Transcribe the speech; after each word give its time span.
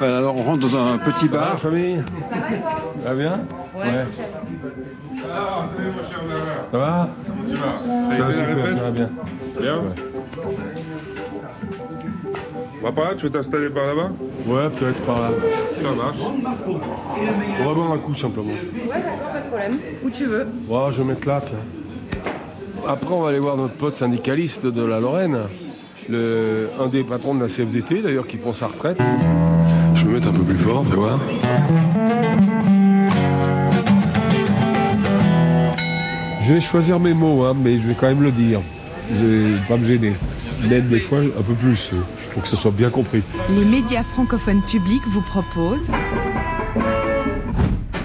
alors 0.00 0.36
on 0.36 0.42
rentre 0.42 0.60
dans 0.68 0.76
un 0.76 0.98
petit 0.98 1.26
Ça 1.28 1.32
va, 1.34 1.38
bar. 1.40 1.50
la 1.52 1.56
famille 1.56 2.02
Ça 3.02 3.08
va 3.08 3.14
bien 3.14 3.40
Ouais. 3.76 4.04
Ça 6.72 6.78
va 6.78 7.08
Ça 8.10 8.16
Ça 8.16 8.22
a 8.22 8.26
va 8.26 8.30
été 8.30 8.32
la 8.32 8.32
super, 8.32 8.56
répète 8.56 8.76
ça 8.76 8.82
va 8.84 8.90
bien. 8.90 9.10
Bien 9.60 9.82
va 12.82 12.92
par 12.92 13.04
là 13.06 13.14
Tu 13.16 13.24
veux 13.24 13.30
t'installer 13.30 13.70
par 13.70 13.86
là-bas 13.86 14.10
Ouais, 14.46 14.68
peut-être 14.78 15.00
par 15.02 15.20
là. 15.20 15.30
Ça 15.80 15.90
marche. 15.90 16.18
On 17.60 17.64
va 17.68 17.74
boire 17.74 17.92
un 17.92 17.98
coup 17.98 18.14
simplement. 18.14 18.52
Ouais, 18.52 18.58
d'accord, 18.88 19.32
pas 19.32 19.40
de 19.40 19.46
problème. 19.48 19.78
Où 20.04 20.10
tu 20.10 20.26
veux. 20.26 20.46
Ouais, 20.68 20.90
je 20.90 20.98
vais 21.02 21.08
mettre 21.08 21.26
là, 21.26 21.40
tiens. 21.42 21.56
Après, 22.86 23.14
on 23.14 23.22
va 23.22 23.30
aller 23.30 23.38
voir 23.38 23.56
notre 23.56 23.74
pote 23.74 23.94
syndicaliste 23.94 24.66
de 24.66 24.84
la 24.84 25.00
Lorraine. 25.00 25.38
Le, 26.10 26.68
un 26.78 26.88
des 26.88 27.02
patrons 27.02 27.34
de 27.34 27.40
la 27.40 27.48
CFDT, 27.48 28.02
d'ailleurs, 28.02 28.26
qui 28.26 28.36
prend 28.36 28.52
sa 28.52 28.66
retraite. 28.66 28.98
Mettre 30.24 30.36
un 30.36 30.40
peu 30.40 30.54
plus 30.54 30.58
fort, 30.58 30.86
fais 30.86 30.94
voir. 30.94 31.18
Je 36.42 36.54
vais 36.54 36.60
choisir 36.62 36.98
mes 36.98 37.12
mots, 37.12 37.44
hein, 37.44 37.54
mais 37.54 37.78
je 37.78 37.86
vais 37.86 37.94
quand 37.94 38.06
même 38.06 38.22
le 38.22 38.30
dire. 38.30 38.62
Je 39.10 39.24
vais 39.24 39.58
pas 39.68 39.76
me 39.76 39.84
gêner. 39.84 40.14
Même 40.66 40.88
des 40.88 41.00
fois 41.00 41.18
un 41.18 41.42
peu 41.42 41.52
plus, 41.52 41.90
euh, 41.92 41.96
pour 42.32 42.42
que 42.42 42.48
ce 42.48 42.56
soit 42.56 42.70
bien 42.70 42.88
compris. 42.88 43.22
Les 43.50 43.66
médias 43.66 44.02
francophones 44.02 44.62
publics 44.62 45.02
vous 45.08 45.20
proposent 45.20 45.90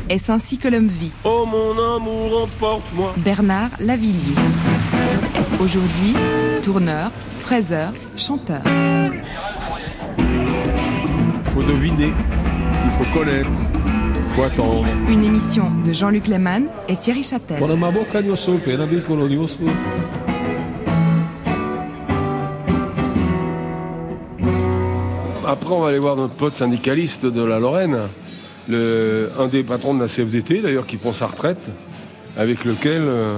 Est-ce 0.10 0.30
ainsi 0.30 0.58
que 0.58 0.68
l'homme 0.68 0.88
vit 0.88 1.12
Oh 1.24 1.46
mon 1.50 1.72
amour, 1.96 2.44
emporte-moi. 2.44 3.14
Bernard 3.18 3.70
Lavillier. 3.80 4.36
Aujourd'hui, 5.62 6.16
tourneur, 6.64 7.12
fraiseur, 7.38 7.94
chanteur. 8.18 8.62
Il 11.60 11.66
faut 11.66 11.72
deviner, 11.74 12.14
il 12.86 12.92
faut 12.92 13.20
connaître, 13.20 13.50
il 14.16 14.32
faut 14.34 14.44
attendre. 14.44 14.86
Une 15.10 15.26
émission 15.26 15.66
de 15.86 15.92
Jean-Luc 15.92 16.28
Lehmann 16.28 16.68
et 16.88 16.96
Thierry 16.96 17.22
Châtel. 17.22 17.58
Après, 25.46 25.74
on 25.74 25.82
va 25.82 25.90
aller 25.90 26.00
voir 26.00 26.16
notre 26.16 26.34
pote 26.34 26.54
syndicaliste 26.54 27.26
de 27.26 27.44
la 27.44 27.60
Lorraine, 27.60 27.98
le, 28.70 29.30
un 29.38 29.48
des 29.48 29.64
patrons 29.64 29.94
de 29.94 30.00
la 30.00 30.08
CFDT, 30.08 30.62
d'ailleurs, 30.62 30.86
qui 30.86 30.96
prend 30.96 31.12
sa 31.12 31.28
retraite, 31.28 31.72
avec 32.38 32.64
lequel, 32.64 33.04
euh, 33.06 33.38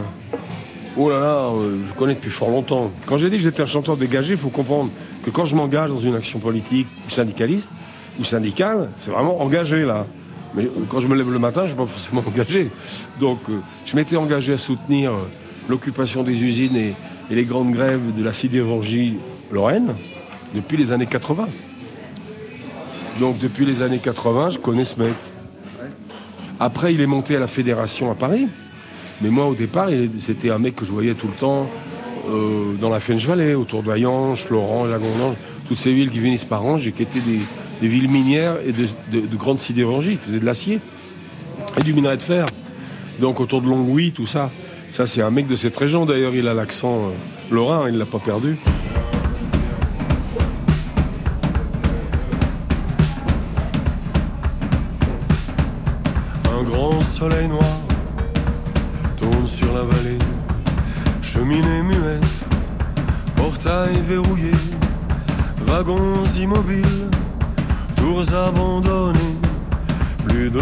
oh 0.96 1.10
là 1.10 1.20
là, 1.20 1.36
euh, 1.50 1.78
je 1.88 1.94
connais 1.98 2.14
depuis 2.14 2.30
fort 2.30 2.52
longtemps. 2.52 2.92
Quand 3.08 3.18
j'ai 3.18 3.32
dit 3.32 3.38
que 3.38 3.44
j'étais 3.44 3.64
un 3.64 3.66
chanteur 3.66 3.98
dégagé, 3.98 4.34
il 4.34 4.40
faut 4.40 4.50
comprendre 4.50 4.92
que 5.26 5.32
quand 5.32 5.46
je 5.46 5.56
m'engage 5.56 5.90
dans 5.90 6.00
une 6.00 6.16
action 6.16 6.38
politique 6.38 6.88
ou 7.08 7.10
syndicaliste 7.10 7.72
ou 8.20 8.24
syndicale, 8.24 8.90
c'est 8.98 9.12
vraiment 9.12 9.42
engagé 9.42 9.84
là. 9.84 10.06
Mais 10.54 10.68
quand 10.90 11.00
je 11.00 11.08
me 11.08 11.16
lève 11.16 11.32
le 11.32 11.40
matin, 11.40 11.62
je 11.62 11.66
ne 11.66 11.70
suis 11.70 11.78
pas 11.78 11.86
forcément 11.86 12.24
engagé. 12.28 12.70
Donc, 13.20 13.40
euh, 13.50 13.60
je 13.86 13.96
m'étais 13.96 14.18
engagé 14.18 14.54
à 14.54 14.58
soutenir 14.58 15.12
euh, 15.12 15.30
l'occupation 15.70 16.24
des 16.24 16.44
usines 16.44 16.76
et, 16.76 16.94
les 17.30 17.46
grandes 17.46 17.72
grèves 17.72 18.14
de 18.14 18.22
la 18.26 18.34
sidérurgie 18.34 19.18
lorraine 19.54 19.96
depuis 20.54 20.76
les 20.76 20.92
années 20.92 21.06
80. 21.06 21.48
Donc, 23.22 23.40
depuis 23.40 23.66
les 23.66 23.82
années 23.82 24.00
80, 24.00 24.50
je 24.50 24.58
connais 24.58 24.84
ce 24.84 25.00
mec. 25.00 25.14
Après, 26.60 26.94
il 26.94 27.00
est 27.00 27.08
monté 27.08 27.38
à 27.38 27.40
la 27.40 27.48
fédération 27.48 28.12
à 28.12 28.16
Paris. 28.16 28.50
Mais 29.22 29.30
moi, 29.30 29.46
au 29.46 29.56
départ, 29.56 29.88
c'était 30.20 30.50
un 30.50 30.58
mec 30.58 30.76
que 30.76 30.84
je 30.84 30.92
voyais 30.92 31.14
tout 31.14 31.28
le 31.28 31.36
temps 31.36 31.70
euh, 32.30 32.74
dans 32.74 32.90
la 32.90 33.00
Fench 33.00 33.26
Valley, 33.26 33.54
autour 33.54 33.82
de 33.82 33.92
Florent, 34.36 34.84
Lagondange, 34.84 35.36
toutes 35.70 35.78
ces 35.78 35.94
villes 35.94 36.12
qui 36.12 36.20
finissent 36.20 36.44
par 36.44 36.66
Ange 36.66 36.86
et 36.86 36.92
qui 36.92 37.04
étaient 37.04 37.22
des, 37.22 37.40
des 37.82 37.88
villes 37.88 38.10
minières 38.10 38.58
et 38.66 38.72
de, 38.72 38.86
de- 39.12 39.26
de 39.28 39.36
grandes 39.36 39.60
sidérurgies, 39.60 40.18
qui 40.18 40.26
faisaient 40.28 40.40
de 40.40 40.46
l'acier 40.46 40.80
et 41.78 41.84
du 41.84 41.94
minerai 41.94 42.18
de 42.18 42.22
fer. 42.22 42.46
Donc 43.20 43.40
autour 43.40 43.62
de 43.62 43.68
Longwy, 43.68 44.12
tout 44.12 44.28
ça. 44.28 44.50
Ça, 44.92 45.06
c'est 45.06 45.22
un 45.22 45.32
mec 45.32 45.48
de 45.48 45.56
cette 45.56 45.76
région. 45.78 46.06
D'ailleurs, 46.06 46.36
il 46.36 46.48
a 46.48 46.54
l'accent 46.54 47.08
euh, 47.08 47.12
lorrain, 47.50 47.88
il 47.88 47.94
ne 47.94 48.00
l'a 48.00 48.06
pas 48.06 48.20
perdu. 48.20 48.58
Un 56.46 56.64
grand 56.64 57.02
soleil 57.02 57.48
noir 57.48 57.61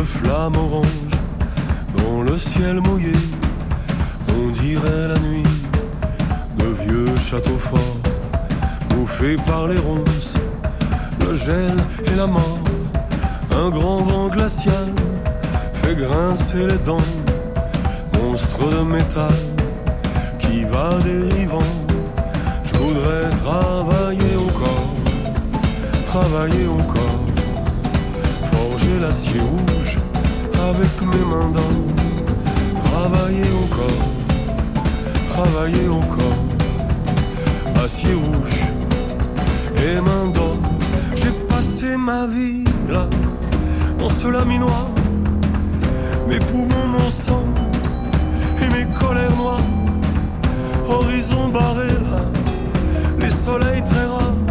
flammes 0.09 0.57
oranges 0.57 1.17
dans 1.97 2.21
le 2.21 2.37
ciel 2.37 2.81
mouillé. 2.81 3.13
On 4.35 4.49
dirait 4.49 5.07
la 5.07 5.19
nuit 5.19 5.53
de 6.57 6.67
vieux 6.83 7.17
châteaux 7.17 7.57
forts, 7.57 7.99
bouffés 8.89 9.37
par 9.45 9.67
les 9.67 9.77
ronces, 9.77 10.37
le 11.21 11.33
gel 11.35 11.75
et 12.05 12.15
la 12.15 12.27
mort. 12.27 12.59
Un 13.51 13.69
grand 13.69 14.01
vent 14.01 14.27
glacial 14.29 14.87
fait 15.73 15.95
grincer 15.95 16.65
les 16.67 16.81
dents, 16.89 17.11
monstre 18.19 18.65
de 18.75 18.81
métal 18.83 19.39
qui 20.39 20.63
va 20.63 20.89
dérivant. 21.03 21.71
Je 22.65 22.73
voudrais 22.75 23.29
travailler 23.43 24.35
encore, 24.47 24.91
travailler 26.05 26.67
encore, 26.67 27.21
forger 28.51 28.99
l'acier 28.99 29.39
rouge 29.39 29.88
avec 30.69 31.01
mes 31.01 31.25
mains 31.25 31.49
d'or, 31.49 31.63
travailler 32.91 33.49
encore, 33.65 34.01
travailler 35.29 35.87
encore, 35.89 37.83
acier 37.83 38.13
rouge 38.13 38.59
et 39.75 39.99
main 39.99 40.27
d'or. 40.31 40.57
J'ai 41.15 41.31
passé 41.47 41.97
ma 41.97 42.27
vie 42.27 42.63
là, 42.87 43.07
dans 43.97 44.09
ce 44.09 44.27
laminoir 44.27 44.89
mes 46.27 46.39
poumons, 46.39 46.87
mon 46.87 47.09
sang 47.09 47.45
et 48.61 48.69
mes 48.75 48.85
colères 48.91 49.35
noires. 49.35 49.69
Horizon 50.87 51.47
barré 51.49 51.87
là, 52.11 52.21
les 53.19 53.31
soleils 53.31 53.83
très 53.83 54.05
rares, 54.05 54.43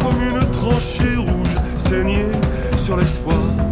comme 0.00 0.20
une 0.22 0.48
tranchée 0.50 1.16
rouge 1.16 1.56
saignée 1.76 2.30
sur 2.76 2.96
l'espoir. 2.96 3.67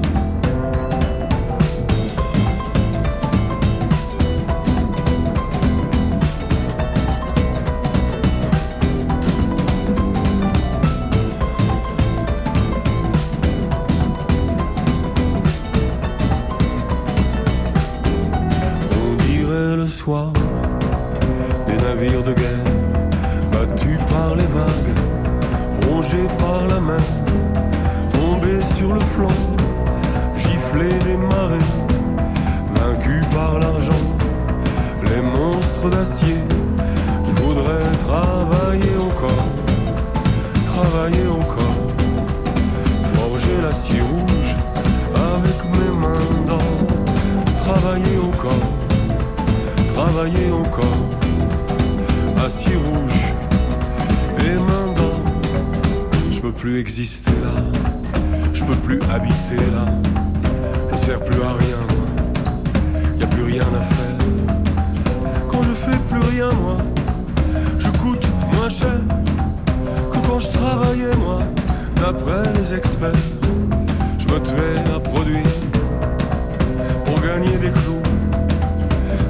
Des 20.07 21.77
navires 21.83 22.23
de 22.23 22.33
guerre 22.33 22.65
battus 23.51 23.99
par 24.09 24.37
les 24.37 24.47
vagues, 24.47 24.95
rongés 25.89 26.29
par 26.39 26.69
la 26.69 26.79
mer, 26.79 27.01
tombés 28.13 28.63
sur 28.77 28.95
le 28.95 29.01
flanc, 29.01 29.37
giflés 30.37 30.97
des 31.05 31.17
marées, 31.17 31.71
vaincus 32.75 33.27
par 33.35 33.59
l'argent, 33.59 34.05
les 35.11 35.23
monstres 35.23 35.91
d'acier. 35.91 36.37
Je 37.27 37.43
voudrais 37.43 37.91
travailler 38.07 38.97
encore, 39.11 39.47
travailler 40.67 41.27
encore, 41.27 41.81
forger 43.07 43.61
l'acier 43.61 44.01
rouge 44.03 44.55
avec 45.35 45.59
mes 45.81 45.99
mains 45.99 46.47
d'or, 46.47 46.63
travailler 47.65 48.19
encore 48.19 48.76
travailler 49.97 50.53
encore, 50.53 51.01
acier 52.45 52.77
rouge 52.77 53.33
et 54.41 54.55
main 54.57 54.93
d'or. 54.95 55.23
Je 56.31 56.39
peux 56.39 56.53
plus 56.53 56.79
exister 56.79 57.31
là, 57.43 57.57
je 58.53 58.63
peux 58.63 58.77
plus 58.77 59.01
habiter 59.15 59.63
là, 59.73 59.87
je 60.91 60.97
sers 60.97 61.19
plus 61.19 61.41
à 61.41 61.55
rien 61.65 61.81
moi, 61.95 62.09
y 63.19 63.23
a 63.23 63.27
plus 63.27 63.45
rien 63.45 63.63
à 63.63 63.81
faire. 63.81 64.19
Quand 65.51 65.63
je 65.63 65.73
fais 65.73 65.99
plus 66.11 66.21
rien 66.31 66.51
moi, 66.63 66.77
je 67.79 67.89
coûte 67.89 68.27
moins 68.53 68.69
cher 68.69 69.01
que 70.13 70.19
quand 70.29 70.41
je 70.41 70.49
travaillais 70.49 71.17
moi, 71.25 71.41
d'après 72.03 72.53
les 72.59 72.75
experts. 72.75 73.25
Je 74.19 74.27
me 74.27 74.41
tuais 74.41 74.95
à 74.95 75.01
produire 75.01 75.53
pour 77.07 77.19
gagner 77.23 77.57
des 77.57 77.71
clous. 77.71 78.06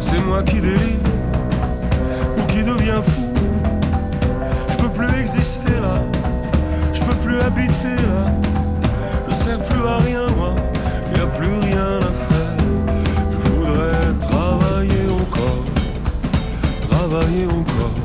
C'est 0.09 0.25
moi 0.25 0.41
qui 0.45 0.61
délire 0.61 1.03
ou 2.39 2.43
qui 2.47 2.63
devient 2.63 3.01
fou. 3.03 3.23
Je 4.71 4.77
peux 4.77 4.89
plus 4.89 5.21
exister 5.21 5.73
là, 5.83 5.99
je 6.95 7.03
peux 7.03 7.17
plus 7.25 7.41
habiter 7.41 7.97
là. 7.97 8.27
Je 9.29 9.35
sers 9.35 9.61
plus 9.65 9.85
à 9.85 9.99
rien, 9.99 10.29
moi, 10.37 10.55
y 11.13 11.19
a 11.19 11.27
plus 11.27 11.53
rien 11.61 11.99
à 11.99 12.13
faire. 12.13 12.57
Je 13.33 13.49
voudrais 13.49 14.15
travailler 14.21 15.07
encore, 15.11 15.65
travailler 16.89 17.47
encore, 17.47 17.99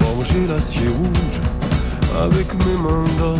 forger 0.00 0.46
l'acier 0.46 0.88
rouge 0.88 1.40
avec 2.26 2.52
mes 2.66 2.76
mains 2.76 3.08
d'or. 3.18 3.38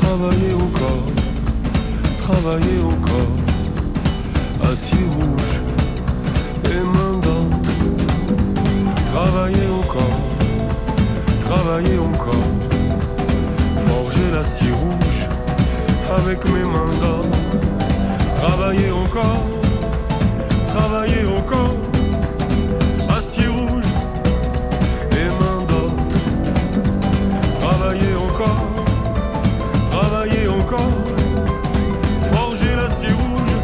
Travailler 0.00 0.54
encore, 0.54 1.06
travailler 2.22 2.80
encore, 2.82 3.34
acier 4.72 5.04
rouge 5.18 5.73
et 6.64 7.20
d'or. 7.22 7.46
Travailler 9.12 9.68
encore, 9.82 10.20
travailler 11.40 11.98
encore, 11.98 12.48
forger 13.78 14.30
l'acier 14.32 14.72
rouge 14.72 15.20
avec 16.18 16.44
mes 16.44 16.64
mains 16.64 16.94
d'or. 17.00 17.26
Travailler 18.36 18.90
encore, 18.90 19.46
travailler 20.66 21.24
encore, 21.38 21.74
acier 23.16 23.46
rouge 23.46 23.90
et 25.12 25.28
mains 25.40 25.62
d'or. 25.68 25.92
Travailler 27.60 28.14
encore, 28.26 28.66
travailler 29.90 30.48
encore, 30.48 30.94
forger 32.32 32.76
l'acier 32.76 33.12
rouge 33.12 33.54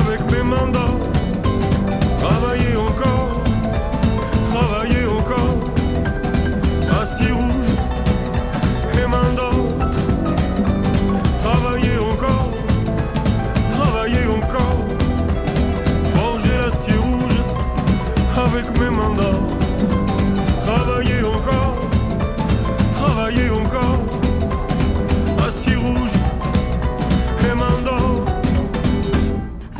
avec 0.00 0.20
mes 0.30 0.42
mains. 0.42 0.79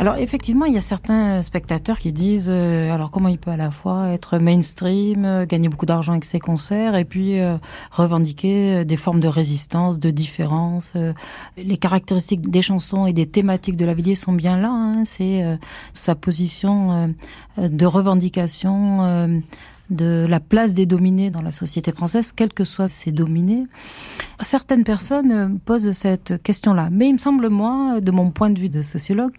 Alors 0.01 0.17
effectivement, 0.17 0.65
il 0.65 0.73
y 0.73 0.79
a 0.79 0.81
certains 0.81 1.43
spectateurs 1.43 1.99
qui 1.99 2.11
disent 2.11 2.49
euh, 2.49 2.91
alors 2.91 3.11
comment 3.11 3.29
il 3.29 3.37
peut 3.37 3.51
à 3.51 3.59
la 3.59 3.71
fois 3.71 4.09
être 4.09 4.39
mainstream, 4.39 5.27
euh, 5.27 5.45
gagner 5.45 5.69
beaucoup 5.69 5.85
d'argent 5.85 6.13
avec 6.13 6.25
ses 6.25 6.41
concerts 6.41 6.97
et 6.97 7.05
puis 7.05 7.39
euh, 7.39 7.59
revendiquer 7.91 8.77
euh, 8.77 8.85
des 8.85 8.97
formes 8.97 9.21
de 9.21 9.29
résistance, 9.29 9.99
de 9.99 10.11
différence. 10.11 10.95
euh. 10.97 11.13
les 11.59 11.77
caractéristiques 11.77 12.49
des 12.51 12.63
chansons 12.63 13.05
et 13.05 13.13
des 13.13 13.27
thématiques 13.27 13.77
de 13.77 13.85
Lavillier 13.85 14.15
sont 14.15 14.33
bien 14.33 14.57
là. 14.57 14.71
hein. 14.71 15.03
C'est 15.05 15.43
euh, 15.45 15.57
sa 15.93 16.15
position 16.15 17.13
euh, 17.59 17.69
de 17.69 17.85
revendication. 17.85 19.43
Euh, 19.91 19.95
de 19.95 20.27
la 20.27 20.41
place 20.41 20.75
des 20.75 20.87
dominés 20.87 21.31
dans 21.31 21.43
la 21.43 21.51
société 21.51 21.93
française, 21.93 22.33
quels 22.33 22.53
que 22.53 22.65
soient 22.65 22.89
ces 22.89 23.13
dominés. 23.13 23.67
Certaines 24.41 24.85
personnes 24.85 25.33
euh, 25.33 25.49
posent 25.65 25.93
cette 25.93 26.43
question-là. 26.43 26.89
Mais 26.91 27.09
il 27.09 27.15
me 27.15 27.19
semble, 27.19 27.49
moi, 27.49 28.01
de 28.01 28.11
mon 28.11 28.31
point 28.31 28.51
de 28.51 28.59
vue 28.59 28.69
de 28.69 28.83
sociologue, 28.83 29.33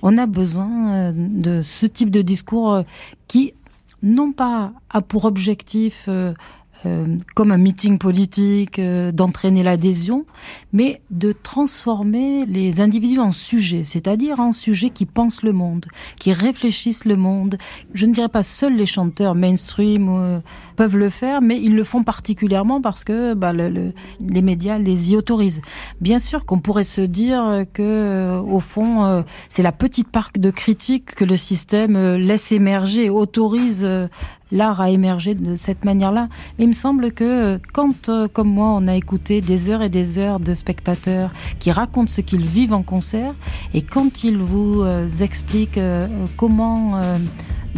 qu'on 0.00 0.18
a 0.18 0.26
besoin 0.26 0.92
euh, 0.94 1.12
de 1.14 1.62
ce 1.62 1.86
type 1.86 2.10
de 2.10 2.22
discours 2.22 2.72
euh, 2.72 2.82
qui, 3.28 3.54
non 4.02 4.32
pas 4.32 4.72
a 4.90 5.02
pour 5.02 5.24
objectif, 5.24 6.08
euh, 6.86 7.16
comme 7.34 7.52
un 7.52 7.58
meeting 7.58 7.98
politique, 7.98 8.78
euh, 8.78 9.12
d'entraîner 9.12 9.62
l'adhésion, 9.62 10.24
mais 10.72 11.00
de 11.10 11.32
transformer 11.32 12.46
les 12.46 12.80
individus 12.80 13.18
en 13.18 13.30
sujets, 13.30 13.84
c'est-à-dire 13.84 14.40
en 14.40 14.52
sujets 14.52 14.90
qui 14.90 15.06
pensent 15.06 15.42
le 15.42 15.52
monde, 15.52 15.86
qui 16.18 16.32
réfléchissent 16.32 17.04
le 17.04 17.16
monde. 17.16 17.58
Je 17.92 18.06
ne 18.06 18.12
dirais 18.12 18.28
pas 18.28 18.42
seuls 18.42 18.76
les 18.76 18.86
chanteurs 18.86 19.34
mainstream 19.34 20.08
euh, 20.08 20.38
peuvent 20.76 20.96
le 20.96 21.08
faire, 21.08 21.40
mais 21.42 21.58
ils 21.60 21.74
le 21.74 21.82
font 21.84 22.02
particulièrement 22.04 22.80
parce 22.80 23.02
que 23.02 23.34
bah, 23.34 23.52
le- 23.52 23.68
le- 23.68 23.92
les 24.20 24.42
médias 24.42 24.78
les 24.78 25.12
y 25.12 25.16
autorisent. 25.16 25.62
Bien 26.00 26.18
sûr 26.18 26.44
qu'on 26.44 26.58
pourrait 26.60 26.84
se 26.84 27.00
dire 27.00 27.64
que, 27.72 27.82
euh, 27.82 28.40
au 28.40 28.60
fond, 28.60 29.04
euh, 29.04 29.22
c'est 29.48 29.62
la 29.62 29.72
petite 29.72 30.08
part 30.08 30.30
de 30.38 30.50
critique 30.50 31.14
que 31.14 31.24
le 31.24 31.36
système 31.36 31.96
euh, 31.96 32.18
laisse 32.18 32.52
émerger, 32.52 33.10
autorise 33.10 33.88
l'art 34.52 34.80
à 34.80 34.90
émerger 34.90 35.34
de 35.34 35.56
cette 35.56 35.84
manière-là. 35.84 36.28
Mais 36.58 36.64
il 36.66 36.68
me 36.68 36.72
semble 36.72 37.10
que 37.12 37.58
quand, 37.72 38.10
comme 38.32 38.48
moi, 38.48 38.68
on 38.78 38.86
a 38.86 38.94
écouté 38.94 39.40
des 39.40 39.70
heures 39.70 39.82
et 39.82 39.88
des 39.88 40.18
heures 40.18 40.38
de 40.38 40.54
spectateurs 40.54 41.30
qui 41.58 41.72
racontent 41.72 42.06
ce 42.12 42.20
qu'ils 42.20 42.46
vivent 42.46 42.72
en 42.74 42.82
concert, 42.84 43.34
et 43.74 43.82
quand 43.82 44.22
ils 44.22 44.38
vous 44.38 44.84
expliquent 45.20 45.78
euh, 45.78 46.06
comment 46.36 47.00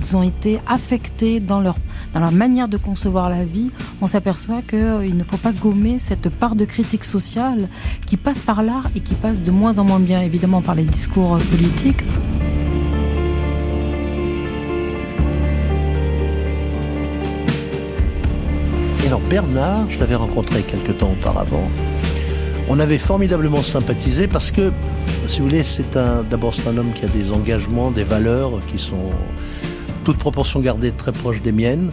ils 0.01 0.17
ont 0.17 0.23
été 0.23 0.61
affectés 0.67 1.41
dans 1.41 1.61
leur, 1.61 1.77
dans 2.15 2.21
leur 2.21 2.33
manière 2.33 2.69
de 2.69 2.77
concevoir 2.77 3.29
la 3.29 3.45
vie, 3.45 3.71
on 4.01 4.07
s'aperçoit 4.07 4.63
qu'il 4.63 5.17
ne 5.17 5.25
faut 5.25 5.37
pas 5.37 5.53
gommer 5.53 5.99
cette 5.99 6.29
part 6.29 6.55
de 6.55 6.65
critique 6.65 7.05
sociale 7.05 7.69
qui 8.07 8.17
passe 8.17 8.43
par 8.43 8.63
l'art 8.63 8.87
et 8.95 9.01
qui 9.01 9.15
passe 9.15 9.43
de 9.43 9.51
moins 9.51 9.79
en 9.79 9.85
moins 9.85 10.01
bien, 10.01 10.21
évidemment, 10.21 10.63
par 10.63 10.75
les 10.75 10.85
discours 10.85 11.35
euh, 11.35 11.39
politiques. 11.39 12.05
Et 19.05 19.07
alors 19.07 19.21
Bernard, 19.29 19.91
je 19.91 19.99
l'avais 19.99 20.15
rencontré 20.15 20.63
quelques 20.63 20.99
temps 20.99 21.13
auparavant. 21.13 21.69
On 22.69 22.79
avait 22.79 22.99
formidablement 22.99 23.63
sympathisé 23.63 24.29
parce 24.29 24.51
que, 24.51 24.73
si 25.27 25.39
vous 25.39 25.47
voulez, 25.47 25.63
c'est 25.63 25.97
un, 25.97 26.23
d'abord 26.23 26.55
c'est 26.55 26.69
un 26.69 26.77
homme 26.77 26.93
qui 26.93 27.05
a 27.07 27.09
des 27.09 27.33
engagements, 27.33 27.91
des 27.91 28.05
valeurs 28.05 28.61
qui 28.71 28.79
sont 28.79 29.11
toute 30.09 30.17
proportion 30.17 30.61
gardée 30.61 30.91
très 30.91 31.13
proches 31.13 31.43
des 31.43 31.53
miennes. 31.53 31.91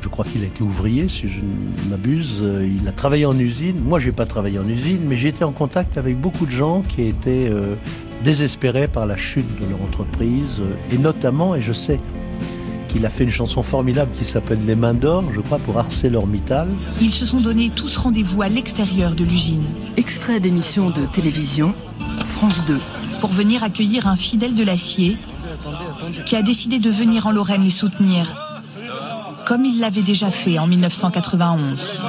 Je 0.00 0.08
crois 0.08 0.24
qu'il 0.24 0.42
a 0.42 0.46
été 0.46 0.62
ouvrier, 0.62 1.06
si 1.06 1.28
je 1.28 1.40
ne 1.40 1.90
m'abuse. 1.90 2.40
Euh, 2.42 2.66
Il 2.66 2.88
a 2.88 2.92
travaillé 2.92 3.26
en 3.26 3.38
usine. 3.38 3.78
Moi, 3.84 3.98
j'ai 3.98 4.10
pas 4.10 4.24
travaillé 4.24 4.58
en 4.58 4.66
usine, 4.66 5.00
mais 5.06 5.16
j'ai 5.16 5.28
été 5.28 5.44
en 5.44 5.52
contact 5.52 5.98
avec 5.98 6.18
beaucoup 6.18 6.46
de 6.46 6.50
gens 6.50 6.80
qui 6.80 7.02
étaient 7.02 7.50
euh, 7.50 7.74
désespérés 8.24 8.88
par 8.88 9.04
la 9.04 9.16
chute 9.16 9.60
de 9.60 9.66
leur 9.66 9.82
entreprise, 9.82 10.60
euh, 10.60 10.94
et 10.94 10.96
notamment, 10.96 11.54
et 11.54 11.60
je 11.60 11.74
sais 11.74 12.00
qu'il 12.88 13.04
a 13.04 13.10
fait 13.10 13.24
une 13.24 13.30
chanson 13.30 13.60
formidable 13.60 14.12
qui 14.16 14.24
s'appelle 14.24 14.60
Les 14.66 14.74
Mains 14.74 14.94
d'Or, 14.94 15.24
je 15.34 15.42
crois, 15.42 15.58
pour 15.58 15.76
ArcelorMittal. 15.76 16.68
Ils 17.02 17.12
se 17.12 17.26
sont 17.26 17.42
donné 17.42 17.68
tous 17.68 17.98
rendez-vous 17.98 18.40
à 18.40 18.48
l'extérieur 18.48 19.14
de 19.14 19.24
l'usine 19.24 19.64
Extrait 19.98 20.40
d'émission 20.40 20.88
de 20.88 21.04
télévision, 21.04 21.74
France 22.24 22.64
2. 22.66 22.78
pour 23.20 23.28
venir 23.28 23.62
accueillir 23.62 24.06
un 24.06 24.16
fidèle 24.16 24.54
de 24.54 24.64
l'acier 24.64 25.18
qui 26.26 26.36
a 26.36 26.42
décidé 26.42 26.78
de 26.78 26.90
venir 26.90 27.26
en 27.26 27.30
Lorraine 27.32 27.62
les 27.62 27.70
soutenir, 27.70 28.26
comme 29.46 29.64
il 29.64 29.80
l'avait 29.80 30.02
déjà 30.02 30.30
fait 30.30 30.58
en 30.58 30.66
1991. 30.66 32.02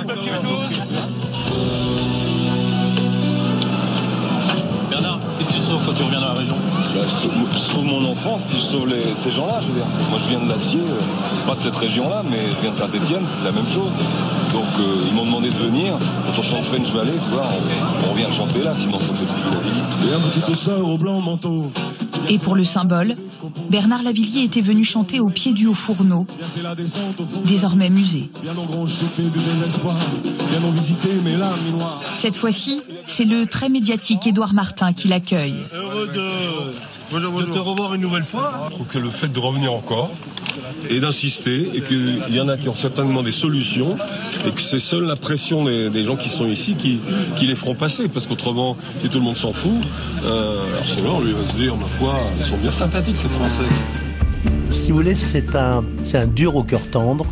Bernard, 4.90 5.20
qu'est-ce 5.38 5.50
que 5.50 5.54
tu 5.54 5.60
sauves 5.62 5.86
quand 5.86 5.94
tu 5.94 6.04
reviens 6.04 6.20
dans 6.20 6.28
la 6.28 6.34
région? 6.34 6.56
Bah, 6.56 7.02
je, 7.06 7.10
sauve, 7.10 7.32
je 7.54 7.58
sauve 7.58 7.86
mon 7.86 8.04
enfance, 8.10 8.44
puis 8.46 8.58
je 8.58 8.62
sauve 8.62 8.88
les- 8.90 9.16
ces 9.16 9.32
gens-là, 9.32 9.60
je 9.62 9.68
veux 9.68 9.74
dire. 9.74 9.86
Moi, 10.10 10.20
je 10.24 10.30
viens 10.30 10.40
de 10.44 10.50
l'Acier, 10.50 10.80
euh, 10.82 11.48
pas 11.48 11.56
de 11.56 11.62
cette 11.62 11.76
région-là, 11.76 12.24
mais 12.30 12.50
je 12.56 12.62
viens 12.62 12.72
de 12.72 12.76
Saint-Etienne, 12.76 13.24
c'est 13.26 13.44
la 13.46 13.52
même 13.52 13.68
chose. 13.68 13.92
Donc, 14.54 14.66
euh, 14.80 14.96
ils 15.08 15.14
m'ont 15.14 15.26
demandé 15.26 15.50
de 15.50 15.56
venir. 15.58 15.94
Quand 15.98 16.40
on 16.40 16.42
chante 16.42 16.66
French 16.66 16.88
Valley, 16.92 17.14
tu 17.14 17.36
vois, 17.36 17.48
on, 18.08 18.12
on 18.12 18.14
vient 18.16 18.28
de 18.30 18.34
chanter 18.34 18.64
là, 18.64 18.74
sinon 18.76 19.00
ça 19.00 19.14
fait 19.14 19.26
plus 19.26 19.52
la 19.52 19.60
vie. 19.60 20.10
Et 20.10 20.14
un 20.16 20.20
petite 20.20 20.56
sœur 20.56 20.88
au 20.88 20.98
blanc 20.98 21.22
manteau. 21.22 21.72
Et 22.28 22.38
pour 22.40 22.56
le 22.56 22.64
symbole, 22.64 23.16
Bernard 23.70 24.04
Lavillier 24.04 24.44
était 24.44 24.62
venu 24.62 24.84
chanter 24.84 25.20
au 25.20 25.30
pied 25.30 25.54
du 25.54 25.68
haut 25.68 25.74
fourneau, 25.74 26.28
désormais 27.46 27.90
musée. 27.90 28.30
Cette 32.14 32.36
fois-ci, 32.36 32.82
c'est 33.06 33.26
le 33.26 33.46
très 33.46 33.70
médiatique 33.70 34.28
Édouard 34.28 34.54
Martin 34.54 34.94
qui 34.94 35.08
l'accueille. 35.08 35.56
Heureux 37.12 37.44
de, 37.44 37.50
de 37.50 37.54
te 37.54 37.60
revoir 37.60 37.94
une 37.94 38.02
nouvelle 38.02 38.24
fois. 38.24 38.68
Je 38.70 38.76
trouve 38.76 38.88
que 38.88 39.00
le 39.00 39.10
fait 39.10 39.28
de 39.28 39.40
revenir 39.40 39.74
encore 39.74 40.12
et 40.90 41.00
d'insister 41.00 41.70
et 41.76 41.82
qu'il 41.82 42.24
y 42.30 42.40
en 42.40 42.48
a 42.48 42.58
qui 42.58 42.70
ont 42.70 42.76
certainement 42.76 43.22
des 43.22 43.32
solutions 43.32 43.98
et 44.48 44.52
que 44.52 44.62
c'est 44.62 44.80
seule 44.80 45.04
la 45.06 45.16
pression 45.16 45.66
des, 45.66 45.90
des 45.90 46.04
gens 46.04 46.16
qui 46.16 46.30
sont 46.30 46.46
ici 46.46 46.76
qui, 46.76 47.00
qui 47.36 47.48
les 47.48 47.56
feront 47.56 47.76
passer 47.76 48.08
parce 48.08 48.28
qu'autrement 48.28 48.78
si 49.02 49.10
tout 49.10 49.18
le 49.18 49.26
monde 49.26 49.36
s'en 49.36 49.52
fout 49.52 49.72
euh, 50.24 50.64
alors 50.72 50.86
sinon 50.86 51.20
lui 51.20 51.34
va 51.34 51.46
se 51.46 51.56
dire 51.56 51.76
ma 51.76 51.88
foi 51.88 52.22
ils 52.40 52.46
sont 52.46 52.58
bien 52.58 52.72
sympathiques 52.72 53.18
ces 53.18 53.28
Français 53.30 53.64
si 54.70 54.92
vous 54.92 54.98
voulez, 54.98 55.16
c'est 55.16 55.56
un, 55.56 55.84
c'est 56.04 56.18
un 56.20 56.28
dur 56.28 56.56
au 56.56 56.64
cœur 56.64 56.82
tendre. 56.92 57.26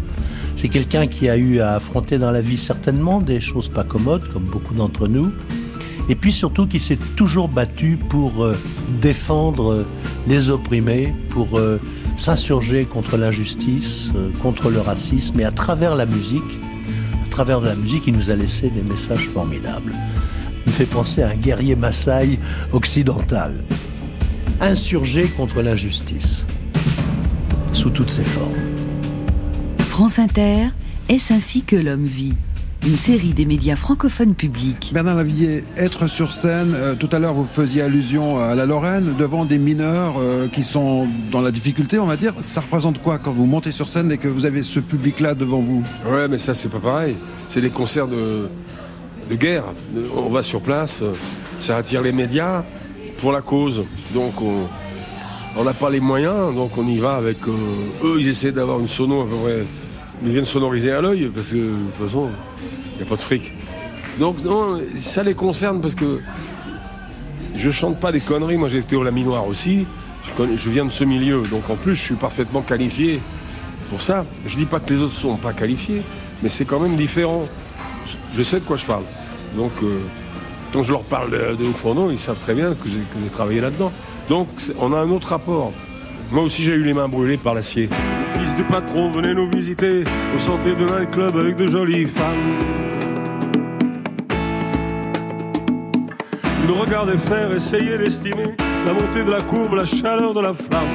C'est 0.56 0.70
quelqu'un 0.70 1.06
qui 1.06 1.30
a 1.30 1.38
eu 1.38 1.60
à 1.60 1.76
affronter 1.76 2.18
dans 2.18 2.32
la 2.32 2.42
vie 2.42 2.58
certainement 2.58 3.22
des 3.22 3.40
choses 3.40 3.70
pas 3.70 3.84
commodes, 3.84 4.28
comme 4.34 4.44
beaucoup 4.44 4.74
d'entre 4.74 5.08
nous. 5.08 5.32
Et 6.10 6.16
puis 6.16 6.32
surtout 6.32 6.68
qui 6.68 6.80
s'est 6.80 6.98
toujours 7.16 7.50
battu 7.50 7.98
pour 7.98 8.44
euh, 8.44 8.58
défendre 9.02 9.72
euh, 9.72 9.88
les 10.28 10.50
opprimés, 10.50 11.14
pour 11.30 11.58
euh, 11.58 11.80
s'insurger 12.16 12.86
contre 12.86 13.18
l'injustice, 13.18 14.12
contre 14.42 14.70
le 14.70 14.80
racisme. 14.80 15.40
Et 15.40 15.46
à 15.46 15.52
travers 15.52 15.96
la 15.96 16.06
musique, 16.06 16.60
à 17.26 17.30
travers 17.30 17.60
la 17.60 17.76
musique, 17.76 18.08
il 18.08 18.16
nous 18.16 18.32
a 18.32 18.36
laissé 18.36 18.70
des 18.70 18.82
messages 18.82 19.28
formidables. 19.28 19.94
Une 20.66 20.74
fait 20.74 20.86
penser 20.86 21.22
à 21.22 21.30
un 21.30 21.36
guerrier 21.36 21.76
Maasai 21.76 22.40
occidental, 22.72 23.64
insurgé 24.60 25.28
contre 25.28 25.62
l'injustice, 25.62 26.46
sous 27.74 27.90
toutes 27.90 28.12
ses 28.12 28.24
formes. 28.24 28.54
France 29.78 30.20
Inter, 30.20 30.70
est-ce 31.10 31.34
ainsi 31.34 31.64
que 31.64 31.76
l'homme 31.76 32.06
vit 32.06 32.34
une 32.86 32.96
série 32.96 33.34
des 33.34 33.46
médias 33.46 33.76
francophones 33.76 34.36
publics. 34.36 34.92
Bernard 34.94 35.16
Lavillier, 35.16 35.64
être 35.76 36.08
sur 36.08 36.34
scène, 36.34 36.74
euh, 36.76 36.96
tout 36.96 37.10
à 37.12 37.20
l'heure 37.20 37.34
vous 37.34 37.46
faisiez 37.46 37.82
allusion 37.82 38.40
à 38.40 38.56
la 38.56 38.66
Lorraine, 38.66 39.14
devant 39.18 39.46
des 39.46 39.58
mineurs 39.58 40.16
euh, 40.20 40.48
qui 40.48 40.64
sont 40.64 41.08
dans 41.32 41.42
la 41.42 41.52
difficulté, 41.52 42.00
on 42.00 42.06
va 42.06 42.16
dire. 42.16 42.34
Ça 42.46 42.62
représente 42.62 43.02
quoi 43.02 43.18
quand 43.18 43.32
vous 43.32 43.46
montez 43.46 43.72
sur 43.72 43.90
scène 43.90 44.12
et 44.12 44.18
que 44.18 44.28
vous 44.28 44.46
avez 44.46 44.62
ce 44.62 44.80
public-là 44.80 45.34
devant 45.36 45.60
vous? 45.60 45.84
Ouais, 46.10 46.28
mais 46.28 46.38
ça 46.38 46.54
c'est 46.54 46.70
pas 46.70 46.80
pareil. 46.80 47.16
C'est 47.50 47.62
des 47.62 47.72
concerts 47.72 48.08
de, 48.08 48.48
de 49.30 49.36
guerre. 49.36 49.64
On 50.16 50.30
va 50.30 50.44
sur 50.44 50.62
place, 50.62 51.02
ça 51.60 51.78
attire 51.78 52.02
les 52.02 52.12
médias 52.12 52.64
pour 53.20 53.32
la 53.32 53.42
cause. 53.42 53.84
Donc 54.14 54.36
on 54.42 55.64
n'a 55.64 55.74
pas 55.74 55.90
les 55.90 56.00
moyens, 56.00 56.54
donc 56.54 56.78
on 56.78 56.88
y 56.88 57.00
va 57.00 57.16
avec... 57.16 57.38
Euh, 57.48 57.52
eux, 58.04 58.18
ils 58.20 58.30
essaient 58.30 58.52
d'avoir 58.52 58.80
une 58.80 58.88
sono 58.88 59.22
à 59.22 59.26
peu 59.26 59.36
près... 59.36 59.66
Ils 60.24 60.32
viennent 60.32 60.46
sonoriser 60.46 60.92
à 60.92 61.02
l'œil, 61.02 61.30
parce 61.34 61.48
que 61.48 61.56
de 61.56 61.76
toute 61.96 62.08
façon, 62.08 62.30
il 62.94 62.98
n'y 62.98 63.04
a 63.04 63.06
pas 63.06 63.16
de 63.16 63.22
fric. 63.22 63.52
Donc 64.20 64.38
ça 64.96 65.24
les 65.24 65.36
concerne 65.36 65.80
parce 65.80 65.94
que 65.94 66.20
je 67.56 67.72
chante 67.72 68.00
pas 68.00 68.12
des 68.12 68.20
conneries. 68.20 68.58
Moi 68.58 68.70
j'ai 68.70 68.80
été 68.80 68.96
au 68.96 69.04
Laminoir 69.04 69.48
aussi. 69.48 69.86
Je, 70.56 70.70
viens 70.70 70.86
de 70.86 70.92
ce 70.92 71.04
milieu, 71.04 71.42
donc 71.50 71.70
en 71.70 71.76
plus 71.76 71.96
je 71.96 72.02
suis 72.02 72.16
parfaitement 72.16 72.62
qualifié 72.62 73.20
pour 73.90 74.02
ça. 74.02 74.26
Je 74.46 74.56
dis 74.56 74.66
pas 74.66 74.80
que 74.80 74.94
les 74.94 75.02
autres 75.02 75.14
sont 75.14 75.38
pas 75.38 75.54
qualifiés, 75.54 76.02
mais 76.44 76.50
c'est 76.50 76.66
quand 76.66 76.80
même 76.80 76.96
différent. 76.96 77.48
Je 78.34 78.44
sais 78.44 78.60
de 78.60 78.66
quoi 78.66 78.78
je 78.78 78.86
parle. 78.86 79.04
Donc 79.56 79.72
euh, 79.84 80.00
quand 80.74 80.84
je 80.84 80.92
leur 80.92 81.04
parle 81.04 81.32
de, 81.32 81.56
de 81.56 81.66
Haut 81.66 82.12
ils 82.12 82.20
savent 82.20 82.40
très 82.40 82.54
bien 82.54 82.72
que 82.72 82.90
j'ai 82.90 83.30
travaillé 83.30 83.62
là-dedans. 83.62 83.92
Donc 84.30 84.48
on 84.80 84.94
a 84.94 85.00
un 85.00 85.10
autre 85.10 85.30
rapport. 85.30 85.74
Moi 86.32 86.44
aussi 86.44 86.64
j'ai 86.64 86.74
eu 86.74 86.84
les 86.84 86.94
mains 86.94 87.08
brûlées 87.08 87.38
par 87.38 87.54
l'acier. 87.54 87.90
Du 88.58 88.64
patron, 88.64 89.12
venez 89.12 89.36
nous 89.36 89.48
visiter 89.48 90.04
au 90.36 90.40
centre 90.40 90.64
de 90.64 91.06
club 91.06 91.38
avec 91.38 91.56
de 91.58 91.68
jolies 91.68 92.08
femmes. 92.08 92.58
Nous 96.68 96.74
regardez 96.74 97.18
faire, 97.18 97.54
essayez 97.54 98.00
d'estimer 98.00 98.56
la 98.84 98.94
montée 98.94 99.24
de 99.24 99.30
la 99.30 99.42
courbe, 99.42 99.76
la 99.76 99.86
chaleur 99.86 100.34
de 100.34 100.42
la 100.42 100.56
flamme. 100.56 100.88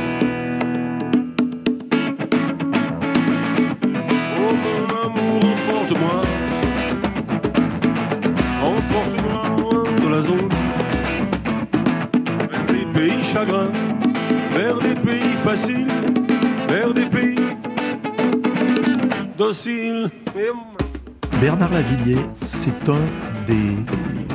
Oh 4.39 4.55
mon 4.65 4.85
amour, 5.05 5.41
emporte-moi, 5.55 6.21
emporte-moi 8.61 9.43
de 10.03 10.09
la 10.11 10.21
zone, 10.21 10.49
vers 12.51 12.67
des 12.67 12.87
pays 12.99 13.23
chagrins, 13.23 13.73
vers 14.53 14.79
des 14.81 14.97
pays 14.97 15.37
faciles, 15.39 15.87
vers 16.69 16.93
des 16.93 17.07
pays 17.07 17.22
Bernard 21.41 21.73
Lavillier, 21.73 22.19
c'est 22.43 22.89
un 22.89 23.01
des 23.45 23.75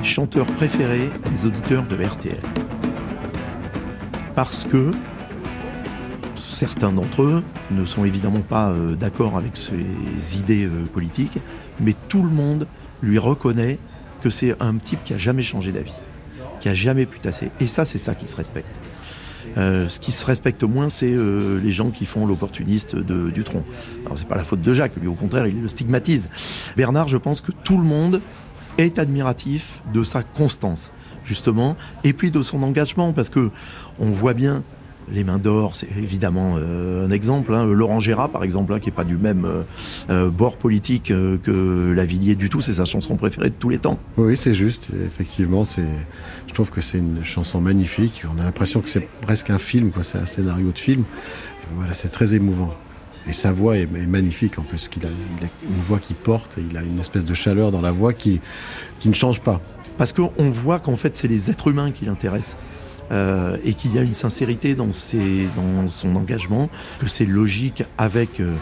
chanteurs 0.03 0.45
préférés 0.45 1.09
des 1.31 1.45
auditeurs 1.45 1.83
de 1.83 1.95
RTL. 1.95 2.41
Parce 4.35 4.65
que 4.65 4.91
certains 6.35 6.91
d'entre 6.91 7.23
eux 7.23 7.43
ne 7.71 7.85
sont 7.85 8.03
évidemment 8.03 8.41
pas 8.41 8.69
euh, 8.71 8.95
d'accord 8.95 9.37
avec 9.37 9.55
ses 9.55 10.37
idées 10.37 10.65
euh, 10.65 10.83
politiques, 10.91 11.39
mais 11.79 11.93
tout 12.09 12.23
le 12.23 12.29
monde 12.29 12.67
lui 13.01 13.17
reconnaît 13.17 13.77
que 14.21 14.29
c'est 14.29 14.61
un 14.61 14.75
type 14.75 15.03
qui 15.05 15.13
a 15.13 15.17
jamais 15.17 15.41
changé 15.41 15.71
d'avis, 15.71 15.93
qui 16.59 16.67
a 16.67 16.73
jamais 16.73 17.05
pu 17.05 17.19
tasser. 17.19 17.49
Et 17.61 17.67
ça, 17.67 17.85
c'est 17.85 17.97
ça 17.97 18.13
qui 18.13 18.27
se 18.27 18.35
respecte. 18.35 18.77
Euh, 19.57 19.87
ce 19.87 19.99
qui 19.99 20.11
se 20.11 20.25
respecte 20.25 20.63
moins, 20.63 20.89
c'est 20.89 21.11
euh, 21.11 21.59
les 21.61 21.71
gens 21.71 21.89
qui 21.89 22.05
font 22.05 22.25
l'opportuniste 22.25 22.95
de 22.95 23.29
Dutronc. 23.29 23.63
Alors 24.05 24.17
c'est 24.17 24.27
pas 24.27 24.35
la 24.35 24.43
faute 24.43 24.61
de 24.61 24.73
Jacques, 24.73 24.95
lui 24.97 25.07
au 25.07 25.13
contraire, 25.13 25.47
il 25.47 25.61
le 25.61 25.67
stigmatise. 25.67 26.29
Bernard, 26.75 27.07
je 27.07 27.17
pense 27.17 27.41
que 27.41 27.51
tout 27.51 27.77
le 27.77 27.83
monde 27.83 28.21
est 28.77 28.99
admiratif 28.99 29.81
de 29.93 30.03
sa 30.03 30.23
constance, 30.23 30.91
justement, 31.23 31.75
et 32.03 32.13
puis 32.13 32.31
de 32.31 32.41
son 32.41 32.61
engagement, 32.63 33.13
parce 33.13 33.29
que 33.29 33.49
on 33.99 34.07
voit 34.07 34.33
bien 34.33 34.63
les 35.11 35.23
mains 35.23 35.37
d'or, 35.37 35.75
c'est 35.75 35.89
évidemment 35.97 36.55
euh, 36.57 37.05
un 37.05 37.11
exemple. 37.11 37.53
Hein. 37.53 37.65
Laurent 37.65 37.99
Gérard, 37.99 38.29
par 38.29 38.43
exemple, 38.43 38.73
hein, 38.73 38.79
qui 38.79 38.87
n'est 38.87 38.95
pas 38.95 39.03
du 39.03 39.17
même 39.17 39.45
euh, 39.45 39.63
euh, 40.09 40.29
bord 40.29 40.57
politique 40.57 41.05
que 41.07 41.93
Lavillier 41.95 42.35
du 42.35 42.49
tout, 42.49 42.61
c'est 42.61 42.73
sa 42.73 42.85
chanson 42.85 43.15
préférée 43.15 43.49
de 43.49 43.55
tous 43.57 43.69
les 43.69 43.79
temps. 43.79 43.99
Oui, 44.17 44.35
c'est 44.35 44.53
juste. 44.53 44.89
Effectivement, 45.05 45.65
c'est. 45.65 45.87
Je 46.47 46.53
trouve 46.53 46.69
que 46.69 46.81
c'est 46.81 46.97
une 46.97 47.23
chanson 47.23 47.61
magnifique. 47.61 48.23
On 48.33 48.39
a 48.39 48.43
l'impression 48.43 48.81
que 48.81 48.89
c'est 48.89 49.07
presque 49.21 49.49
un 49.49 49.59
film, 49.59 49.91
quoi. 49.91 50.03
C'est 50.03 50.17
un 50.17 50.25
scénario 50.25 50.71
de 50.71 50.79
film. 50.79 51.03
Voilà, 51.75 51.93
c'est 51.93 52.09
très 52.09 52.33
émouvant. 52.33 52.73
Et 53.27 53.33
sa 53.33 53.51
voix 53.51 53.77
est, 53.77 53.87
magnifique 53.87 54.57
en 54.57 54.61
plus. 54.61 54.89
Il 54.95 55.05
a, 55.05 55.09
il 55.09 55.45
a 55.45 55.49
une 55.63 55.81
voix 55.87 55.99
qui 55.99 56.13
porte, 56.13 56.57
et 56.57 56.61
il 56.69 56.77
a 56.77 56.81
une 56.81 56.99
espèce 56.99 57.25
de 57.25 57.33
chaleur 57.33 57.71
dans 57.71 57.81
la 57.81 57.91
voix 57.91 58.13
qui, 58.13 58.39
qui 58.99 59.09
ne 59.09 59.13
change 59.13 59.41
pas. 59.41 59.61
Parce 59.97 60.13
qu'on 60.13 60.49
voit 60.49 60.79
qu'en 60.79 60.95
fait, 60.95 61.15
c'est 61.15 61.27
les 61.27 61.49
êtres 61.49 61.69
humains 61.69 61.91
qui 61.91 62.05
l'intéressent. 62.05 62.57
Euh, 63.11 63.55
et 63.63 63.73
qu'il 63.73 63.95
y 63.95 63.99
a 63.99 64.01
une 64.01 64.13
sincérité 64.13 64.75
dans, 64.75 64.91
son 64.91 66.15
engagement, 66.15 66.69
que 66.99 67.07
c'est 67.07 67.25
logique 67.25 67.83
avec 67.97 68.41
euh, 68.41 68.53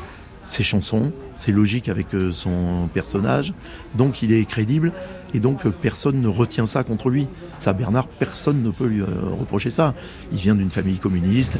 ses 0.43 0.61
chansons, 0.61 1.11
c'est 1.33 1.51
logique 1.51 1.89
avec 1.89 2.13
euh, 2.13 2.29
son 2.31 2.87
personnage, 2.93 3.53
donc 3.95 4.21
il 4.21 4.31
est 4.31 4.45
crédible, 4.45 4.91
et 5.33 5.39
donc 5.39 5.67
personne 5.67 6.21
ne 6.21 6.27
retient 6.27 6.67
ça 6.67 6.83
contre 6.83 7.09
lui. 7.09 7.27
Ça, 7.57 7.73
Bernard, 7.73 8.07
personne 8.07 8.61
ne 8.61 8.69
peut 8.69 8.85
lui 8.85 9.01
reprocher 9.01 9.71
ça. 9.71 9.95
Il 10.31 10.37
vient 10.37 10.55
d'une 10.55 10.69
famille 10.69 10.99
communiste. 10.99 11.57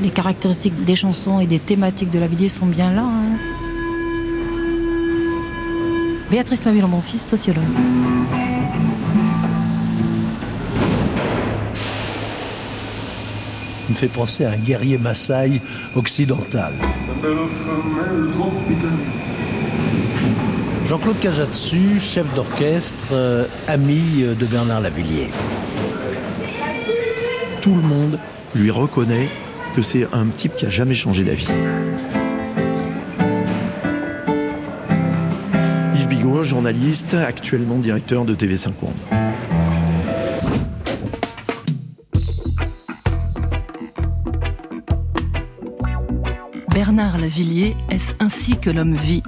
Les 0.00 0.10
caractéristiques 0.10 0.84
des 0.84 0.94
chansons 0.94 1.40
et 1.40 1.46
des 1.46 1.58
thématiques 1.58 2.10
de 2.10 2.20
la 2.20 2.28
vidéo 2.28 2.48
sont 2.48 2.66
bien 2.66 2.92
là. 2.92 3.02
Hein. 3.02 3.36
Béatrice 6.30 6.64
Mavillon, 6.64 6.88
mon 6.88 7.02
fils, 7.02 7.26
sociologue. 7.26 7.64
Me 13.90 13.96
fait 13.96 14.08
penser 14.08 14.44
à 14.44 14.52
un 14.52 14.56
guerrier 14.56 14.98
Maasai 14.98 15.60
occidental. 15.94 16.72
Jean-Claude 20.88 21.20
Casatsu, 21.20 22.00
chef 22.00 22.32
d'orchestre, 22.34 23.06
euh, 23.12 23.44
ami 23.68 24.00
euh, 24.22 24.34
de 24.34 24.44
Bernard 24.46 24.80
Lavillier. 24.80 25.28
Tout 27.60 27.74
le 27.74 27.82
monde 27.82 28.18
lui 28.56 28.70
reconnaît 28.70 29.28
que 29.76 29.82
c'est 29.82 30.08
un 30.12 30.26
type 30.26 30.56
qui 30.56 30.66
a 30.66 30.70
jamais 30.70 30.94
changé 30.94 31.22
d'avis. 31.22 31.46
Yves 35.94 36.08
Bigot, 36.08 36.42
journaliste, 36.42 37.14
actuellement 37.14 37.78
directeur 37.78 38.24
de 38.24 38.34
TV5 38.34 38.72
Monde. 38.82 39.29
Lavillier, 47.30 47.76
est-ce 47.90 48.12
ainsi 48.18 48.58
que 48.58 48.70
l'homme 48.70 48.96
vit? 48.96 49.22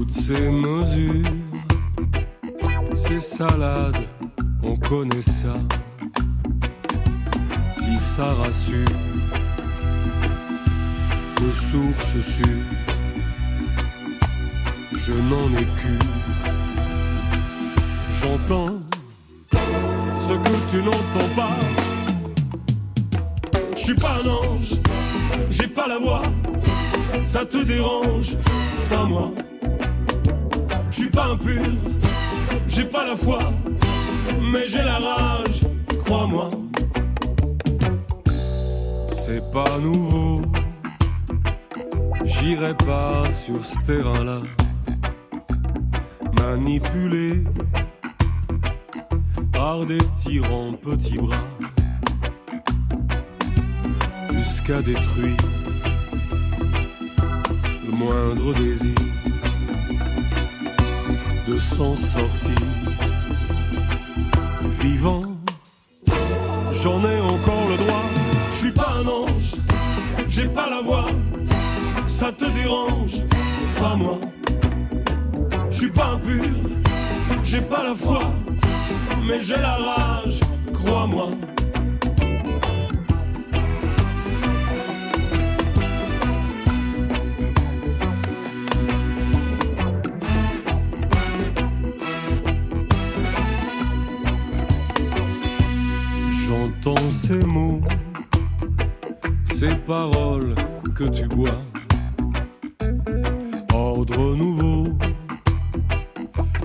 Toutes 0.00 0.12
ces 0.12 0.48
mesures, 0.50 1.26
ces 2.94 3.18
salades, 3.18 4.08
on 4.62 4.74
connaît 4.74 5.20
ça. 5.20 5.54
Si 7.70 7.98
ça 7.98 8.32
rassure 8.32 8.88
de 11.42 11.52
sources 11.52 12.18
sûres. 12.18 12.46
Je 14.94 15.12
n'en 15.12 15.52
ai 15.52 15.66
qu'une. 15.76 15.98
J'entends 18.22 18.76
ce 20.18 20.32
que 20.32 20.70
tu 20.70 20.82
n'entends 20.82 21.34
pas. 21.36 21.56
Je 23.76 23.80
suis 23.80 23.94
pas 23.94 24.16
un 24.24 24.28
ange, 24.30 24.76
j'ai 25.50 25.68
pas 25.68 25.86
la 25.86 25.98
voix. 25.98 26.22
Ça 27.22 27.44
te 27.44 27.58
dérange, 27.58 28.38
pas 28.88 29.04
moi. 29.04 29.30
Je 30.90 30.96
suis 30.96 31.10
pas 31.10 31.26
impur, 31.26 31.62
j'ai 32.66 32.84
pas 32.84 33.06
la 33.06 33.16
foi, 33.16 33.38
mais 34.52 34.66
j'ai 34.66 34.82
la 34.82 34.98
rage, 34.98 35.60
crois-moi. 36.04 36.48
C'est 39.12 39.52
pas 39.52 39.78
nouveau, 39.78 40.42
j'irai 42.24 42.74
pas 42.74 43.30
sur 43.30 43.64
ce 43.64 43.78
terrain-là. 43.86 44.42
Manipulé 46.40 47.44
par 49.52 49.86
des 49.86 50.00
tyrans 50.20 50.72
petits 50.72 51.18
bras, 51.18 51.46
jusqu'à 54.32 54.82
détruire 54.82 55.36
le 57.86 57.96
moindre 57.96 58.52
désir 58.54 58.94
de 61.50 61.58
s'en 61.58 61.96
sortir. 61.96 62.60
Vivant, 64.80 65.22
j'en 66.72 66.98
ai 67.04 67.20
encore 67.20 67.66
le 67.68 67.76
droit. 67.76 68.04
Je 68.50 68.56
suis 68.56 68.70
pas 68.72 68.92
un 69.00 69.08
ange, 69.08 69.52
j'ai 70.28 70.48
pas 70.48 70.68
la 70.70 70.80
voix. 70.82 71.06
Ça 72.06 72.32
te 72.32 72.44
dérange, 72.50 73.16
pas 73.80 73.96
moi. 73.96 74.18
Je 75.70 75.76
suis 75.76 75.90
pas 75.90 76.12
impur, 76.14 76.54
j'ai 77.42 77.60
pas 77.60 77.82
la 77.82 77.94
foi, 77.94 78.22
mais 79.26 79.38
j'ai 79.42 79.60
la 79.60 79.76
rage, 79.76 80.40
crois-moi. 80.72 81.30
Ces 99.60 99.74
paroles 99.86 100.54
que 100.96 101.04
tu 101.04 101.26
bois. 101.26 101.60
Ordre 103.74 104.34
nouveau, 104.34 104.88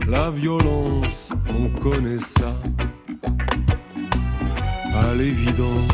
la 0.07 0.31
violence, 0.31 1.33
on 1.49 1.67
connaît 1.81 2.19
ça. 2.19 2.53
À 4.93 5.13
l'évidence, 5.13 5.91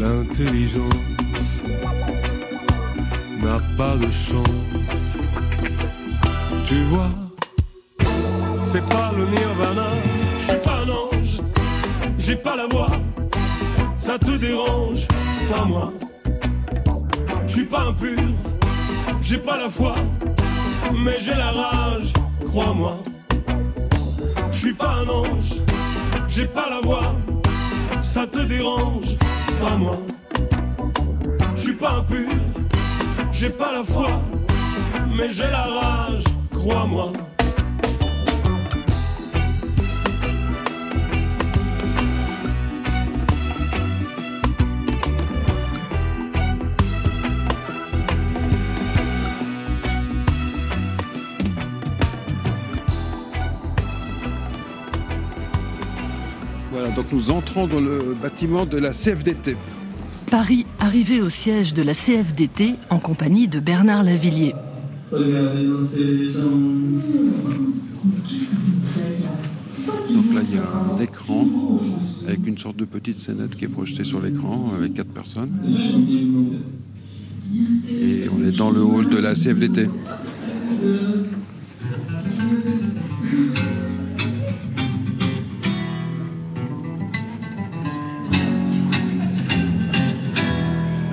l'intelligence 0.00 1.62
n'a 3.44 3.58
pas 3.76 3.96
de 3.96 4.10
chance. 4.10 5.16
Tu 6.64 6.82
vois, 6.86 7.12
c'est 8.60 8.88
pas 8.88 9.12
le 9.16 9.24
nirvana, 9.26 9.90
je 10.36 10.42
suis 10.42 10.62
pas 10.66 10.78
un 10.84 10.90
ange, 10.90 11.40
j'ai 12.18 12.34
pas 12.34 12.56
la 12.56 12.66
voix, 12.66 12.90
ça 14.02 14.18
te 14.18 14.32
dérange, 14.32 15.06
pas 15.48 15.64
moi. 15.64 15.92
Je 17.46 17.52
suis 17.52 17.64
pas 17.64 17.82
impur, 17.82 18.18
j'ai 19.20 19.38
pas 19.38 19.56
la 19.56 19.70
foi, 19.70 19.94
mais 20.92 21.16
j'ai 21.20 21.36
la 21.36 21.52
rage, 21.52 22.12
crois-moi. 22.48 22.98
Je 24.50 24.58
suis 24.58 24.72
pas 24.72 24.94
un 25.02 25.08
ange, 25.08 25.52
j'ai 26.26 26.46
pas 26.46 26.68
la 26.68 26.80
voix, 26.80 27.14
ça 28.00 28.26
te 28.26 28.40
dérange, 28.40 29.16
pas 29.62 29.76
moi. 29.76 29.98
Je 31.54 31.60
suis 31.60 31.74
pas 31.74 31.92
impur, 31.98 32.32
j'ai 33.30 33.50
pas 33.50 33.70
la 33.72 33.84
foi, 33.84 34.10
mais 35.16 35.28
j'ai 35.30 35.48
la 35.58 35.62
rage, 35.62 36.24
crois-moi. 36.50 37.12
Nous 57.12 57.30
entrons 57.30 57.66
dans 57.66 57.80
le 57.80 58.14
bâtiment 58.20 58.64
de 58.64 58.78
la 58.78 58.92
CFDT. 58.92 59.56
Paris 60.30 60.66
arrivé 60.78 61.20
au 61.20 61.28
siège 61.28 61.74
de 61.74 61.82
la 61.82 61.92
CFDT 61.92 62.76
en 62.88 62.98
compagnie 62.98 63.48
de 63.48 63.60
Bernard 63.60 64.02
Lavillier. 64.02 64.54
Donc 65.10 65.20
là, 70.34 70.40
il 70.48 70.54
y 70.54 70.58
a 70.58 70.94
un 70.94 71.00
écran 71.02 71.44
avec 72.26 72.46
une 72.46 72.56
sorte 72.56 72.76
de 72.76 72.86
petite 72.86 73.18
scénette 73.18 73.56
qui 73.56 73.66
est 73.66 73.68
projetée 73.68 74.04
sur 74.04 74.22
l'écran 74.22 74.72
avec 74.74 74.94
quatre 74.94 75.12
personnes. 75.12 75.50
Et 77.90 78.24
on 78.34 78.42
est 78.42 78.56
dans 78.56 78.70
le 78.70 78.82
hall 78.82 79.08
de 79.08 79.18
la 79.18 79.34
CFDT. 79.34 79.86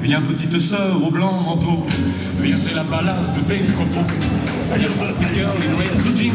Viens 0.09 0.21
petite 0.21 0.57
sœur 0.57 0.99
au 1.05 1.11
blanc 1.11 1.39
manteau, 1.39 1.85
viens 2.41 2.57
c'est 2.57 2.73
la 2.73 2.81
balade 2.81 3.31
des 3.45 3.59
copeaux. 3.59 4.09
Viens 4.75 4.87
petit 4.87 5.39
cœur, 5.39 5.53
les 5.61 5.67
noyades 5.67 6.01
de 6.03 6.17
jean, 6.17 6.31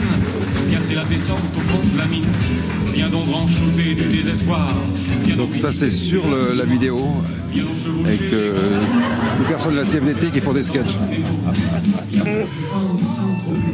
viens 0.68 0.78
c'est 0.78 0.94
la 0.94 1.02
descente 1.02 1.40
au 1.56 1.60
fond 1.60 1.80
de 1.92 1.98
la 1.98 2.06
mine. 2.06 2.22
Viens 2.94 3.08
donc 3.08 3.26
ranchouter 3.26 3.94
du 3.96 4.04
désespoir. 4.04 4.68
Donc 5.36 5.52
ça 5.54 5.72
c'est 5.72 5.90
sur 5.90 6.28
le- 6.28 6.54
la 6.54 6.62
vidéo 6.64 7.00
avec 8.04 8.20
euh, 8.32 8.78
des 9.40 9.44
personnes 9.48 9.72
de 9.72 9.78
la 9.78 9.84
CFDT 9.84 10.28
qui 10.30 10.40
font 10.40 10.52
des 10.52 10.62
sketchs. 10.62 10.94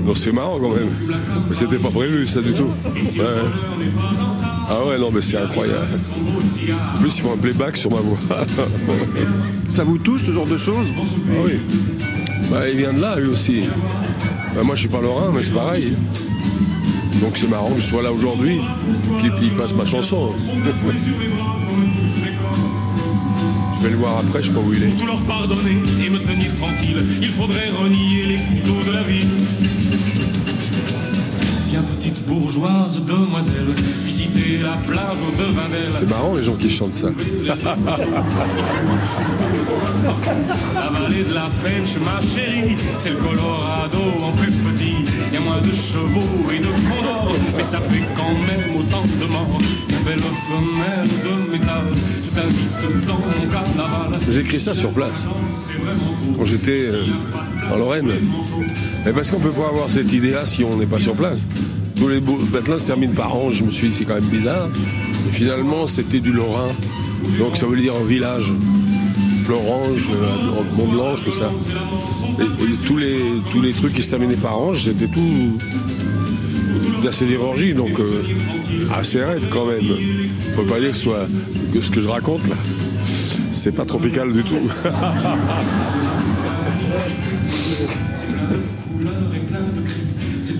Non, 0.05 0.15
c'est 0.15 0.33
marrant 0.33 0.59
quand 0.61 0.71
même. 0.71 0.91
Mais 1.49 1.55
c'était 1.55 1.79
pas 1.79 1.91
prévu, 1.91 2.27
ça 2.27 2.41
du 2.41 2.53
tout. 2.53 2.65
Ouais. 2.65 3.25
Ah 4.69 4.85
ouais, 4.87 4.99
non, 4.99 5.11
mais 5.13 5.21
c'est 5.21 5.37
incroyable. 5.37 5.89
En 6.95 6.99
plus, 6.99 7.19
ils 7.19 7.23
font 7.23 7.33
un 7.33 7.37
playback 7.37 7.77
sur 7.77 7.91
ma 7.91 8.01
voix. 8.01 8.19
Ça 9.69 9.85
vous 9.85 9.99
touche 9.99 10.27
ce 10.27 10.33
genre 10.33 10.47
de 10.47 10.57
choses? 10.57 10.87
Ah 10.97 11.33
oui. 11.45 11.53
Bah, 12.51 12.69
il 12.69 12.77
vient 12.77 12.93
de 12.93 13.01
là, 13.01 13.17
lui 13.19 13.29
aussi. 13.29 13.65
Bah, 14.55 14.63
moi, 14.65 14.75
je 14.75 14.81
suis 14.81 14.89
pas 14.89 15.01
lorrain, 15.01 15.31
mais 15.35 15.43
c'est 15.43 15.53
pareil. 15.53 15.93
Donc 17.21 17.37
c'est 17.37 17.49
marrant 17.49 17.71
que 17.71 17.81
je 17.81 17.87
sois 17.87 18.03
là 18.03 18.13
aujourd'hui, 18.13 18.61
qu'il 19.21 19.33
il 19.43 19.51
passe 19.51 19.75
ma 19.75 19.85
chanson. 19.85 20.31
Je 23.81 23.85
vais 23.87 23.93
le 23.93 23.97
voir 23.97 24.19
après, 24.19 24.43
je 24.43 24.49
sais 24.49 24.53
pas 24.53 24.61
où 24.61 24.75
il 24.75 24.83
est. 24.83 24.90
Tout 24.90 25.07
leur 25.07 25.23
pardonner 25.23 25.79
et 26.05 26.11
me 26.11 26.19
tenir 26.19 26.55
tranquille, 26.55 27.03
il 27.23 27.31
faudrait 27.31 27.71
renier 27.71 28.27
les 28.27 28.37
couteaux 28.37 28.83
de 28.87 28.93
la 28.95 29.03
ville. 29.03 29.27
Viens 31.71 31.83
petite 31.97 32.27
bourgeoise 32.27 33.03
demoiselle, 33.07 33.73
visiter 34.05 34.59
la 34.62 34.77
plage 34.87 35.23
au 35.27 35.31
devin 35.35 35.66
d'elle. 35.71 35.95
C'est 35.99 36.11
marrant 36.11 36.35
les 36.35 36.43
gens 36.43 36.57
qui 36.57 36.69
chantent 36.71 36.93
ça. 36.93 37.09
La 37.47 37.55
vallée 40.90 41.25
de 41.25 41.33
la 41.33 41.49
Fench, 41.49 41.97
ma 42.05 42.21
chérie, 42.21 42.77
c'est 42.99 43.11
le 43.11 43.16
Colorado 43.16 43.99
en 44.23 44.33
plus 44.33 44.53
petit. 44.53 44.97
Y 45.33 45.37
a 45.38 45.40
moins 45.40 45.62
de 45.62 45.73
chevaux 45.73 46.51
et 46.53 46.59
de 46.59 46.66
condors, 46.66 47.33
mais 47.57 47.62
ça 47.62 47.81
fait 47.81 48.05
quand 48.14 48.35
même 48.35 48.77
autant 48.77 49.05
de 49.05 49.27
morts. 49.33 49.59
Une 49.88 50.05
belle 50.05 50.21
femelle 50.21 51.09
de 51.25 51.51
métal, 51.51 51.90
écrit 54.38 54.61
ça 54.61 54.75
sur 54.75 54.90
place, 54.90 55.27
quand 56.37 56.45
j'étais 56.45 56.81
euh, 56.81 57.05
en 57.73 57.79
Lorraine. 57.79 58.11
Mais 59.05 59.12
parce 59.12 59.31
qu'on 59.31 59.40
peut 59.40 59.51
pas 59.51 59.69
avoir 59.69 59.90
cette 59.90 60.12
idée-là 60.12 60.47
si 60.47 60.64
on 60.64 60.77
n'est 60.77 60.87
pas 60.87 60.99
sur 60.99 61.14
place. 61.14 61.40
Tous 61.97 62.09
les 62.09 62.21
patelins 62.53 62.79
se 62.79 62.87
terminent 62.87 63.14
par 63.14 63.37
Ange, 63.37 63.55
je 63.55 63.64
me 63.64 63.71
suis 63.71 63.88
dit 63.88 63.95
c'est 63.95 64.05
quand 64.05 64.14
même 64.14 64.25
bizarre. 64.25 64.69
Mais 65.27 65.33
finalement 65.33 65.87
c'était 65.87 66.21
du 66.21 66.33
Lorrain, 66.33 66.69
donc 67.38 67.57
ça 67.57 67.66
veut 67.66 67.77
dire 67.77 67.95
un 67.95 68.07
village. 68.07 68.53
Florange, 69.45 70.09
euh, 70.12 70.77
Mont-Blanche, 70.77 71.25
tout 71.25 71.33
ça. 71.33 71.51
Et, 72.38 72.43
et 72.45 72.87
tous, 72.87 72.97
les, 72.97 73.21
tous 73.51 73.61
les 73.61 73.73
trucs 73.73 73.93
qui 73.95 74.03
se 74.03 74.11
terminaient 74.11 74.37
par 74.37 74.57
Ange, 74.57 74.85
c'était 74.85 75.09
tout 75.09 75.59
d'assez 77.01 77.27
d'énergie, 77.27 77.75
donc 77.75 77.99
euh, 77.99 78.23
assez 78.95 79.23
raide 79.23 79.49
quand 79.51 79.67
même. 79.67 79.83
Faut 80.55 80.63
pas 80.63 80.81
dire 80.81 80.91
que 80.91 80.97
ce 80.97 81.03
soit 81.03 81.27
que 81.73 81.81
ce 81.81 81.91
que 81.91 82.01
je 82.01 82.09
raconte 82.09 82.47
là. 82.49 82.57
c'est 83.53 83.73
pas 83.73 83.85
tropical 83.85 84.33
du 84.33 84.43
tout. 84.43 84.71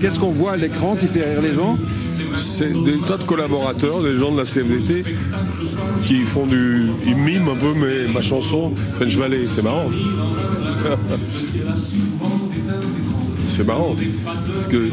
Qu'est-ce 0.01 0.19
qu'on 0.19 0.31
voit 0.31 0.53
à 0.53 0.57
l'écran 0.57 0.95
qui 0.95 1.05
fait 1.05 1.29
rire 1.29 1.43
les 1.43 1.53
gens? 1.53 1.77
C'est 2.35 2.71
des 2.71 2.99
tas 3.01 3.17
de 3.17 3.23
collaborateurs, 3.23 4.01
des 4.01 4.17
gens 4.17 4.31
de 4.31 4.37
la 4.37 4.45
CFDT 4.45 5.03
qui 6.05 6.21
font 6.21 6.47
du. 6.47 6.87
Ils 7.05 7.15
miment 7.15 7.49
un 7.49 7.55
peu 7.55 7.73
mes, 7.73 8.11
ma 8.11 8.21
chanson 8.21 8.73
French 8.95 9.15
Valley, 9.15 9.45
c'est 9.45 9.61
marrant. 9.61 9.89
c'est 13.55 13.63
marrant. 13.63 13.95
Parce 14.53 14.67
que. 14.67 14.89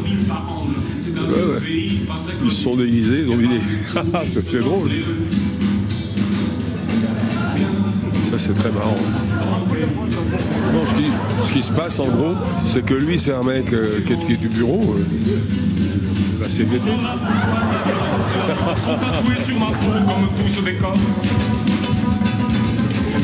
Ils 2.45 2.51
se 2.51 2.62
sont 2.62 2.77
déguisés, 2.77 3.25
ils 3.27 3.31
ont 3.31 3.37
dit. 3.37 3.49
c'est 4.27 4.45
c'est 4.45 4.59
drôle. 4.61 4.91
Ça, 8.31 8.38
c'est 8.38 8.55
très 8.55 8.71
marrant. 8.71 8.95
Non, 10.75 10.85
ce, 10.87 10.95
qui, 10.95 11.11
ce 11.45 11.53
qui 11.53 11.62
se 11.62 11.73
passe 11.73 11.99
en 11.99 12.09
gros, 12.09 12.35
c'est 12.64 12.85
que 12.85 12.95
lui, 12.95 13.19
c'est 13.19 13.33
un 13.33 13.43
mec 13.43 13.73
euh, 13.73 14.01
qui, 14.07 14.12
est, 14.12 14.27
qui 14.27 14.33
est 14.35 14.37
du 14.37 14.49
bureau, 14.49 14.95
euh, 14.97 15.05
la 16.41 16.49
sont 16.49 16.64
tatoués 18.97 19.37
sur 19.43 19.59
ma. 19.59 19.67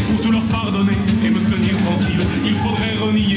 Pour 0.06 0.20
tout 0.22 0.32
leur 0.32 0.42
pardonner 0.44 0.92
et 1.24 1.30
me 1.30 1.38
tenir 1.50 1.76
tranquille, 1.78 2.20
il 2.44 2.54
faudrait 2.54 2.96
renier 3.00 3.33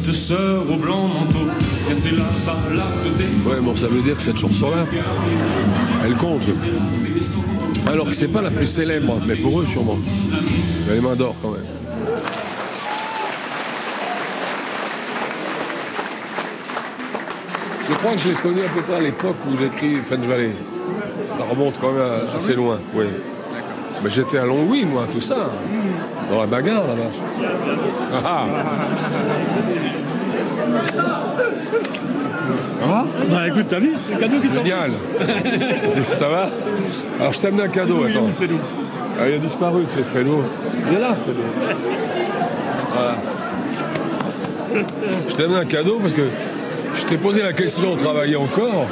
petite 0.00 0.12
sœur 0.14 0.62
au 0.70 0.76
blanc 0.76 1.08
manteau, 1.08 1.46
c'est 1.94 2.12
la 2.12 2.24
balade 2.46 3.16
des 3.16 3.50
Ouais, 3.50 3.60
bon, 3.60 3.76
ça 3.76 3.88
veut 3.88 4.02
dire 4.02 4.16
que 4.16 4.22
cette 4.22 4.38
chanson-là, 4.38 4.86
elle 6.04 6.14
compte. 6.14 6.42
Alors 7.86 8.06
que 8.06 8.14
c'est 8.14 8.28
pas 8.28 8.42
la 8.42 8.50
plus 8.50 8.66
célèbre, 8.66 9.18
mais 9.26 9.36
pour 9.36 9.60
eux 9.60 9.66
sûrement. 9.66 9.98
Elle 10.88 10.96
les 10.96 11.00
mains 11.00 11.16
d'or 11.16 11.34
quand 11.42 11.50
même. 11.50 11.62
Je 17.88 17.94
crois 17.94 18.12
que 18.12 18.18
je 18.18 18.28
l'ai 18.28 18.34
connu 18.34 18.60
à 18.60 18.68
peu 18.68 18.80
près 18.82 18.96
à 18.96 19.00
l'époque 19.00 19.36
où 19.48 19.56
j'écris 19.56 19.96
French 20.04 20.26
Valley. 20.26 20.52
Ça 21.36 21.44
remonte 21.44 21.78
quand 21.80 21.92
même 21.92 22.28
assez 22.36 22.54
loin, 22.54 22.80
oui. 22.94 23.06
Mais 24.02 24.10
j'étais 24.10 24.38
à 24.38 24.44
Longwy, 24.44 24.84
moi, 24.84 25.04
tout 25.12 25.20
ça. 25.20 25.50
Dans 26.30 26.40
la 26.40 26.46
bagarre, 26.46 26.84
là-bas. 26.86 27.10
Ah, 28.24 28.46
ah. 32.84 33.04
Bah 33.30 33.48
écoute, 33.48 33.66
t'as 33.68 33.78
vu 33.78 33.92
Le 34.10 34.18
cadeau 34.18 34.40
qui. 34.40 34.52
Génial. 34.52 34.90
Ça 36.14 36.28
va 36.28 36.48
Alors 37.20 37.32
je 37.32 37.40
t'ai 37.40 37.46
amené 37.46 37.62
un 37.62 37.68
cadeau, 37.68 38.04
attends. 38.04 38.28
Ah, 39.20 39.28
il 39.28 39.34
a 39.34 39.38
disparu, 39.38 39.84
c'est 39.88 40.04
Fredo. 40.04 40.42
Il 40.88 40.96
est 40.96 41.00
là, 41.00 41.14
Fredo. 41.14 41.42
Voilà. 42.92 43.16
Je 45.28 45.34
t'ai 45.34 45.44
amené 45.44 45.58
un 45.60 45.64
cadeau 45.64 45.98
parce 46.00 46.14
que 46.14 46.28
je 46.96 47.04
t'ai 47.04 47.16
posé 47.16 47.42
la 47.42 47.52
question, 47.52 47.96
travailler 47.96 48.36
encore 48.36 48.86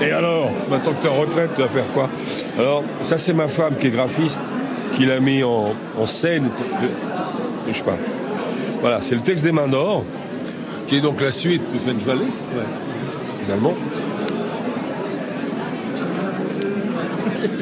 Et 0.00 0.10
alors 0.10 0.52
Maintenant 0.70 0.92
que 0.92 1.00
tu 1.00 1.06
es 1.06 1.10
en 1.10 1.16
retraite, 1.20 1.50
tu 1.54 1.62
vas 1.62 1.68
faire 1.68 1.86
quoi? 1.94 2.08
Alors, 2.58 2.82
ça 3.02 3.18
c'est 3.18 3.32
ma 3.32 3.46
femme 3.48 3.76
qui 3.78 3.86
est 3.86 3.90
graphiste, 3.90 4.42
qui 4.92 5.06
l'a 5.06 5.20
mis 5.20 5.44
en, 5.44 5.74
en 5.96 6.06
scène. 6.06 6.48
Je 7.68 7.74
sais 7.74 7.84
pas. 7.84 7.96
Voilà, 8.80 9.00
c'est 9.00 9.14
le 9.14 9.20
texte 9.20 9.44
des 9.44 9.52
mains 9.52 9.68
d'or, 9.68 10.04
qui 10.86 10.96
est 10.96 11.00
donc 11.00 11.20
la 11.20 11.30
suite 11.30 11.62
de 11.72 11.78
French 11.78 12.02
Valley, 12.02 12.26
finalement. 13.44 13.74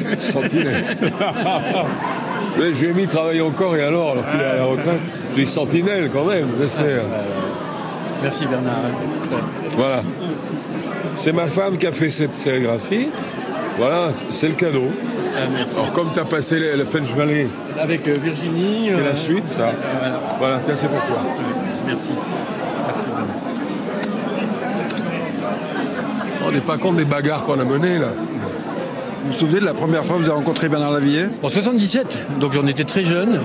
Sentinelle. 0.17 0.83
Mais 2.57 2.73
je 2.73 2.85
lui 2.85 2.89
ai 2.89 2.93
mis 2.93 3.07
travailler 3.07 3.41
encore 3.41 3.75
et 3.75 3.83
alors, 3.83 4.11
alors 4.13 4.31
qu'il 4.31 4.39
est 4.39 4.45
à 4.45 4.55
la 4.55 4.65
retraite. 4.65 5.01
J'ai 5.35 5.45
sentinelle 5.45 6.09
quand 6.11 6.25
même, 6.25 6.47
j'espère. 6.59 7.03
Merci 8.23 8.47
Bernard. 8.47 8.81
Voilà. 9.75 10.01
C'est 11.13 11.33
ma 11.33 11.45
femme 11.47 11.77
qui 11.77 11.85
a 11.85 11.91
fait 11.91 12.09
cette 12.09 12.35
sérigraphie. 12.35 13.09
Voilà, 13.77 14.09
c'est 14.31 14.47
le 14.47 14.53
cadeau. 14.55 14.85
Alors 15.75 15.91
comme 15.93 16.11
tu 16.13 16.19
as 16.19 16.25
passé 16.25 16.59
le, 16.59 16.75
le 16.77 16.85
French 16.85 17.09
Valley, 17.15 17.47
Avec 17.79 18.07
euh, 18.07 18.17
Virginie. 18.21 18.87
c'est 18.89 18.95
euh, 18.95 19.05
la 19.05 19.13
suite 19.15 19.47
ça. 19.47 19.71
voilà. 19.99 20.19
Voilà, 20.39 20.59
tiens, 20.63 20.73
c'est 20.75 20.87
pour 20.87 21.01
toi. 21.05 21.17
Merci. 21.85 22.09
On 26.45 26.51
n'est 26.51 26.61
pas 26.61 26.77
compte 26.77 26.95
des 26.97 27.05
bagarres 27.05 27.43
qu'on 27.45 27.59
a 27.59 27.63
menées 27.65 27.99
là. 27.99 28.07
Vous 29.25 29.33
vous 29.33 29.39
souvenez 29.39 29.59
de 29.59 29.65
la 29.65 29.73
première 29.73 30.05
fois 30.05 30.15
que 30.15 30.21
vous 30.21 30.27
avez 30.29 30.37
rencontré 30.37 30.69
Bernard 30.69 30.91
Lavillier? 30.91 31.25
En 31.43 31.49
77, 31.49 32.17
donc 32.39 32.53
j'en 32.53 32.65
étais 32.65 32.85
très 32.85 33.03
jeune. 33.03 33.41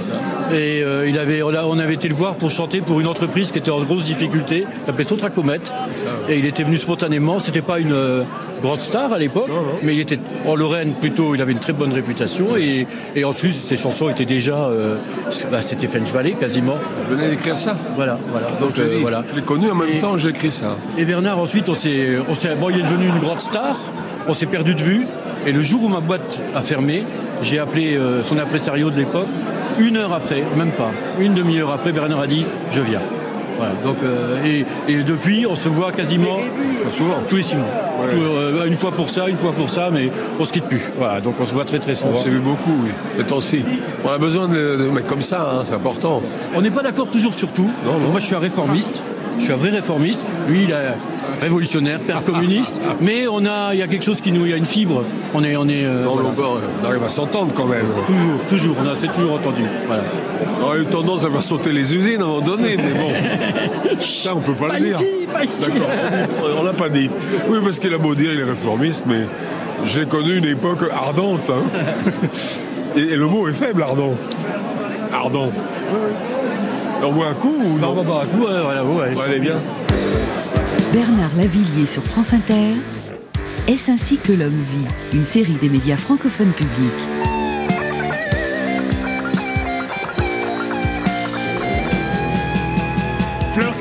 Et 0.52 0.82
euh, 0.84 1.08
il 1.08 1.18
avait, 1.18 1.42
on 1.42 1.78
avait 1.78 1.94
été 1.94 2.08
le 2.08 2.14
voir 2.14 2.36
pour 2.36 2.52
chanter 2.52 2.80
pour 2.80 3.00
une 3.00 3.08
entreprise 3.08 3.50
qui 3.50 3.58
était 3.58 3.70
en 3.72 3.82
grosse 3.82 4.04
difficulté, 4.04 4.64
s'appelait 4.86 5.02
Sotracomète. 5.04 5.72
Et 6.28 6.38
il 6.38 6.46
était 6.46 6.62
venu 6.62 6.76
spontanément. 6.76 7.40
C'était 7.40 7.62
pas 7.62 7.80
une 7.80 7.92
euh, 7.92 8.22
grande 8.62 8.80
star 8.80 9.12
à 9.12 9.18
l'époque, 9.18 9.50
mais 9.82 9.94
il 9.94 10.00
était 10.00 10.18
en 10.46 10.54
Lorraine 10.54 10.92
plutôt. 11.00 11.34
Il 11.34 11.42
avait 11.42 11.52
une 11.52 11.58
très 11.58 11.72
bonne 11.72 11.92
réputation. 11.92 12.56
Et, 12.56 12.86
et 13.14 13.24
ensuite, 13.24 13.54
ses 13.54 13.76
chansons 13.76 14.08
étaient 14.08 14.24
déjà. 14.24 14.54
euh, 14.56 14.96
bah, 15.50 15.60
C'était 15.62 15.86
French 15.88 16.10
Valley 16.12 16.32
quasiment. 16.32 16.76
Je 17.08 17.14
venais 17.14 17.28
d'écrire 17.30 17.58
ça. 17.58 17.76
Voilà, 17.96 18.18
voilà. 18.30 18.46
Donc 18.60 18.78
euh, 18.78 18.98
voilà. 19.00 19.22
je 19.30 19.36
l'ai 19.36 19.42
connu 19.44 19.70
en 19.70 19.74
même 19.74 19.88
Et- 19.90 19.98
temps, 19.98 20.16
j'ai 20.16 20.28
écrit 20.30 20.50
ça. 20.50 20.76
Et 20.96 21.04
Bernard, 21.04 21.38
ensuite, 21.38 21.68
on 21.68 21.74
s'est, 21.74 22.16
on 22.28 22.34
s'est, 22.34 22.54
bon, 22.56 22.70
il 22.70 22.78
est 22.78 22.82
devenu 22.82 23.08
une 23.08 23.18
grande 23.18 23.40
star. 23.40 23.76
On 24.28 24.34
s'est 24.34 24.46
perdu 24.46 24.74
de 24.74 24.82
vue. 24.82 25.06
Et 25.46 25.52
le 25.52 25.60
jour 25.60 25.82
où 25.84 25.88
ma 25.88 26.00
boîte 26.00 26.40
a 26.54 26.60
fermé, 26.60 27.04
j'ai 27.42 27.58
appelé 27.58 27.96
euh, 27.96 28.22
son 28.22 28.38
impresario 28.38 28.90
de 28.90 28.96
l'époque. 28.96 29.26
Une 29.78 29.96
heure 29.96 30.12
après, 30.12 30.44
même 30.56 30.70
pas, 30.70 30.90
une 31.18 31.34
demi-heure 31.34 31.72
après, 31.72 31.92
Bernard 31.92 32.20
a 32.20 32.26
dit 32.26 32.46
Je 32.70 32.82
viens. 32.82 33.00
Voilà. 33.56 33.72
Donc, 33.84 33.96
euh, 34.04 34.44
et, 34.44 34.64
et 34.92 35.02
depuis, 35.02 35.46
on 35.48 35.54
se 35.54 35.68
voit 35.68 35.92
quasiment 35.92 36.38
souvent. 36.90 37.16
tous 37.28 37.36
les 37.36 37.42
six 37.42 37.56
mois. 37.56 37.66
Tout, 38.10 38.16
euh, 38.16 38.66
une 38.66 38.76
fois 38.76 38.92
pour 38.92 39.08
ça, 39.08 39.28
une 39.28 39.36
fois 39.36 39.52
pour 39.52 39.70
ça, 39.70 39.90
mais 39.92 40.10
on 40.40 40.44
se 40.44 40.52
quitte 40.52 40.64
plus. 40.64 40.82
Voilà. 40.98 41.20
Donc 41.20 41.36
on 41.40 41.46
se 41.46 41.54
voit 41.54 41.64
très 41.64 41.78
très 41.78 41.94
souvent. 41.94 42.18
On 42.18 42.24
s'est 42.24 42.30
vu 42.30 42.38
beaucoup, 42.38 42.72
oui. 42.82 42.90
Ces 43.16 43.24
temps-ci. 43.24 43.64
On 44.04 44.08
a 44.10 44.18
besoin 44.18 44.48
de, 44.48 44.76
de 44.76 44.84
mecs 44.90 45.06
comme 45.06 45.22
ça, 45.22 45.52
hein, 45.52 45.62
c'est 45.64 45.74
important. 45.74 46.22
On 46.54 46.60
n'est 46.62 46.70
pas 46.70 46.82
d'accord 46.82 47.08
toujours 47.08 47.34
sur 47.34 47.52
tout. 47.52 47.70
Moi, 47.84 48.20
je 48.20 48.26
suis 48.26 48.34
un 48.34 48.40
réformiste. 48.40 49.02
Je 49.38 49.44
suis 49.44 49.52
un 49.52 49.56
vrai 49.56 49.70
réformiste. 49.70 50.20
Lui, 50.48 50.64
il 50.64 50.70
est 50.70 50.74
révolutionnaire, 51.40 51.98
père 52.00 52.22
communiste. 52.22 52.80
Mais 53.00 53.26
on 53.28 53.44
a, 53.46 53.70
il 53.74 53.78
y 53.78 53.82
a 53.82 53.86
quelque 53.86 54.04
chose 54.04 54.20
qui 54.20 54.32
nous, 54.32 54.44
il 54.46 54.50
y 54.50 54.54
a 54.54 54.56
une 54.56 54.66
fibre. 54.66 55.04
On 55.34 55.42
est, 55.44 55.56
on 55.56 55.68
est. 55.68 55.84
euh, 55.84 56.04
Non, 56.04 56.16
mais 56.16 56.22
voilà. 56.22 56.28
on, 56.28 56.32
peut- 56.32 56.66
on 56.82 56.86
arrive 56.86 57.04
à 57.04 57.08
s'entendre 57.08 57.52
quand 57.54 57.66
même. 57.66 57.86
Toujours, 58.06 58.38
toujours. 58.48 58.76
On 58.84 58.88
a, 58.88 58.94
c'est 58.94 59.10
toujours 59.10 59.32
entendu. 59.34 59.62
Voilà. 59.86 60.02
On 60.64 60.70
a 60.70 60.76
eu 60.78 60.84
tendance 60.86 61.24
à 61.24 61.30
faire 61.30 61.42
sauter 61.42 61.72
les 61.72 61.94
usines 61.96 62.20
à 62.20 62.24
un 62.24 62.28
moment 62.28 62.40
donné, 62.40 62.76
mais 62.76 62.92
bon. 62.92 63.10
Ça, 63.98 64.34
on 64.34 64.40
peut 64.40 64.52
pas, 64.54 64.68
Pas 64.68 64.78
le 64.78 64.86
dire. 64.86 64.96
ici, 64.96 65.06
pas 65.32 65.44
ici. 65.44 65.54
D'accord, 65.62 66.56
on 66.60 66.62
l'a 66.62 66.72
pas 66.72 66.88
dit. 66.88 67.08
Oui, 67.48 67.58
parce 67.64 67.78
qu'il 67.78 67.92
a 67.94 67.98
beau 67.98 68.14
dire, 68.14 68.30
il 68.34 68.40
est 68.40 68.44
réformiste, 68.44 69.04
mais 69.06 69.26
j'ai 69.84 70.06
connu 70.06 70.36
une 70.36 70.44
époque 70.46 70.84
ardente. 70.92 71.50
hein. 71.50 71.62
Et, 72.96 73.00
et 73.00 73.16
le 73.16 73.26
mot 73.26 73.48
est 73.48 73.54
faible, 73.54 73.82
ardent. 73.82 74.14
Ardent. 75.14 75.50
On 77.04 77.10
voit 77.10 77.28
un 77.28 77.34
coup 77.34 77.54
ou 77.64 77.78
non 77.78 77.94
On 77.98 78.04
boire 78.04 78.22
un 78.22 78.26
coup, 78.26 78.44
ouais, 78.46 78.62
voilà, 78.62 78.84
ouais, 78.84 79.14
je- 79.14 79.20
Allez, 79.20 79.40
bien. 79.40 79.56
Bernard 80.92 81.30
Lavillier 81.36 81.86
sur 81.86 82.02
France 82.02 82.32
Inter. 82.32 82.74
Est-ce 83.66 83.90
ainsi 83.90 84.18
que 84.18 84.32
l'homme 84.32 84.60
vit 84.60 84.86
Une 85.16 85.24
série 85.24 85.54
des 85.60 85.68
médias 85.68 85.96
francophones 85.96 86.52
publics? 86.52 87.08
Fleurs 93.52 93.76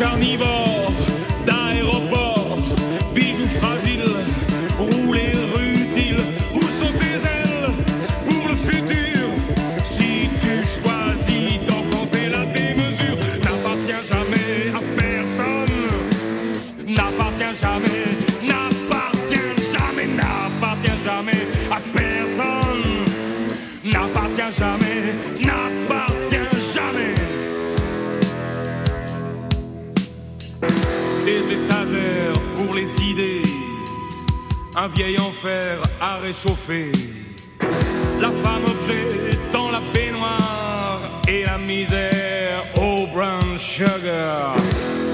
un 34.76 34.88
vieil 34.88 35.20
enfer 35.20 35.82
à 36.00 36.18
réchauffer, 36.18 36.92
la 38.20 38.30
femme 38.30 38.64
objet 38.66 39.08
dans 39.52 39.70
la 39.70 39.82
baignoire 39.94 41.02
et 41.28 41.44
la 41.46 41.58
misère 41.58 42.64
au 42.78 43.08
brown 43.08 43.58
sugar. 43.58 44.56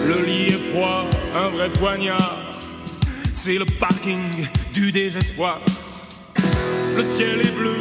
Le 0.05 0.25
lit 0.25 0.47
est 0.47 0.71
froid, 0.71 1.05
un 1.33 1.49
vrai 1.49 1.69
poignard, 1.69 2.59
c'est 3.33 3.57
le 3.57 3.65
parking 3.79 4.47
du 4.73 4.91
désespoir. 4.91 5.59
Le 6.95 7.03
ciel 7.03 7.41
est 7.41 7.55
bleu 7.57 7.75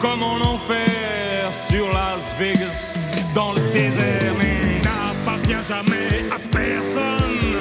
comme 0.00 0.22
en 0.22 0.40
enfer 0.40 1.52
sur 1.52 1.86
Las 1.92 2.34
Vegas, 2.38 2.94
dans 3.34 3.52
le 3.52 3.60
désert, 3.72 4.34
mais 4.38 4.80
n'appartient 4.82 5.68
jamais 5.68 6.24
à 6.30 6.38
personne. 6.50 7.60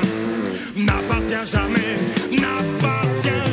N'appartient 0.75 1.51
jamais, 1.51 1.97
n'appartient 2.31 3.48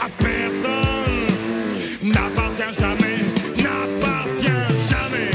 à 0.00 0.08
personne. 0.08 1.26
N'appartient 2.02 2.80
jamais, 2.80 3.18
n'appartient 3.62 4.46
jamais. 4.90 5.30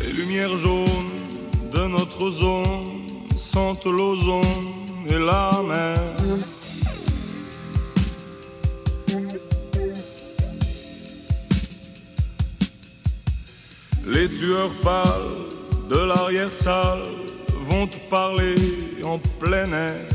Les 0.00 0.12
lumières 0.12 0.56
jaunes 0.56 0.86
de 1.74 1.86
notre 1.86 2.30
zone 2.30 2.66
sentent 3.36 3.84
l'ozone 3.86 4.44
et 5.10 5.18
la 5.18 5.62
mer. 5.62 6.57
Les 14.20 14.28
tueurs 14.28 14.74
pâles 14.82 15.46
de 15.88 15.96
l'arrière-salle 15.96 17.04
vont 17.70 17.86
te 17.86 17.98
parler 18.10 18.56
en 19.04 19.16
plein 19.38 19.72
air. 19.72 20.08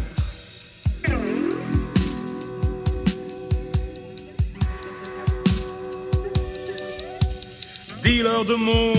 Dealer 8.04 8.44
de 8.44 8.56
mots 8.56 8.94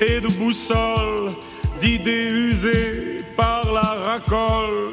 et 0.00 0.20
de 0.20 0.28
boussoles, 0.36 1.34
d'idées 1.80 2.30
usées 2.50 3.18
par 3.36 3.72
la 3.72 3.94
racole. 4.10 4.90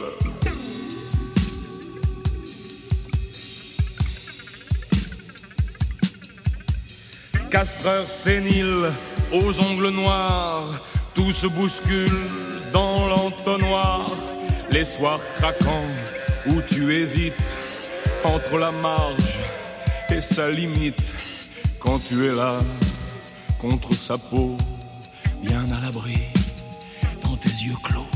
Castreur 7.50 8.06
sénile 8.06 8.92
aux 9.34 9.60
ongles 9.62 9.90
noirs, 9.90 10.72
tout 11.14 11.32
se 11.32 11.48
bouscule 11.48 12.10
dans 12.72 13.08
l'entonnoir. 13.08 14.10
Les 14.72 14.86
soirs 14.86 15.20
craquants 15.36 15.90
où 16.48 16.62
tu 16.62 16.96
hésites 16.96 17.56
entre 18.24 18.58
la 18.58 18.72
marge 18.72 19.40
et 20.10 20.22
sa 20.22 20.50
limite. 20.50 21.14
Quand 21.80 22.00
tu 22.00 22.26
es 22.26 22.36
là, 22.36 22.56
contre 23.60 23.94
sa 23.94 24.18
peau, 24.18 24.58
bien 25.42 25.68
à 25.72 25.82
l'abri, 25.82 26.18
dans 27.24 27.36
tes 27.36 27.50
yeux 27.50 27.76
clos. 27.84 28.08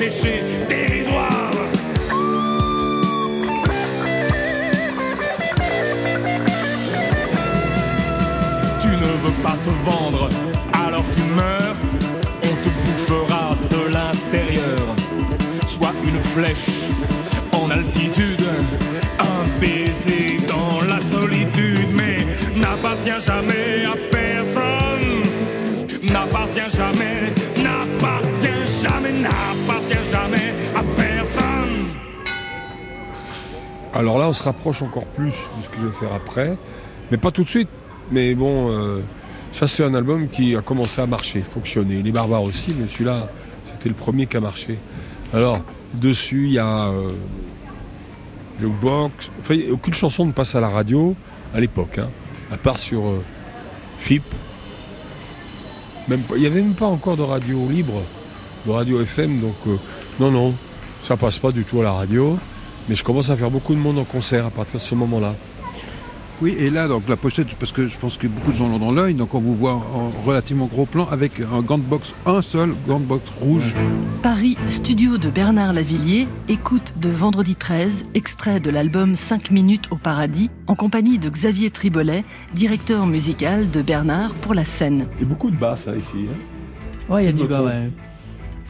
Desséché, 0.00 0.42
dérisoire. 0.68 1.50
Tu 8.80 8.88
ne 8.88 9.10
veux 9.22 9.42
pas 9.42 9.56
te 9.62 9.70
vendre, 9.84 10.28
alors 10.72 11.04
tu 11.10 11.20
meurs. 11.34 11.76
On 12.44 12.54
te 12.62 12.70
bouffera 12.70 13.56
de 13.68 13.92
l'intérieur. 13.92 14.96
Soit 15.66 15.94
une 16.04 16.22
flèche 16.22 16.88
en 17.52 17.70
altitude, 17.70 18.42
un 19.18 19.60
baiser 19.60 20.38
dans 20.48 20.80
la 20.86 21.00
solitude, 21.00 21.88
mais 21.92 22.24
n'appartient 22.56 23.20
jamais 23.26 23.84
à 23.84 23.96
personne. 24.10 25.22
N'appartient 26.02 26.70
jamais, 26.74 27.34
Alors 34.00 34.18
là, 34.18 34.28
on 34.28 34.32
se 34.32 34.42
rapproche 34.42 34.82
encore 34.82 35.04
plus 35.04 35.32
de 35.32 35.62
ce 35.62 35.68
que 35.68 35.76
je 35.80 35.86
vais 35.88 35.92
faire 35.92 36.14
après, 36.14 36.56
mais 37.10 37.18
pas 37.18 37.30
tout 37.30 37.44
de 37.44 37.48
suite. 37.50 37.68
Mais 38.10 38.34
bon, 38.34 38.70
euh, 38.70 39.00
ça 39.52 39.68
c'est 39.68 39.84
un 39.84 39.92
album 39.94 40.28
qui 40.28 40.56
a 40.56 40.62
commencé 40.62 41.02
à 41.02 41.06
marcher, 41.06 41.40
fonctionner. 41.40 42.02
Les 42.02 42.12
barbares 42.12 42.44
aussi, 42.44 42.72
mais 42.72 42.86
celui-là, 42.86 43.28
c'était 43.66 43.88
le 43.88 43.94
premier 43.94 44.26
qui 44.26 44.36
a 44.36 44.40
marché. 44.40 44.78
Alors, 45.34 45.60
dessus, 45.92 46.46
il 46.46 46.52
y 46.52 46.58
a 46.58 46.88
euh, 46.88 47.10
Jukebox. 48.58 49.30
Enfin, 49.40 49.56
aucune 49.70 49.94
chanson 49.94 50.24
ne 50.24 50.32
passe 50.32 50.54
à 50.54 50.60
la 50.60 50.68
radio 50.70 51.14
à 51.54 51.60
l'époque, 51.60 51.98
hein, 51.98 52.08
à 52.50 52.56
part 52.56 52.78
sur 52.78 53.06
euh, 53.06 53.22
FIP. 53.98 54.24
Il 56.08 56.40
n'y 56.40 56.46
avait 56.46 56.62
même 56.62 56.72
pas 56.74 56.86
encore 56.86 57.16
de 57.16 57.22
radio 57.22 57.68
libre, 57.68 58.02
de 58.66 58.70
radio 58.72 59.00
FM, 59.00 59.40
donc 59.40 59.54
euh, 59.66 59.76
non, 60.18 60.30
non, 60.30 60.54
ça 61.02 61.16
passe 61.16 61.38
pas 61.38 61.52
du 61.52 61.64
tout 61.64 61.80
à 61.80 61.84
la 61.84 61.92
radio. 61.92 62.38
Mais 62.88 62.94
je 62.96 63.04
commence 63.04 63.30
à 63.30 63.36
faire 63.36 63.50
beaucoup 63.50 63.74
de 63.74 63.78
monde 63.78 63.98
en 63.98 64.04
concert 64.04 64.46
à 64.46 64.50
partir 64.50 64.80
de 64.80 64.84
ce 64.84 64.94
moment-là. 64.96 65.34
Oui, 66.42 66.56
et 66.58 66.70
là, 66.70 66.88
donc 66.88 67.06
la 67.06 67.16
pochette, 67.18 67.54
parce 67.56 67.70
que 67.70 67.86
je 67.86 67.98
pense 67.98 68.16
que 68.16 68.26
beaucoup 68.26 68.50
de 68.50 68.56
gens 68.56 68.66
l'ont 68.66 68.78
dans 68.78 68.92
l'œil, 68.92 69.12
donc 69.12 69.34
on 69.34 69.40
vous 69.40 69.54
voit 69.54 69.74
en 69.74 70.10
relativement 70.24 70.64
gros 70.64 70.86
plan 70.86 71.06
avec 71.12 71.32
un 71.40 71.60
gant 71.60 71.76
de 71.76 71.82
boxe, 71.82 72.14
un 72.24 72.40
seul 72.40 72.72
gant 72.88 72.98
de 72.98 73.04
boxe 73.04 73.28
rouge. 73.38 73.74
Paris, 74.22 74.56
studio 74.66 75.18
de 75.18 75.28
Bernard 75.28 75.74
Lavillier, 75.74 76.26
écoute 76.48 76.94
de 76.98 77.10
Vendredi 77.10 77.56
13, 77.56 78.06
extrait 78.14 78.58
de 78.58 78.70
l'album 78.70 79.14
5 79.16 79.50
minutes 79.50 79.84
au 79.90 79.96
paradis, 79.96 80.48
en 80.66 80.74
compagnie 80.74 81.18
de 81.18 81.28
Xavier 81.28 81.70
Tribolet, 81.70 82.24
directeur 82.54 83.04
musical 83.06 83.70
de 83.70 83.82
Bernard 83.82 84.32
pour 84.32 84.54
la 84.54 84.64
scène. 84.64 85.06
Il 85.18 85.24
y 85.24 85.26
a 85.26 85.28
beaucoup 85.28 85.50
de 85.50 85.56
basses 85.56 85.86
là, 85.86 85.94
ici. 85.96 86.26
hein. 86.26 87.12
Ouais, 87.14 87.24
il 87.24 87.26
y 87.26 87.28
a 87.28 87.32
du 87.32 87.44
bas, 87.44 87.62
ouais. 87.62 87.90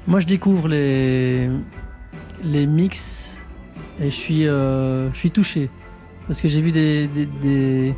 Moi, 0.07 0.21
je 0.21 0.27
découvre 0.27 0.69
les, 0.69 1.49
les 2.43 2.67
mix 2.67 3.37
et 4.01 4.05
je 4.07 4.15
suis, 4.15 4.47
euh, 4.47 5.13
je 5.13 5.19
suis 5.19 5.31
touché. 5.31 5.71
Parce 6.27 6.41
que 6.41 6.49
j'ai 6.49 6.61
vu 6.61 6.73
des, 6.73 7.07
des, 7.09 7.95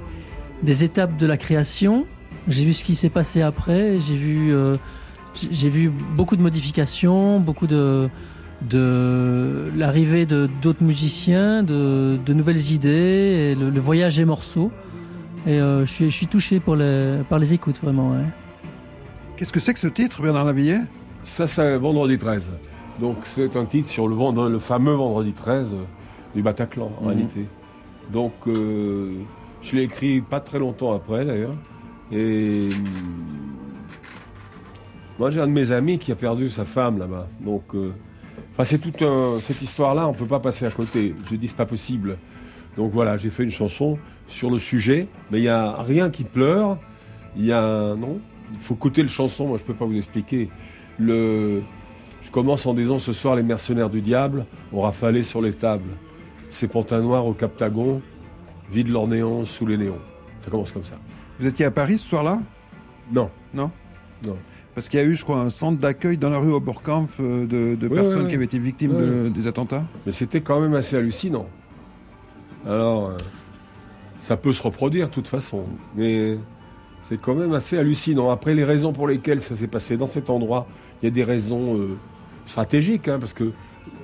des- 0.63 0.85
étapes 0.85 1.17
de 1.17 1.27
la 1.27 1.37
création, 1.37 2.07
j'ai 2.49 2.65
vu 2.65 2.73
ce 2.73 2.83
qui 2.83 2.95
s'est 2.97 3.11
passé 3.11 3.43
après, 3.43 3.99
j'ai 4.01 4.15
vu, 4.17 4.55
euh, 4.55 4.75
j'ai- 5.51 5.69
vu 5.69 5.91
beaucoup 6.17 6.37
de 6.37 6.43
modifications, 6.43 7.41
beaucoup 7.41 7.67
de, 7.67 8.09
de 8.63 9.71
l'arrivée 9.77 10.25
de 10.27 10.49
d'autres 10.63 10.83
musiciens, 10.83 11.63
de, 11.63 12.19
de 12.25 12.33
nouvelles 12.33 12.73
idées, 12.73 13.55
le, 13.59 13.81
voyage 13.81 14.17
des 14.17 14.25
morceaux. 14.25 14.73
Et 15.47 15.61
euh, 15.61 15.85
je, 15.87 15.93
suis, 15.93 16.05
je 16.11 16.17
suis 16.17 16.27
touché 16.27 16.61
par 16.61 17.39
les 17.39 17.55
écoutes, 17.55 17.81
vraiment. 17.83 18.15
Qu'est-ce 19.37 19.53
que 19.53 19.61
c'est 19.61 19.75
que 19.75 19.81
ce 19.81 19.89
titre, 19.89 20.23
Bernard 20.23 20.45
Lavillier? 20.45 20.79
Ça, 21.25 21.47
c'est 21.47 21.77
Vendredi 21.79 22.19
13. 22.19 22.51
Donc, 23.01 23.17
c'est 23.23 23.57
un 23.57 23.65
titre 23.65 23.89
sur 23.89 24.09
le, 24.09 24.15
vendre- 24.15 24.49
le 24.49 24.59
fameux 24.59 24.95
Vendredi 24.95 25.33
13 25.33 25.75
euh, 25.75 25.77
du 26.35 26.43
Bataclan, 26.43 26.91
en 26.99 27.03
Mhm. 27.03 27.09
réalité. 27.09 27.47
Donc, 28.13 28.33
euh, 28.47 29.15
je 29.63 29.77
l'ai 29.77 29.83
écrit 29.85 30.21
pas 30.21 30.41
très 30.41 30.59
longtemps 30.59 30.93
après, 30.95 31.25
d'ailleurs. 31.25 31.55
Et. 32.11 32.69
hum, 32.75 32.85
Moi, 35.19 35.31
j'ai 35.31 35.41
un 35.41 35.47
de 35.47 35.53
mes 35.53 35.71
amis 35.73 35.99
qui 35.99 36.11
a 36.11 36.17
perdu 36.17 36.49
sa 36.49 36.65
femme 36.65 36.99
là-bas. 36.99 37.29
Donc. 37.41 37.63
euh, 37.75 37.93
Enfin, 38.55 38.65
c'est 38.65 38.79
toute 38.79 39.01
un- 39.01 39.41
cette 39.41 39.63
histoire-là, 39.63 40.07
on 40.07 40.13
peut 40.13 40.27
pas 40.27 40.41
passer 40.41 40.67
à 40.67 40.71
côté. 40.71 41.15
Je 41.31 41.37
dis, 41.37 41.49
c'est 41.49 41.57
pas 41.57 41.65
possible. 41.67 42.19
Donc 42.77 42.93
voilà, 42.93 43.17
j'ai 43.17 43.31
fait 43.31 43.45
une 43.45 43.51
chanson 43.51 43.99
sur 44.29 44.51
le 44.51 44.59
sujet, 44.59 45.07
mais 45.31 45.39
il 45.39 45.45
y 45.45 45.49
a 45.49 45.77
rien 45.83 46.11
qui 46.11 46.25
pleure. 46.25 46.79
Il 47.35 47.47
y 47.47 47.53
a 47.53 47.63
un 47.63 47.97
non? 47.97 48.19
Il 48.53 48.59
faut 48.59 48.75
écouter 48.75 49.01
le 49.03 49.09
chanson. 49.09 49.47
Moi, 49.49 49.57
je 49.57 49.65
peux 49.65 49.73
pas 49.73 49.87
vous 49.87 49.97
expliquer. 49.97 50.51
Le, 51.03 51.63
je 52.23 52.31
commence 52.31 52.67
en 52.67 52.75
disant 52.75 52.99
ce 52.99 53.13
soir 53.13 53.35
les 53.37 53.43
mercenaires 53.43 53.91
du 53.91 54.01
diable 54.01 54.47
ont 54.73 54.83
rafalé 54.83 55.23
sur 55.23 55.41
les 55.43 55.53
tables. 55.53 55.91
Ces 56.49 56.69
pantins 56.69 57.01
noirs 57.01 57.27
au 57.27 57.33
Captagon 57.33 58.01
vident 58.71 58.93
leurs 58.93 59.09
néons 59.09 59.45
sous 59.45 59.67
les 59.67 59.77
néons. 59.77 59.99
Ça 60.43 60.51
commence 60.51 60.73
comme 60.73 60.85
ça. 60.85 60.95
Vous 61.41 61.47
étiez 61.47 61.65
à 61.67 61.71
Paris 61.71 61.99
ce 61.99 62.09
soir-là? 62.09 62.39
Non. 63.11 63.31
Non? 63.53 63.71
Non. 64.25 64.37
Parce 64.75 64.89
qu'il 64.89 65.01
y 65.01 65.03
a 65.03 65.07
eu, 65.07 65.15
je 65.15 65.25
crois, 65.25 65.41
un 65.41 65.51
centre 65.51 65.79
d'accueil 65.79 66.17
dans 66.17 66.31
la 66.31 66.39
rue 66.39 66.53
Oberkampf 66.53 67.19
euh, 67.21 67.47
de, 67.47 67.75
de 67.75 67.89
Oui, 67.89 67.95
personnes 67.95 68.17
oui, 68.19 68.23
oui. 68.25 68.29
qui 68.31 68.35
avaient 68.37 68.45
été 68.47 68.59
victimes 68.59 68.97
de- 68.97 69.29
des 69.29 69.47
attentats. 69.47 69.85
Mais 70.07 70.13
c'était 70.13 70.41
quand 70.41 70.61
même 70.61 70.75
assez 70.75 70.97
hallucinant. 70.97 71.47
Alors, 72.67 73.09
euh, 73.11 73.17
ça 74.21 74.37
peut 74.37 74.53
se 74.53 74.63
reproduire 74.63 75.09
de 75.09 75.13
toute 75.13 75.29
façon, 75.29 75.65
mais 75.97 76.39
c'est 77.03 77.21
quand 77.21 77.35
même 77.35 77.53
assez 77.53 77.77
hallucinant. 77.77 78.31
Après, 78.31 78.55
les 78.55 78.65
raisons 78.65 78.93
pour 78.93 79.09
lesquelles 79.09 79.41
ça 79.41 79.57
s'est 79.57 79.67
passé 79.67 79.97
dans 79.97 80.07
cet 80.07 80.31
endroit, 80.31 80.67
il 81.03 81.07
y 81.07 81.09
a 81.09 81.11
des 81.11 81.25
raisons 81.25 81.77
euh, 81.79 81.97
stratégiques, 82.47 83.09
hein, 83.09 83.19
parce 83.19 83.33
que 83.33 83.53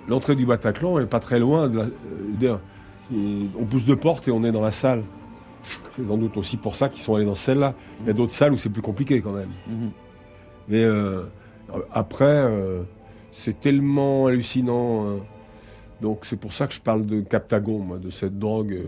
l'entrée 0.08 0.36
du 0.36 0.46
Bataclan 0.46 0.98
n'est 0.98 1.06
pas 1.06 1.20
très 1.20 1.38
loin. 1.38 1.68
De 1.68 1.78
la, 1.78 2.52
euh, 3.12 3.44
on 3.58 3.64
pousse 3.64 3.84
deux 3.84 3.96
portes 3.96 4.28
et 4.28 4.30
on 4.30 4.42
est 4.44 4.52
dans 4.52 4.62
la 4.62 4.72
salle. 4.72 5.02
C'est 5.96 6.06
sans 6.06 6.16
doute 6.16 6.36
aussi 6.36 6.56
pour 6.56 6.76
ça 6.76 6.88
qu'ils 6.88 7.02
sont 7.02 7.14
allés 7.14 7.24
dans 7.26 7.34
celle-là. 7.34 7.74
Il 8.00 8.06
y 8.06 8.10
a 8.10 8.12
d'autres 8.12 8.32
salles 8.32 8.52
où 8.52 8.56
c'est 8.56 8.68
plus 8.70 8.82
compliqué 8.82 9.20
quand 9.20 9.32
même. 9.32 9.50
Mais 10.68 10.82
euh, 10.84 11.22
après, 11.92 12.24
euh, 12.26 12.82
c'est 13.32 13.58
tellement 13.60 14.26
hallucinant. 14.26 15.06
euh, 15.06 15.16
donc 16.00 16.20
c'est 16.24 16.36
pour 16.36 16.52
ça 16.52 16.66
que 16.66 16.74
je 16.74 16.80
parle 16.80 17.06
de 17.06 17.20
Captagon, 17.20 17.80
moi, 17.80 17.98
de 17.98 18.10
cette 18.10 18.38
drogue 18.38 18.72
euh, 18.72 18.84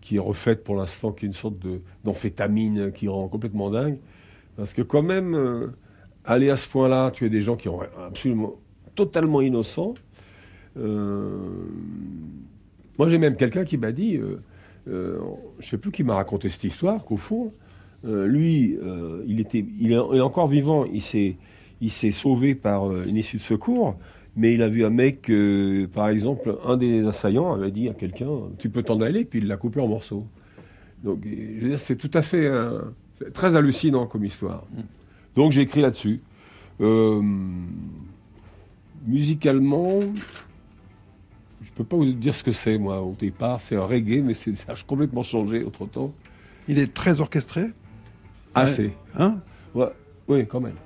qui 0.00 0.16
est 0.16 0.20
refaite 0.20 0.64
pour 0.64 0.76
l'instant, 0.76 1.12
qui 1.12 1.24
est 1.24 1.28
une 1.28 1.32
sorte 1.34 1.58
de- 1.58 1.80
d'amphétamine 2.04 2.92
qui 2.92 3.08
rend 3.08 3.28
complètement 3.28 3.70
dingue. 3.70 3.98
Parce 4.56 4.74
que 4.74 4.82
quand 4.82 5.02
même, 5.02 5.72
aller 6.24 6.50
à 6.50 6.56
ce 6.56 6.68
point-là, 6.68 7.10
tu 7.10 7.24
as 7.26 7.28
des 7.28 7.42
gens 7.42 7.56
qui 7.56 7.64
sont 7.64 7.80
absolument 8.04 8.54
totalement 8.94 9.40
innocents. 9.40 9.94
Euh, 10.76 11.28
moi 12.98 13.08
j'ai 13.08 13.18
même 13.18 13.36
quelqu'un 13.36 13.64
qui 13.64 13.76
m'a 13.76 13.92
dit, 13.92 14.16
euh, 14.16 14.40
euh, 14.88 15.18
je 15.58 15.66
sais 15.66 15.78
plus 15.78 15.90
qui 15.90 16.04
m'a 16.04 16.14
raconté 16.14 16.48
cette 16.48 16.64
histoire, 16.64 17.04
qu'au 17.04 17.16
fond, 17.16 17.52
lui, 18.04 18.76
il, 19.28 19.38
était, 19.38 19.64
est, 19.80 20.20
encore 20.20 20.48
vivant, 20.48 20.84
il 20.84 21.00
s'est, 21.00 21.36
il 21.80 21.90
s'est 21.90 22.10
sauvé 22.10 22.56
par 22.56 22.90
une 22.90 23.16
issue 23.16 23.36
de 23.36 23.42
secours, 23.42 23.96
mais 24.34 24.54
il 24.54 24.62
a 24.64 24.68
vu 24.68 24.84
un 24.84 24.90
mec, 24.90 25.30
par 25.94 26.08
exemple, 26.08 26.58
un 26.64 26.76
des 26.76 27.06
assaillants 27.06 27.54
avait 27.54 27.70
dit 27.70 27.88
à 27.88 27.94
quelqu'un, 27.94 28.26
tu 28.58 28.70
peux 28.70 28.82
t'en 28.82 29.00
aller, 29.02 29.24
puis 29.24 29.38
il 29.38 29.46
l'a 29.46 29.56
coupé 29.56 29.80
en 29.80 29.86
morceaux. 29.86 30.26
Donc, 31.04 31.20
je 31.24 31.60
veux 31.60 31.68
dire, 31.68 31.78
c'est 31.78 31.94
tout 31.94 32.10
à 32.12 32.22
fait 32.22 32.50
très 33.32 33.54
hallucinant 33.54 34.08
comme 34.08 34.24
histoire. 34.24 34.66
Donc, 35.36 35.52
j'ai 35.52 35.62
écrit 35.62 35.80
là-dessus. 35.80 36.20
Euh, 36.80 37.22
musicalement, 39.06 40.00
je 41.62 41.70
peux 41.72 41.84
pas 41.84 41.96
vous 41.96 42.12
dire 42.12 42.34
ce 42.34 42.42
que 42.42 42.52
c'est, 42.52 42.78
moi, 42.78 43.00
au 43.00 43.14
départ. 43.18 43.60
C'est 43.60 43.76
un 43.76 43.84
reggae, 43.84 44.22
mais 44.22 44.34
c'est, 44.34 44.54
ça 44.54 44.72
a 44.72 44.74
complètement 44.86 45.22
changé 45.22 45.64
autre 45.64 45.86
temps. 45.86 46.12
Il 46.68 46.78
est 46.78 46.92
très 46.92 47.20
orchestré. 47.20 47.66
Assez. 48.54 48.94
Hein? 49.16 49.38
Ouais, 49.74 49.88
oui, 50.28 50.46
quand 50.46 50.60
même. 50.60 50.76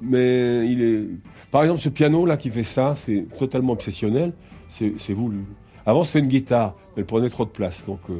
Mais 0.00 0.70
il 0.70 0.82
est. 0.82 1.08
Par 1.50 1.62
exemple, 1.62 1.80
ce 1.80 1.88
piano-là 1.88 2.36
qui 2.36 2.50
fait 2.50 2.64
ça, 2.64 2.94
c'est 2.94 3.26
totalement 3.38 3.72
obsessionnel. 3.72 4.32
C'est 4.68 5.12
voulu. 5.12 5.44
Avant, 5.84 6.04
c'était 6.04 6.20
une 6.20 6.28
guitare, 6.28 6.74
mais 6.96 7.00
elle 7.00 7.06
prenait 7.06 7.28
trop 7.28 7.44
de 7.44 7.50
place. 7.50 7.84
Donc, 7.84 8.00
euh, 8.08 8.18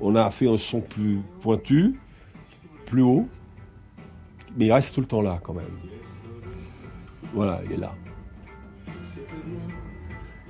on 0.00 0.16
a 0.16 0.30
fait 0.30 0.48
un 0.48 0.56
son 0.56 0.80
plus 0.80 1.20
pointu, 1.40 1.98
plus 2.86 3.02
haut, 3.02 3.28
mais 4.56 4.66
il 4.66 4.72
reste 4.72 4.94
tout 4.94 5.00
le 5.00 5.06
temps 5.06 5.22
là, 5.22 5.38
quand 5.42 5.54
même. 5.54 5.64
Voilà, 7.34 7.60
il 7.64 7.72
est 7.72 7.76
là. 7.78 7.94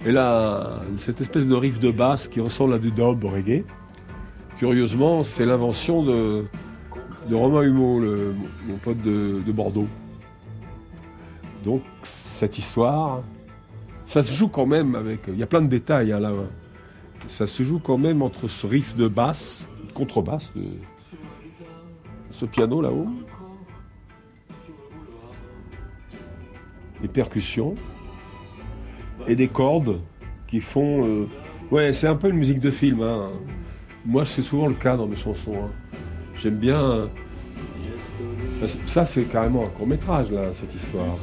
Et 0.04 0.10
là, 0.10 0.80
cette 0.96 1.20
espèce 1.20 1.46
de 1.46 1.54
riff 1.54 1.78
de 1.78 1.90
basse 1.92 2.26
qui 2.26 2.40
ressemble 2.40 2.74
à 2.74 2.78
du 2.78 2.90
dub 2.90 3.22
reggae, 3.24 3.64
curieusement, 4.58 5.22
c'est 5.22 5.44
l'invention 5.44 6.02
de, 6.02 6.44
Romain 7.30 7.62
Humeau, 7.62 8.00
le- 8.00 8.34
mon 8.66 8.76
pote 8.78 9.00
de, 9.00 9.40
de 9.46 9.52
Bordeaux. 9.52 9.86
Donc, 11.64 11.82
cette 12.02 12.58
histoire, 12.58 13.22
ça 14.04 14.22
se 14.22 14.32
joue 14.34 14.48
quand 14.48 14.66
même 14.66 14.96
avec. 14.96 15.20
Il 15.28 15.38
y 15.38 15.42
a 15.44 15.46
plein 15.46 15.62
de 15.62 15.68
détails 15.68 16.12
hein, 16.12 16.18
là. 16.18 16.32
Ça 17.28 17.46
se 17.46 17.62
joue 17.62 17.78
quand 17.78 17.98
même 17.98 18.20
entre 18.22 18.48
ce 18.48 18.66
riff 18.66 18.96
de 18.96 19.06
basse, 19.06 19.68
contrebasse, 19.94 20.52
de 20.56 20.64
ce 22.32 22.44
piano 22.44 22.82
là-haut, 22.82 23.06
des 27.02 27.08
percussions 27.08 27.74
et 29.26 29.34
des 29.36 29.48
cordes 29.48 30.00
qui 30.46 30.60
font. 30.60 31.04
euh, 31.04 31.26
Ouais, 31.70 31.92
c'est 31.92 32.06
un 32.06 32.16
peu 32.16 32.28
une 32.28 32.36
musique 32.36 32.60
de 32.60 32.70
film. 32.70 33.02
hein. 33.02 33.28
Moi, 34.06 34.24
c'est 34.24 34.42
souvent 34.42 34.66
le 34.66 34.74
cas 34.74 34.96
dans 34.96 35.06
mes 35.06 35.16
chansons. 35.16 35.54
hein. 35.64 35.70
J'aime 36.34 36.56
bien. 36.56 36.80
euh, 36.80 37.06
Ça, 38.86 39.04
c'est 39.04 39.22
carrément 39.24 39.64
un 39.64 39.68
court 39.68 39.86
métrage 39.86 40.30
là, 40.30 40.52
cette 40.52 40.74
histoire. 40.74 41.16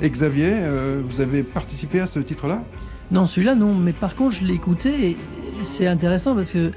Et 0.00 0.08
Xavier, 0.08 0.50
euh, 0.52 1.02
vous 1.04 1.20
avez 1.20 1.42
participé 1.42 2.00
à 2.00 2.06
ce 2.06 2.20
titre-là? 2.20 2.62
Non, 3.10 3.26
celui-là, 3.26 3.54
non. 3.54 3.74
Mais 3.74 3.92
par 3.92 4.14
contre, 4.14 4.36
je 4.36 4.44
l'ai 4.44 4.54
écouté 4.54 5.10
et 5.10 5.16
c'est 5.62 5.86
intéressant 5.86 6.34
parce 6.34 6.50
que 6.52 6.70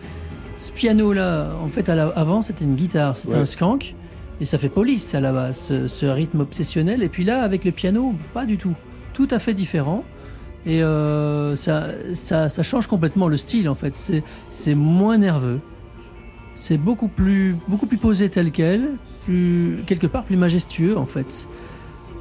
ce 0.57 0.71
piano-là, 0.71 1.51
en 1.63 1.67
fait, 1.67 1.87
à 1.89 1.95
la- 1.95 2.07
avant, 2.09 2.41
c'était 2.41 2.65
une 2.65 2.75
guitare, 2.75 3.15
c'était 3.17 3.33
Ouais. 3.35 3.39
un 3.39 3.45
skank. 3.45 3.95
Et 4.41 4.45
ça 4.45 4.57
fait 4.57 4.69
police 4.69 5.13
à 5.15 5.21
la 5.21 5.31
base, 5.31 5.57
ce, 5.57 5.87
ce 5.87 6.05
rythme 6.05 6.41
obsessionnel. 6.41 7.03
Et 7.03 7.09
puis 7.09 7.23
là, 7.23 7.43
avec 7.43 7.63
le 7.65 7.71
piano, 7.71 8.13
pas 8.33 8.45
du 8.45 8.57
tout. 8.57 8.73
Tout 9.13 9.27
à 9.31 9.39
fait 9.39 9.53
différent. 9.53 10.03
Et 10.65 10.81
euh, 10.81 11.55
ça, 11.55 11.87
ça, 12.13 12.49
ça 12.49 12.63
change 12.63 12.87
complètement 12.87 13.27
le 13.27 13.37
style, 13.37 13.69
en 13.69 13.75
fait. 13.75 13.93
C'est- 14.49 14.75
moins 14.75 15.17
nerveux. 15.17 15.59
C'est 16.55 16.77
beaucoup 16.77 17.09
plus, 17.09 17.55
beaucoup 17.67 17.85
plus 17.85 17.97
posé 17.97 18.29
tel 18.29 18.51
quel, 18.51 18.91
plus, 19.25 19.79
quelque 19.85 20.07
part 20.07 20.23
plus 20.23 20.37
majestueux, 20.37 20.97
en 20.97 21.05
fait. 21.05 21.47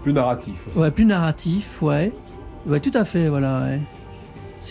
Plus 0.03 0.13
narratif 0.13 0.67
aussi. 0.69 0.79
Ouais, 0.79 0.91
plus 0.91 1.05
narratif, 1.05 1.81
ouais. 1.83 2.13
Ouais, 2.67 2.81
tout 2.81 2.91
à 2.95 3.05
fait, 3.05 3.29
voilà, 3.29 3.61
ouais. 3.61 3.81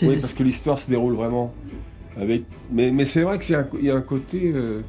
Oui, 0.02 0.16
parce 0.20 0.34
que 0.34 0.42
l'histoire 0.42 0.78
se 0.78 0.88
déroule 0.88 1.14
vraiment 1.14 1.52
avec. 2.20 2.44
Mais, 2.70 2.90
mais 2.90 3.04
c'est 3.04 3.22
vrai 3.22 3.38
qu'il 3.38 3.56
y 3.82 3.90
a 3.90 3.94
un 3.96 4.00
côté. 4.00 4.52
Euh... 4.54 4.80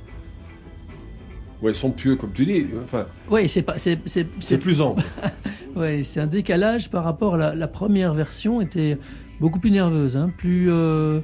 Ouais, 1.64 1.74
somptueux, 1.74 2.16
comme 2.18 2.32
tu 2.34 2.46
dis. 2.46 2.66
Enfin, 2.84 3.06
Ouais, 3.30 3.48
c'est 3.48 3.62
pas, 3.64 3.78
c'est, 3.78 3.98
c'est, 4.06 4.28
c'est 4.40 4.58
plus 4.58 4.82
ample. 4.82 5.02
ouais, 5.76 6.02
c'est 6.04 6.20
un 6.20 6.28
décalage 6.28 6.90
par 6.92 7.04
rapport 7.06 7.36
à 7.36 7.38
la, 7.38 7.56
la 7.56 7.68
première 7.68 8.14
version 8.14 8.62
était 8.62 8.98
beaucoup 9.40 9.60
plus 9.60 9.72
nerveuse, 9.72 10.16
hein, 10.18 10.30
plus. 10.38 10.70
euh, 10.72 11.20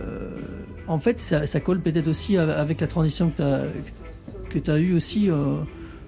euh, 0.00 0.30
en 0.86 0.98
fait, 0.98 1.20
ça, 1.20 1.46
ça 1.46 1.60
colle 1.60 1.80
peut-être 1.80 2.08
aussi 2.08 2.36
av- 2.38 2.50
avec 2.50 2.80
la 2.80 2.86
transition 2.86 3.28
que 3.30 3.36
tu 3.36 3.42
as 3.42 3.62
que 4.50 4.58
tu 4.58 4.70
as 4.70 4.78
eu 4.78 4.94
aussi 4.94 5.28
euh, 5.30 5.58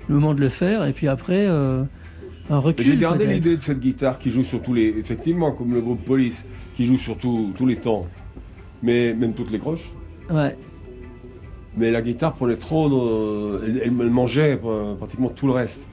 le 0.09 0.15
moment 0.15 0.33
de 0.33 0.41
le 0.41 0.49
faire, 0.49 0.87
et 0.87 0.93
puis 0.95 1.07
après 1.09 1.47
un 1.47 1.87
recul. 2.59 2.85
J'ai 2.87 2.97
gardé 2.97 3.25
peut-être. 3.25 3.35
l'idée 3.35 3.57
de 3.57 3.61
cette 3.61 3.79
guitare 3.81 4.19
qui 4.19 4.31
joue 4.31 4.43
sur 4.45 4.63
tous 4.63 4.73
les. 4.73 4.89
Effectivement, 4.99 5.53
comme 5.53 5.75
le 5.75 5.83
groupe 5.83 6.03
Police, 6.05 6.45
qui 6.77 6.87
joue 6.87 6.97
sur 6.97 7.19
tout- 7.19 7.53
tous 7.57 7.67
les 7.67 7.77
temps. 7.77 8.07
Mais 8.83 9.13
même 9.13 9.35
toutes 9.35 9.51
les 9.51 9.59
croches. 9.59 9.91
Ouais. 10.31 10.57
Mais 11.81 11.91
la 11.91 12.03
guitare 12.03 12.35
prenait 12.35 12.57
trop. 12.57 12.89
de- 12.91 13.65
Elle, 13.65 13.81
elle 13.85 14.11
mangeait 14.11 14.61
euh, 14.65 14.95
pratiquement 14.97 15.31
tout 15.31 15.47
le 15.47 15.53
reste. 15.55 15.87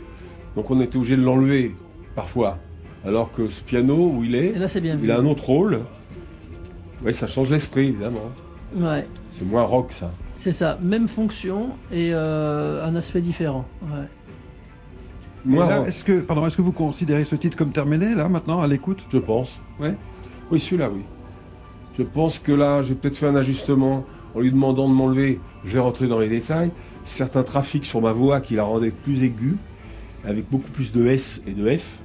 Donc 0.55 0.69
on 0.69 0.79
était 0.81 0.97
obligé 0.97 1.15
de 1.15 1.21
l'enlever, 1.23 1.73
parfois. 2.13 2.57
Alors 3.05 3.31
que 3.31 3.47
ce 3.47 3.63
piano, 3.63 4.11
où 4.15 4.23
il 4.23 4.35
est, 4.35 4.51
là, 4.57 4.67
bien 4.81 4.95
il 4.95 4.99
vu. 4.99 5.11
a 5.11 5.17
un 5.19 5.25
autre 5.25 5.45
rôle. 5.45 5.79
Oui, 7.05 7.13
ça 7.13 7.25
change 7.27 7.49
l'esprit, 7.49 7.87
évidemment. 7.87 8.31
Ouais, 8.75 9.07
C'est 9.29 9.45
moins 9.45 9.63
rock, 9.63 9.93
ça. 9.93 10.11
c'est 10.37 10.51
ça, 10.51 10.77
même 10.81 11.07
fonction 11.07 11.69
et 11.91 12.09
euh, 12.11 12.85
un 12.85 12.95
aspect 12.95 13.21
différent. 13.21 13.65
Ouais. 13.83 14.07
Est-ce 15.87 16.03
que, 16.03 16.19
pardon, 16.19 16.45
est-ce 16.45 16.57
que 16.57 16.61
vous 16.61 16.73
considérez 16.73 17.23
ce 17.23 17.35
titre 17.35 17.55
comme 17.55 17.71
terminé, 17.71 18.13
là, 18.13 18.27
maintenant, 18.27 18.61
à 18.61 18.67
l'écoute? 18.67 19.05
Je 19.13 19.19
pense. 19.19 19.57
Ouais. 19.79 19.95
Oui, 20.51 20.59
celui-là, 20.59 20.89
oui. 20.93 21.01
Je 21.97 22.03
pense 22.03 22.39
que 22.39 22.51
là, 22.51 22.81
j'ai 22.81 22.95
peut-être 22.95 23.15
fait 23.15 23.27
un 23.27 23.35
ajustement 23.35 24.03
en 24.37 24.39
lui 24.39 24.51
demandant 24.51 24.87
de 24.87 24.93
m'enlever. 24.93 25.39
Je 25.65 25.73
vais 25.73 25.79
rentrer 25.79 26.07
dans 26.07 26.19
les 26.19 26.29
détails. 26.29 26.69
Certains 27.03 27.41
trafics 27.41 27.87
sur 27.87 28.01
ma 28.01 28.11
voix 28.11 28.39
qui 28.39 28.55
la 28.55 28.63
rendaient 28.63 28.91
plus 28.91 29.23
aiguë, 29.23 29.57
avec 30.23 30.47
beaucoup 30.49 30.69
plus 30.69 30.93
de 30.93 31.07
S 31.07 31.41
et 31.47 31.53
de 31.53 31.75
F. 31.75 31.99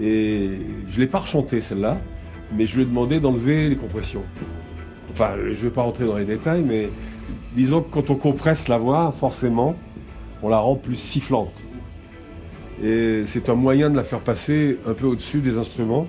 Et 0.00 0.56
je 0.88 0.96
ne 0.96 1.00
l'ai 1.00 1.06
pas 1.06 1.18
rechanté 1.18 1.60
celle-là, 1.60 2.00
mais 2.56 2.64
je 2.64 2.76
lui 2.76 2.82
ai 2.84 2.86
demandé 2.86 3.20
d'enlever 3.20 3.68
les 3.68 3.76
compressions. 3.76 4.22
Enfin, 5.10 5.32
je 5.36 5.50
ne 5.50 5.54
vais 5.54 5.70
pas 5.70 5.82
rentrer 5.82 6.06
dans 6.06 6.16
les 6.16 6.24
détails, 6.24 6.62
mais 6.62 6.88
disons 7.54 7.82
que 7.82 7.90
quand 7.90 8.08
on 8.08 8.14
compresse 8.14 8.68
la 8.68 8.78
voix, 8.78 9.12
forcément, 9.12 9.76
on 10.42 10.48
la 10.48 10.58
rend 10.58 10.76
plus 10.76 10.96
sifflante. 10.96 11.52
Et 12.82 13.24
c'est 13.26 13.50
un 13.50 13.54
moyen 13.54 13.90
de 13.90 13.96
la 13.96 14.04
faire 14.04 14.20
passer 14.20 14.78
un 14.86 14.94
peu 14.94 15.04
au-dessus 15.04 15.40
des 15.40 15.58
instruments. 15.58 16.06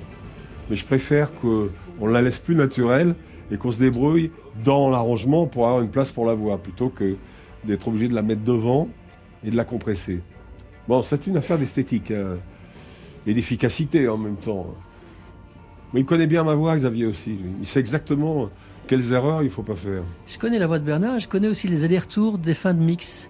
Mais 0.69 0.77
je 0.77 0.85
préfère 0.85 1.33
qu'on 1.33 2.07
la 2.07 2.21
laisse 2.21 2.39
plus 2.39 2.55
naturelle 2.55 3.15
et 3.51 3.57
qu'on 3.57 3.71
se 3.71 3.79
débrouille 3.79 4.31
dans 4.63 4.89
l'arrangement 4.89 5.45
pour 5.45 5.67
avoir 5.67 5.81
une 5.81 5.89
place 5.89 6.11
pour 6.11 6.25
la 6.25 6.33
voix, 6.33 6.57
plutôt 6.57 6.89
que 6.89 7.15
d'être 7.65 7.87
obligé 7.87 8.07
de 8.07 8.15
la 8.15 8.21
mettre 8.21 8.41
devant 8.41 8.87
et 9.43 9.51
de 9.51 9.57
la 9.57 9.65
compresser. 9.65 10.21
Bon, 10.87 11.01
c'est 11.01 11.27
une 11.27 11.37
affaire 11.37 11.59
d'esthétique 11.59 12.11
hein, 12.11 12.35
et 13.27 13.33
d'efficacité 13.33 14.07
en 14.07 14.17
même 14.17 14.37
temps. 14.37 14.67
Mais 15.93 15.99
il 15.99 16.05
connaît 16.05 16.27
bien 16.27 16.43
ma 16.43 16.55
voix, 16.55 16.75
Xavier 16.75 17.05
aussi. 17.05 17.37
Il 17.59 17.65
sait 17.65 17.79
exactement 17.79 18.49
quelles 18.87 19.13
erreurs 19.13 19.43
il 19.43 19.49
faut 19.49 19.63
pas 19.63 19.75
faire. 19.75 20.03
Je 20.27 20.39
connais 20.39 20.57
la 20.57 20.67
voix 20.67 20.79
de 20.79 20.85
Bernard, 20.85 21.19
je 21.19 21.27
connais 21.27 21.47
aussi 21.47 21.67
les 21.67 21.83
allers-retours 21.83 22.37
des 22.37 22.53
fins 22.53 22.73
de 22.73 22.79
mix 22.81 23.29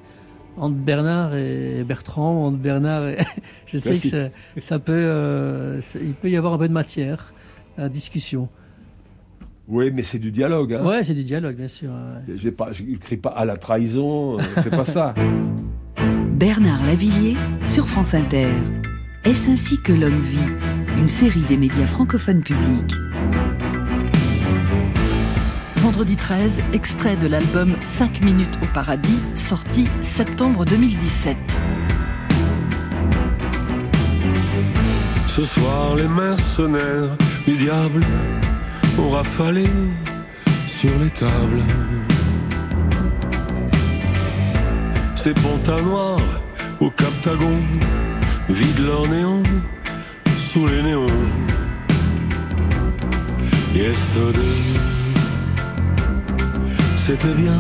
entre 0.58 0.76
Bernard 0.76 1.36
et 1.36 1.84
Bertrand, 1.84 2.46
entre 2.48 2.58
Bernard 2.58 3.08
et... 3.08 3.18
Je 3.68 3.78
sais 3.78 3.92
Classique. 3.92 4.12
que 4.12 4.30
ça, 4.62 4.68
ça 4.68 4.80
peut, 4.80 4.92
euh, 4.94 5.80
il 5.96 6.14
peut 6.14 6.30
y 6.30 6.36
avoir 6.36 6.54
un 6.54 6.58
peu 6.58 6.68
de 6.68 6.74
matière 6.74 7.34
à 7.78 7.88
discussion. 7.88 8.50
Oui, 9.72 9.90
mais 9.94 10.04
c'est 10.04 10.20
du 10.20 10.32
dialogue. 10.32 10.74
Hein. 10.74 10.86
Ouais, 10.86 11.02
c'est 11.02 11.14
du 11.14 11.24
dialogue, 11.24 11.56
bien 11.56 11.70
sûr. 11.70 11.92
ouais. 11.92 12.36
J'ai 12.36 12.52
pas, 12.52 12.74
je 12.74 12.84
crie 12.98 13.16
pas 13.16 13.30
à 13.30 13.46
la 13.46 13.56
trahison, 13.56 14.38
euh, 14.38 14.44
c'est 14.62 14.70
pas 14.70 14.84
ça. 14.84 15.16
Bernard 16.34 16.86
Lavillier 16.86 17.38
sur 17.68 17.88
France 17.88 18.14
Inter. 18.14 18.50
Est-ce 19.24 19.50
ainsi 19.50 19.82
que 19.82 19.94
l'homme 19.94 20.20
vit? 20.22 20.38
Une 20.98 21.08
série 21.08 21.46
des 21.48 21.56
médias 21.56 21.88
francophones 21.88 22.42
publics. 22.44 22.96
Vendredi 25.78 26.18
13, 26.18 26.62
extrait 26.74 27.16
de 27.16 27.28
l'album 27.28 27.74
5 27.86 28.20
minutes 28.22 28.60
au 28.62 28.66
paradis, 28.74 29.18
sorti 29.36 29.88
septembre 30.02 30.66
2017. 30.66 31.38
Ce 35.28 35.44
soir, 35.44 35.96
les 35.96 36.10
mercenaires 36.10 37.16
du 37.48 37.56
diable 37.56 38.02
ont 38.98 39.10
rafalé 39.10 39.68
sur 40.68 40.92
les 41.00 41.10
tables. 41.10 41.64
Ces 45.16 45.34
pantas 45.34 45.82
noirs 45.82 46.42
au 46.80 46.90
Captagon 46.90 47.60
vident 48.50 48.84
leur 48.84 49.08
néon 49.08 49.44
sous 50.38 50.68
les 50.68 50.82
néons. 50.82 51.08
Yesterday, 53.74 54.58
c'était 56.96 57.34
bien 57.34 57.60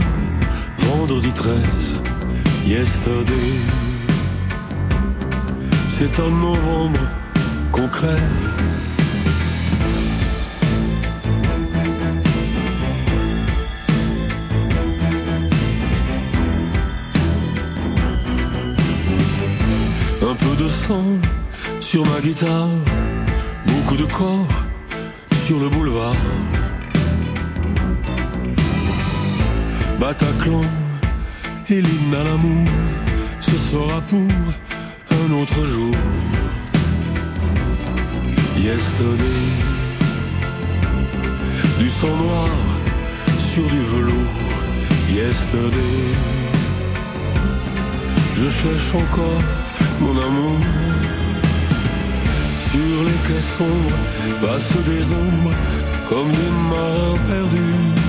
vendredi 0.80 1.32
13. 1.32 2.02
Yesterday, 2.66 3.34
c'est 5.90 6.20
en 6.20 6.32
novembre 6.32 7.00
qu'on 7.72 7.88
crève. 7.88 8.91
De 20.62 20.68
sang 20.68 21.20
sur 21.80 22.05
ma 22.05 22.20
guitare, 22.22 22.70
beaucoup 23.66 23.97
de 23.97 24.05
corps 24.05 24.57
sur 25.45 25.59
le 25.59 25.70
boulevard. 25.70 26.16
Bataclan 29.99 30.62
et 31.70 31.82
l'hymne 31.82 32.16
à 32.22 32.24
l'amour, 32.24 32.68
ce 33.39 33.57
sera 33.57 34.01
pour 34.01 34.32
un 35.22 35.32
autre 35.41 35.66
jour. 35.66 35.95
Yesterday, 38.57 39.47
du 41.80 41.89
sang 41.89 42.16
noir 42.24 42.49
sur 43.39 43.64
du 43.64 43.82
velours. 43.93 44.38
Yesterday, 45.09 45.97
je 48.36 48.49
cherche 48.49 48.93
encore 48.95 49.61
mon 50.02 50.18
amour. 50.28 50.60
Sur 52.70 52.97
les 53.08 53.20
quais 53.28 53.39
sombres 53.39 53.97
passent 54.41 54.84
des 54.91 55.14
ombres 55.14 55.56
comme 56.10 56.32
des 56.32 56.52
marins 56.70 57.20
perdus. 57.28 58.02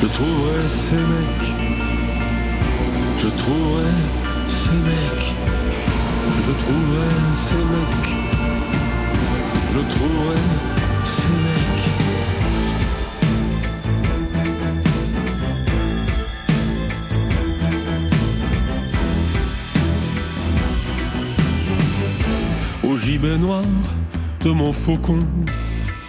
Je 0.00 0.08
trouverai 0.20 0.68
ces 0.68 1.04
mecs, 1.12 1.50
je 3.18 3.28
trouverai 3.40 3.94
ces 4.46 4.78
mecs, 4.88 5.28
je 6.46 6.52
trouverai 6.62 7.10
ces 7.44 7.62
mecs, 7.74 8.10
je 9.72 9.80
trouverai 9.94 10.42
ces 11.04 11.36
mecs. 11.44 11.63
De 23.24 24.50
mon 24.50 24.70
faucon, 24.70 25.24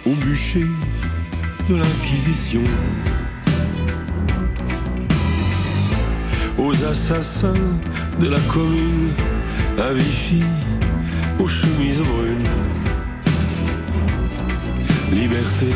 au 0.04 0.14
bûcher 0.16 0.66
de 1.66 1.76
l'Inquisition. 1.76 2.60
aux 6.58 6.84
assassins 6.84 7.80
de 8.20 8.28
la 8.28 8.40
commune, 8.52 9.14
à 9.78 9.94
Vichy, 9.94 10.42
aux 11.38 11.48
chemises 11.48 12.02
brunes. 12.02 12.50
Liberté, 15.10 15.72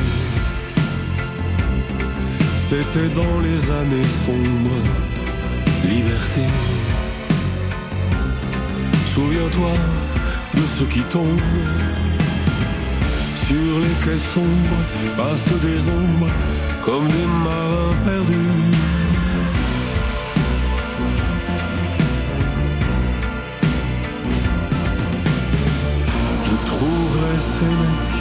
c'était 2.57 3.09
dans 3.09 3.41
les 3.41 3.71
années 3.71 4.11
sombres. 4.25 4.85
Liberté, 5.89 6.47
souviens-toi 9.07 9.73
ceux 10.67 10.87
qui 10.87 11.01
tombent. 11.01 11.41
Sur 13.35 13.81
les 13.81 13.95
quais 14.05 14.17
sombres 14.17 14.83
passent 15.17 15.53
des 15.63 15.89
ombres 15.89 16.31
comme 16.83 17.09
des 17.09 17.27
marins 17.27 17.95
perdus. 18.05 18.37
Je 26.45 26.57
trouverai 26.67 27.39
ces 27.39 27.73
mecs. 27.83 28.21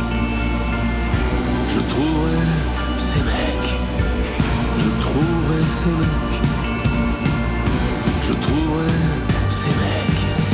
Je 1.74 1.80
trouverai 1.92 2.46
ces 2.98 3.22
mecs. 3.22 3.72
Je 4.84 4.90
trouverai 5.02 5.62
ces 5.78 5.94
mecs. 6.02 6.42
Je 8.28 8.34
trouverai 8.34 8.88
ces 9.50 9.70
mecs. 9.70 10.49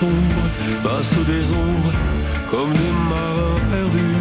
Sombres 0.00 0.50
passent 0.82 1.24
des 1.24 1.52
ombres 1.52 1.92
comme 2.50 2.72
des 2.72 2.92
marins 3.08 3.60
perdus. 3.70 4.16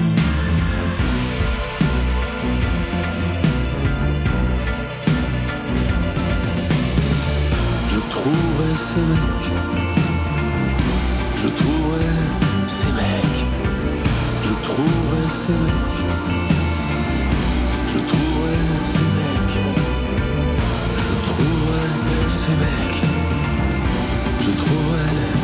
Je 7.90 8.00
trouverai 8.12 8.76
ces 8.76 9.02
mecs. 9.02 9.52
Je 11.42 11.48
trouverai 11.48 12.14
ces 12.68 12.94
mecs. 12.94 13.42
Je 14.44 14.54
trouverai 14.68 15.28
ces 15.28 15.54
mecs. 15.64 16.04
Je 17.88 18.00
trouverai 18.10 18.58
ces 18.94 19.10
mecs. 19.18 19.58
Je 20.98 21.14
trouverai 21.28 21.86
ces 22.28 22.56
mecs. 22.62 23.04
Je 24.46 24.52
trouverai 24.52 25.43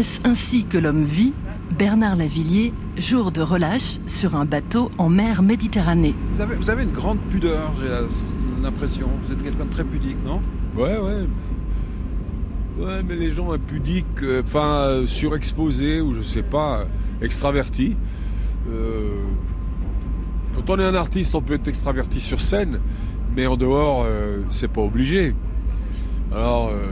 Est-ce 0.00 0.26
ainsi 0.26 0.64
que 0.64 0.78
l'homme 0.78 1.02
vit 1.02 1.34
Bernard 1.78 2.16
Lavillier, 2.16 2.72
jour 2.96 3.32
de 3.32 3.42
relâche 3.42 3.98
sur 4.06 4.34
un 4.34 4.46
bateau 4.46 4.90
en 4.96 5.10
mer 5.10 5.42
Méditerranée. 5.42 6.14
Vous 6.36 6.40
avez, 6.40 6.54
vous 6.56 6.70
avez 6.70 6.84
une 6.84 6.90
grande 6.90 7.18
pudeur, 7.28 7.74
j'ai 7.78 7.90
l'impression. 8.62 9.08
Vous 9.22 9.34
êtes 9.34 9.42
quelqu'un 9.42 9.66
de 9.66 9.70
très 9.70 9.84
pudique, 9.84 10.16
non? 10.24 10.40
Ouais, 10.74 10.96
ouais. 10.96 11.26
Ouais, 12.78 13.02
mais 13.06 13.14
les 13.14 13.30
gens 13.30 13.52
impudiques, 13.52 14.06
euh, 14.22 14.40
enfin 14.42 14.84
euh, 14.84 15.06
surexposés 15.06 16.00
ou 16.00 16.14
je 16.14 16.22
sais 16.22 16.44
pas, 16.44 16.78
euh, 16.78 16.84
extravertis. 17.20 17.98
euh, 18.72 19.16
quand 20.54 20.70
on 20.70 20.78
est 20.78 20.84
un 20.84 20.94
artiste, 20.94 21.34
on 21.34 21.42
peut 21.42 21.52
être 21.52 21.68
extraverti 21.68 22.20
sur 22.20 22.40
scène, 22.40 22.80
mais 23.36 23.46
en 23.46 23.58
dehors, 23.58 24.04
euh, 24.06 24.44
c'est 24.48 24.68
pas 24.68 24.80
obligé. 24.80 25.34
Alors, 26.32 26.68
euh, 26.68 26.86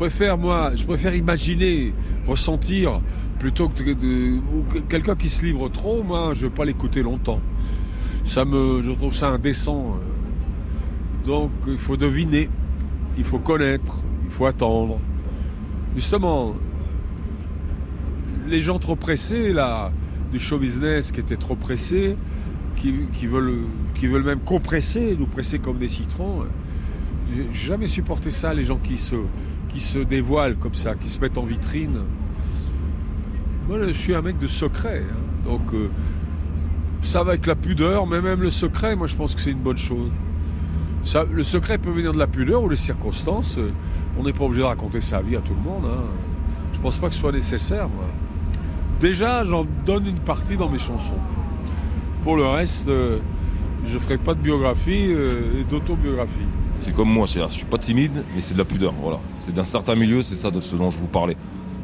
préfère, 0.00 0.38
moi, 0.38 0.72
je 0.76 0.86
préfère 0.86 1.14
imaginer, 1.14 1.92
ressentir, 2.26 3.02
plutôt 3.38 3.68
que 3.68 3.92
de, 3.92 4.40
quelqu'un 4.88 5.14
qui 5.14 5.28
se 5.28 5.44
livre 5.44 5.68
trop, 5.68 6.02
moi, 6.02 6.32
je 6.32 6.40
ne 6.40 6.48
veux 6.48 6.54
pas 6.54 6.64
l'écouter 6.64 7.02
longtemps. 7.02 7.42
Ça 8.24 8.46
me, 8.46 8.80
je 8.80 8.92
trouve 8.92 9.14
ça 9.14 9.28
indécent. 9.28 9.98
Donc, 11.26 11.50
il 11.66 11.76
faut 11.76 11.98
deviner, 11.98 12.48
il 13.18 13.24
faut 13.24 13.40
connaître, 13.40 13.98
il 14.24 14.30
faut 14.30 14.46
attendre. 14.46 14.98
Justement, 15.94 16.54
les 18.48 18.62
gens 18.62 18.78
trop 18.78 18.96
pressés, 18.96 19.52
là, 19.52 19.92
du 20.32 20.40
show 20.40 20.58
business 20.58 21.12
qui 21.12 21.20
étaient 21.20 21.36
trop 21.36 21.56
pressés, 21.56 22.16
qui, 22.74 23.26
veulent, 23.26 23.66
qui 23.94 24.06
veulent 24.06 24.24
même 24.24 24.40
compresser, 24.40 25.14
nous 25.18 25.26
presser 25.26 25.58
comme 25.58 25.76
des 25.76 25.88
citrons. 25.88 26.46
J'ai 27.36 27.48
jamais 27.52 27.86
supporté 27.86 28.30
ça, 28.30 28.54
les 28.54 28.64
gens 28.64 28.78
qui 28.78 28.96
se, 28.96 29.16
qui 29.72 29.80
se 29.80 29.98
dévoilent 29.98 30.56
comme 30.56 30.74
ça, 30.74 30.94
qui 30.94 31.08
se 31.08 31.18
mettent 31.20 31.38
en 31.38 31.44
vitrine. 31.44 32.00
Moi, 33.68 33.78
je 33.86 33.92
suis 33.92 34.14
un 34.14 34.22
mec 34.22 34.38
de 34.38 34.46
secret. 34.46 35.04
Hein. 35.08 35.48
donc, 35.48 35.72
euh, 35.72 35.90
ça 37.02 37.22
va 37.22 37.32
avec 37.32 37.46
la 37.46 37.54
pudeur, 37.54 38.06
mais 38.06 38.20
même 38.20 38.42
le 38.42 38.50
secret, 38.50 38.96
moi, 38.96 39.06
je 39.06 39.16
pense 39.16 39.34
que 39.34 39.40
c'est 39.40 39.52
une 39.52 39.60
bonne 39.60 39.78
chose. 39.78 40.10
Le 41.32 41.42
secret 41.42 41.78
peut 41.78 41.90
venir 41.90 42.12
de 42.12 42.18
la 42.18 42.26
pudeur 42.26 42.62
ou 42.62 42.68
les 42.68 42.76
circonstances. 42.76 43.58
On 44.18 44.22
n'est 44.22 44.34
pas 44.34 44.44
obligé 44.44 44.60
de 44.60 44.66
raconter 44.66 45.00
sa 45.00 45.22
vie 45.22 45.36
à 45.36 45.40
tout 45.40 45.54
le 45.54 45.62
monde. 45.62 45.84
Hein. 45.86 46.02
Je 46.74 46.80
pense 46.80 46.98
pas 46.98 47.08
que 47.08 47.14
ce 47.14 47.20
soit 47.20 47.32
nécessaire. 47.32 47.88
Déjà, 49.00 49.44
j'en 49.44 49.64
donne 49.86 50.06
une 50.06 50.18
partie 50.18 50.58
dans 50.58 50.68
mes 50.68 50.78
chansons. 50.78 51.16
Pour 52.22 52.36
le 52.36 52.44
reste, 52.44 52.88
euh, 52.88 53.18
je 53.86 53.94
ne 53.94 53.98
ferai 53.98 54.18
pas 54.18 54.34
de 54.34 54.40
biographie 54.40 55.10
euh, 55.10 55.60
et 55.60 55.64
d'autobiographie. 55.64 56.46
C'est 56.80 56.94
comme 56.94 57.10
moi, 57.10 57.26
je 57.26 57.40
suis 57.50 57.66
pas 57.66 57.78
timide, 57.78 58.24
mais 58.34 58.40
c'est 58.40 58.54
de 58.54 58.58
la 58.58 58.64
pudeur. 58.64 58.94
Voilà. 59.00 59.18
C'est 59.38 59.54
d'un 59.54 59.64
certain 59.64 59.94
milieu, 59.94 60.22
c'est 60.22 60.34
ça 60.34 60.50
de 60.50 60.60
ce 60.60 60.76
dont 60.76 60.90
je 60.90 60.98
vous 60.98 61.06
parlais. 61.06 61.36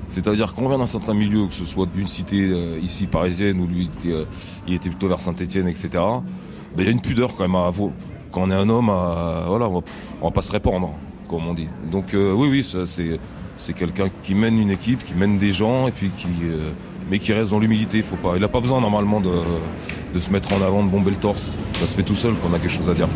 C'est-à-dire 0.09 0.55
qu'on 0.55 0.69
vient 0.69 0.79
d'un 0.79 0.87
certain 0.87 1.15
milieu, 1.15 1.47
que 1.47 1.55
ce 1.55 1.65
soit 1.65 1.87
d'une 1.87 2.07
cité 2.07 2.49
euh, 2.51 2.79
ici 2.81 3.07
parisienne 3.07 3.61
ou 3.61 3.67
lui 3.67 3.91
il 4.67 4.75
était, 4.75 4.89
plutôt 4.89 5.09
vers 5.09 5.21
Saint-Etienne, 5.21 5.69
etc. 5.69 5.89
Ben, 5.93 6.79
il 6.79 6.85
y 6.85 6.89
a 6.89 6.93
une 6.93 7.01
pudeur 7.01 7.35
quand 7.37 7.45
même 7.45 7.57
à 7.57 7.67
avoir. 7.67 7.91
Quand 8.33 8.43
on 8.43 8.51
est 8.51 8.55
un 8.55 8.69
homme, 8.69 8.87
voilà, 8.87 9.69
on 9.69 9.75
va, 9.75 9.81
va 10.23 10.31
pas 10.31 10.43
se 10.43 10.53
répandre, 10.53 10.91
comme 11.29 11.47
on 11.47 11.55
dit. 11.55 11.69
Donc 11.91 12.09
oui, 12.13 12.49
oui, 12.49 12.67
c'est 13.57 13.73
quelqu'un 13.73 14.09
qui 14.23 14.35
mène 14.35 14.59
une 14.59 14.71
équipe, 14.71 15.05
qui 15.05 15.15
mène 15.15 15.39
des 15.39 15.53
gens 15.53 15.89
et 15.89 15.93
puis 15.93 16.11
qui 16.11 16.29
mais 17.11 17.19
qui 17.19 17.33
reste 17.33 17.51
dans 17.51 17.59
l'humilité. 17.59 18.03
Faut 18.03 18.17
pas, 18.17 18.33
il 18.35 18.41
n'a 18.41 18.49
pas 18.49 18.61
besoin 18.61 18.81
normalement 18.81 19.21
de, 19.21 19.31
se 20.19 20.31
mettre 20.31 20.53
en 20.53 20.63
avant, 20.63 20.83
de 20.83 20.91
bomber 20.91 21.11
le 21.11 21.17
torse. 21.17 21.57
Ça 21.81 21.87
se 21.87 21.97
fait 21.97 22.03
tout 22.03 22.15
seul 22.15 22.35
qu'on 22.35 22.53
a 22.55 22.59
quelque 22.59 22.71
chose 22.71 22.89
à 22.89 22.95
dire. 22.95 23.09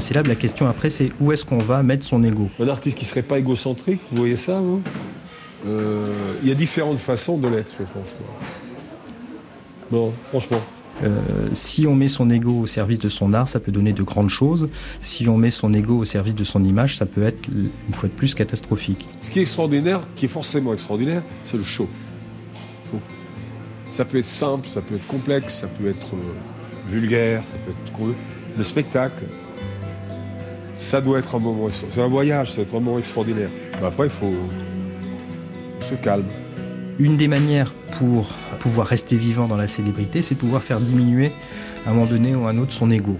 C'est 0.00 0.14
là 0.14 0.22
la 0.22 0.34
question 0.34 0.66
après, 0.68 0.90
c'est 0.90 1.10
où 1.20 1.32
est-ce 1.32 1.44
qu'on 1.44 1.58
va 1.58 1.82
mettre 1.82 2.04
son 2.04 2.22
ego? 2.22 2.48
Un 2.60 2.68
artiste 2.68 2.96
qui 2.96 3.04
serait 3.04 3.22
pas 3.22 3.38
égocentrique, 3.38 4.00
vous 4.10 4.18
voyez 4.18 4.36
ça, 4.36 4.60
vous? 4.60 4.80
Euh, 5.66 6.06
Il 6.42 6.48
y 6.48 6.52
a 6.52 6.54
différentes 6.54 6.98
façons 6.98 7.38
de 7.38 7.48
l'être, 7.48 7.72
je 7.78 7.84
pense. 7.84 8.14
Bon, 9.90 10.12
franchement. 10.28 10.60
Euh, 11.04 11.20
si 11.52 11.86
on 11.86 11.94
met 11.94 12.08
son 12.08 12.28
ego 12.28 12.60
au 12.60 12.66
service 12.66 12.98
de 12.98 13.08
son 13.08 13.32
art, 13.32 13.48
ça 13.48 13.60
peut 13.60 13.70
donner 13.70 13.92
de 13.92 14.02
grandes 14.02 14.30
choses. 14.30 14.68
Si 15.00 15.28
on 15.28 15.36
met 15.36 15.50
son 15.50 15.72
ego 15.72 15.98
au 15.98 16.04
service 16.04 16.34
de 16.34 16.44
son 16.44 16.64
image, 16.64 16.96
ça 16.96 17.06
peut 17.06 17.22
être 17.22 17.48
une 17.48 17.94
fois 17.94 18.08
de 18.08 18.14
plus 18.14 18.34
catastrophique. 18.34 19.06
Ce 19.20 19.30
qui 19.30 19.38
est 19.38 19.42
extraordinaire, 19.42 20.00
qui 20.16 20.24
est 20.24 20.28
forcément 20.28 20.72
extraordinaire, 20.72 21.22
c'est 21.44 21.56
le 21.56 21.62
show. 21.62 21.88
Ça 23.92 24.04
peut 24.04 24.18
être 24.18 24.26
simple, 24.26 24.68
ça 24.68 24.80
peut 24.80 24.94
être 24.94 25.06
complexe, 25.06 25.60
ça 25.60 25.66
peut 25.66 25.88
être 25.88 26.14
euh, 26.14 26.90
vulgaire, 26.90 27.42
ça 27.50 27.56
peut 27.64 27.72
être 27.72 28.14
le 28.56 28.64
spectacle. 28.64 29.24
Ça 30.78 31.00
doit 31.00 31.18
être 31.18 31.34
un 31.34 31.40
moment 31.40 31.68
C'est 31.70 32.00
un 32.00 32.06
voyage, 32.06 32.52
c'est 32.52 32.62
un 32.62 32.80
moment 32.80 32.98
extraordinaire. 32.98 33.50
Mais 33.80 33.86
après, 33.88 34.06
il 34.06 34.10
faut 34.10 34.32
se 35.82 35.94
calme. 35.94 36.24
Une 36.98 37.16
des 37.16 37.28
manières 37.28 37.72
pour 37.98 38.28
pouvoir 38.60 38.86
rester 38.86 39.16
vivant 39.16 39.48
dans 39.48 39.56
la 39.56 39.66
célébrité, 39.66 40.22
c'est 40.22 40.36
pouvoir 40.36 40.62
faire 40.62 40.80
diminuer 40.80 41.32
à 41.84 41.90
un 41.90 41.94
moment 41.94 42.06
donné 42.06 42.34
ou 42.34 42.46
à 42.46 42.50
un 42.50 42.58
autre 42.58 42.72
son 42.72 42.90
ego. 42.90 43.16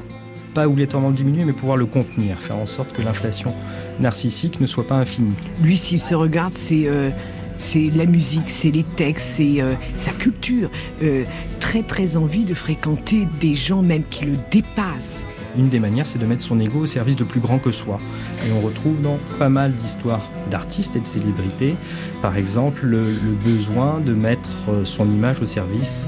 Pas 0.54 0.68
obligatoirement 0.68 1.10
diminuer, 1.10 1.44
mais 1.44 1.52
pouvoir 1.52 1.76
le 1.76 1.86
contenir, 1.86 2.38
faire 2.38 2.56
en 2.56 2.66
sorte 2.66 2.92
que 2.92 3.02
l'inflation 3.02 3.54
narcissique 4.00 4.60
ne 4.60 4.66
soit 4.66 4.86
pas 4.86 4.96
infinie. 4.96 5.34
Lui, 5.60 5.76
s'il 5.76 6.00
se 6.00 6.14
regarde, 6.14 6.52
c'est 6.54 6.86
euh, 6.86 7.10
c'est 7.56 7.90
la 7.94 8.06
musique, 8.06 8.48
c'est 8.48 8.70
les 8.70 8.84
textes, 8.84 9.26
c'est 9.26 9.60
euh, 9.60 9.74
sa 9.96 10.12
culture. 10.12 10.70
Euh, 11.02 11.24
très 11.58 11.82
très 11.82 12.16
envie 12.16 12.44
de 12.44 12.54
fréquenter 12.54 13.26
des 13.40 13.54
gens 13.54 13.82
même 13.82 14.04
qui 14.08 14.24
le 14.24 14.36
dépassent. 14.50 15.26
Une 15.56 15.68
des 15.68 15.78
manières, 15.78 16.06
c'est 16.06 16.18
de 16.18 16.26
mettre 16.26 16.42
son 16.42 16.60
ego 16.60 16.80
au 16.80 16.86
service 16.86 17.16
de 17.16 17.24
plus 17.24 17.40
grand 17.40 17.58
que 17.58 17.70
soi. 17.70 17.98
Et 18.46 18.52
on 18.52 18.60
retrouve 18.60 19.00
dans 19.00 19.18
pas 19.38 19.48
mal 19.48 19.72
d'histoires 19.72 20.28
d'artistes 20.50 20.96
et 20.96 21.00
de 21.00 21.06
célébrités, 21.06 21.76
par 22.22 22.36
exemple, 22.36 22.86
le, 22.86 23.02
besoin 23.44 24.00
de 24.00 24.12
mettre 24.12 24.50
euh, 24.68 24.84
son 24.84 25.06
image 25.08 25.40
au 25.40 25.46
service 25.46 26.06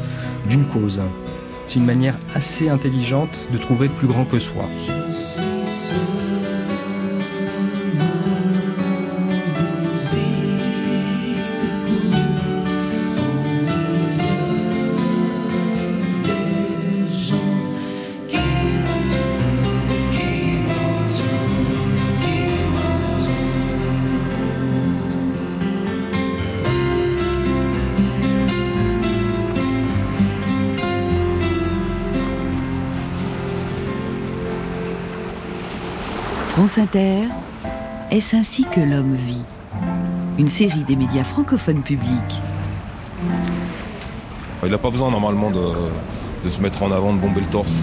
d'une 0.48 0.66
cause. 0.66 1.00
C'est 1.66 1.78
une 1.78 1.86
manière 1.86 2.18
assez 2.34 2.68
intelligente 2.68 3.30
de 3.52 3.58
trouver 3.58 3.88
plus 3.88 4.08
grand 4.08 4.24
que 4.24 4.38
soi. 4.38 4.64
France 36.60 36.76
Inter, 36.76 37.22
est-ce 38.10 38.36
ainsi 38.36 38.64
que 38.64 38.80
l'homme 38.80 39.14
vit? 39.14 39.46
Une 40.38 40.48
série 40.48 40.84
des 40.84 40.94
médias 40.94 41.24
francophones 41.24 41.80
publics. 41.80 42.42
Il 44.62 44.70
n'a 44.70 44.76
pas 44.76 44.90
besoin 44.90 45.10
normalement 45.10 45.50
de, 45.50 46.50
se 46.50 46.60
mettre 46.60 46.82
en 46.82 46.92
avant, 46.92 47.14
de 47.14 47.18
bomber 47.18 47.40
le 47.40 47.46
torse. 47.46 47.76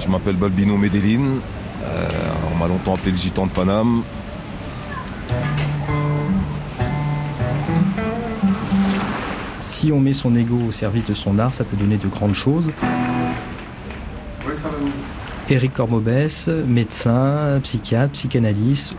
Je 0.00 0.08
m'appelle 0.08 0.36
Balbino 0.36 0.78
Medellin. 0.78 1.20
Euh, 1.84 2.08
on 2.54 2.56
m'a 2.56 2.68
longtemps 2.68 2.94
appelé 2.94 3.10
le 3.10 3.18
gitan 3.18 3.44
de 3.44 3.50
Paname. 3.50 4.02
Si 9.60 9.92
on 9.92 10.00
met 10.00 10.14
son 10.14 10.34
ego 10.34 10.58
au 10.68 10.72
service 10.72 11.04
de 11.04 11.12
son 11.12 11.38
art, 11.38 11.52
ça 11.52 11.64
peut 11.64 11.76
donner 11.76 11.98
de 11.98 12.08
grandes 12.08 12.34
choses. 12.34 12.70
Éric 15.52 15.74
Cormobès, 15.74 16.48
médecin, 16.48 17.60
psychiatre, 17.62 18.12
psychanalyste. 18.12 18.94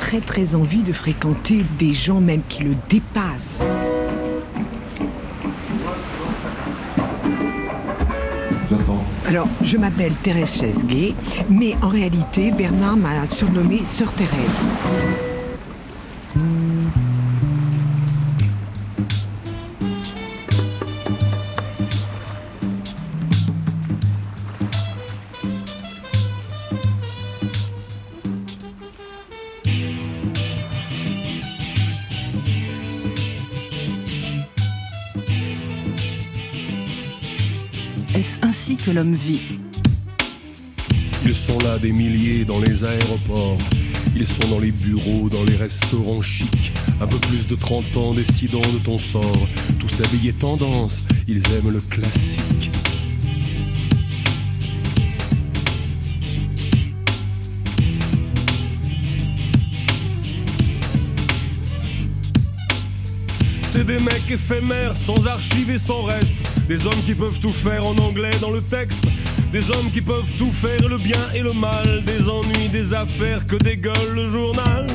Très 0.00 0.20
très 0.20 0.54
envie 0.54 0.82
de 0.82 0.92
fréquenter 0.92 1.64
des 1.78 1.94
gens 1.94 2.20
même 2.20 2.42
qui 2.46 2.64
le 2.64 2.74
dépassent. 2.90 3.62
Alors, 9.26 9.48
je 9.62 9.78
m'appelle 9.78 10.12
Thérèse 10.22 10.60
Chesguet, 10.60 11.14
mais 11.48 11.74
en 11.80 11.88
réalité, 11.88 12.50
Bernard 12.50 12.98
m'a 12.98 13.26
surnommée 13.26 13.82
Sœur 13.84 14.12
Thérèse. 14.12 15.27
Ils 41.24 41.34
sont 41.34 41.58
là 41.58 41.78
des 41.78 41.92
milliers 41.92 42.44
dans 42.44 42.58
les 42.58 42.82
aéroports. 42.82 43.58
Ils 44.16 44.26
sont 44.26 44.48
dans 44.48 44.58
les 44.58 44.72
bureaux, 44.72 45.28
dans 45.28 45.44
les 45.44 45.54
restaurants 45.54 46.20
chics. 46.20 46.72
Un 47.00 47.06
peu 47.06 47.18
plus 47.18 47.46
de 47.46 47.54
30 47.54 47.96
ans 47.96 48.14
décidant 48.14 48.60
de 48.60 48.78
ton 48.78 48.98
sort. 48.98 49.48
Tous 49.78 50.00
habillés 50.04 50.32
tendance, 50.32 51.02
ils 51.28 51.42
aiment 51.52 51.70
le 51.70 51.78
classique. 51.78 52.72
C'est 63.68 63.86
des 63.86 64.00
mecs 64.00 64.28
éphémères, 64.28 64.96
sans 64.96 65.28
archives 65.28 65.70
et 65.70 65.78
sans 65.78 66.02
reste. 66.02 66.47
Des 66.68 66.86
hommes 66.86 67.02
qui 67.06 67.14
peuvent 67.14 67.38
tout 67.40 67.52
faire 67.52 67.86
en 67.86 67.96
anglais 67.96 68.30
dans 68.42 68.50
le 68.50 68.60
texte. 68.60 69.02
Des 69.52 69.70
hommes 69.70 69.90
qui 69.90 70.02
peuvent 70.02 70.30
tout 70.36 70.52
faire, 70.52 70.86
le 70.86 70.98
bien 70.98 71.18
et 71.34 71.40
le 71.40 71.54
mal, 71.54 72.04
des 72.04 72.28
ennuis, 72.28 72.68
des 72.70 72.92
affaires 72.92 73.46
que 73.46 73.56
dégueule 73.56 74.14
le 74.14 74.28
journal. 74.28 74.86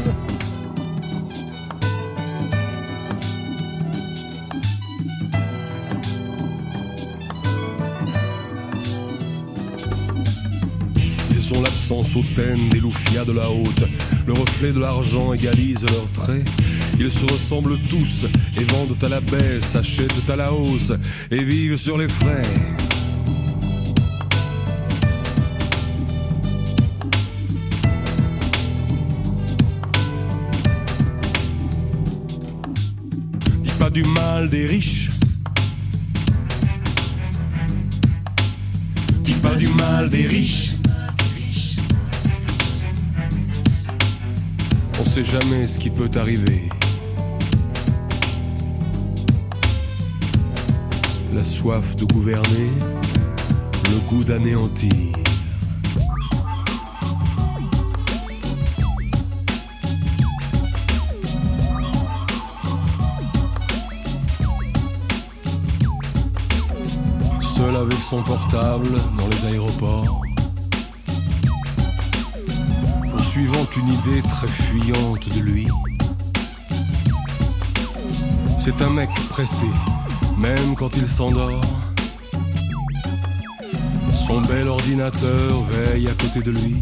Sont 11.42 11.62
l'absence 11.62 12.16
hautaine 12.16 12.70
des 12.70 12.80
loufias 12.80 13.26
de 13.26 13.34
la 13.34 13.50
haute. 13.50 13.84
Le 14.26 14.32
reflet 14.32 14.72
de 14.72 14.80
l'argent 14.80 15.34
égalise 15.34 15.84
leurs 15.92 16.10
traits. 16.14 16.46
Ils 17.00 17.12
se 17.12 17.26
ressemblent 17.26 17.78
tous 17.90 18.26
et 18.60 18.64
vendent 18.66 18.96
à 19.04 19.10
la 19.10 19.20
baisse, 19.20 19.76
achètent 19.76 20.30
à 20.30 20.36
la 20.36 20.54
hausse 20.54 20.94
et 21.32 21.44
vivent 21.44 21.76
sur 21.76 21.98
les 21.98 22.08
frais. 22.08 22.44
Dis 33.64 33.72
pas 33.80 33.90
du 33.90 34.04
mal 34.04 34.48
des 34.50 34.68
riches. 34.68 35.10
Dis 39.24 39.34
pas 39.34 39.56
du 39.56 39.68
mal 39.68 40.10
des 40.10 40.26
riches. 40.26 40.72
On 45.02 45.06
sait 45.06 45.26
jamais 45.26 45.68
ce 45.68 45.80
qui 45.80 45.90
peut 45.90 46.10
arriver. 46.16 46.70
La 51.34 51.44
soif 51.44 51.96
de 51.96 52.06
gouverner, 52.06 52.70
le 53.90 53.98
goût 54.08 54.24
d'anéantir. 54.24 54.92
Seul 67.42 67.76
avec 67.78 67.94
son 67.94 68.22
portable 68.22 68.90
dans 69.18 69.28
les 69.28 69.46
aéroports, 69.46 70.22
poursuivant 73.12 73.66
une 73.76 73.90
idée 73.90 74.22
très 74.22 74.48
fuyante 74.48 75.36
de 75.36 75.40
lui. 75.40 75.68
C'est 78.60 78.80
un 78.84 78.92
mec 78.92 79.10
pressé, 79.30 79.66
même 80.44 80.76
quand 80.78 80.98
il 80.98 81.08
s'endort. 81.08 81.62
Son 84.10 84.42
bel 84.42 84.68
ordinateur 84.68 85.62
veille 85.72 86.10
à 86.10 86.14
côté 86.22 86.42
de 86.42 86.52
lui. 86.52 86.76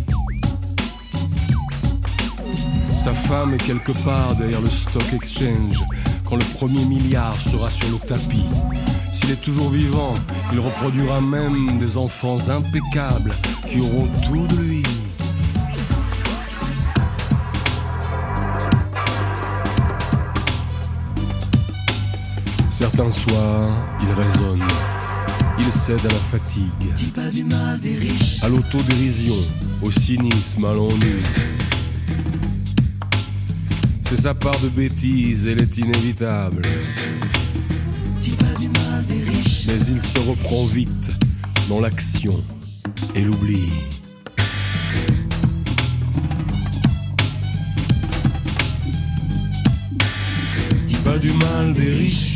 Sa 2.97 3.13
femme 3.13 3.53
est 3.53 3.63
quelque 3.63 3.91
part 4.03 4.35
derrière 4.35 4.61
le 4.61 4.67
stock 4.67 5.13
exchange 5.13 5.83
quand 6.27 6.37
le 6.37 6.45
premier 6.55 6.83
milliard 6.85 7.39
sera 7.39 7.69
sur 7.69 7.87
le 7.89 7.99
tapis. 7.99 8.49
S'il 9.13 9.29
est 9.29 9.41
toujours 9.43 9.69
vivant, 9.69 10.15
il 10.53 10.59
reproduira 10.59 11.21
même 11.21 11.77
des 11.77 11.97
enfants 11.97 12.39
impeccables 12.49 13.33
qui 13.69 13.79
auront 13.79 14.07
tout 14.25 14.47
de 14.47 14.61
lui. 14.61 14.83
Certains 22.81 23.11
soirs, 23.11 23.67
il 24.01 24.09
raisonne, 24.11 24.59
il 25.59 25.71
cède 25.71 25.99
à 25.99 26.07
la 26.07 26.19
fatigue, 26.31 26.63
Dis 26.97 27.11
pas 27.11 27.29
du 27.29 27.43
mal 27.43 27.79
des 27.79 27.95
riches. 27.95 28.41
à 28.41 28.49
l'autodérision, 28.49 29.35
au 29.83 29.91
cynisme, 29.91 30.65
à 30.65 30.73
l'ennui. 30.73 31.21
C'est 34.09 34.21
sa 34.21 34.33
part 34.33 34.59
de 34.61 34.69
bêtise, 34.69 35.45
elle 35.45 35.61
est 35.61 35.77
inévitable. 35.77 36.63
Dis 38.19 38.31
pas 38.31 38.59
du 38.59 38.67
mal 38.67 39.05
des 39.07 39.29
riches. 39.29 39.65
Mais 39.67 39.77
il 39.77 40.01
se 40.01 40.19
reprend 40.27 40.65
vite 40.65 41.11
dans 41.69 41.79
l'action 41.79 42.43
et 43.13 43.21
l'oubli. 43.21 43.69
Dis 50.87 50.95
pas 51.05 51.17
du 51.19 51.31
mal 51.31 51.73
des 51.73 51.93
riches. 51.93 52.30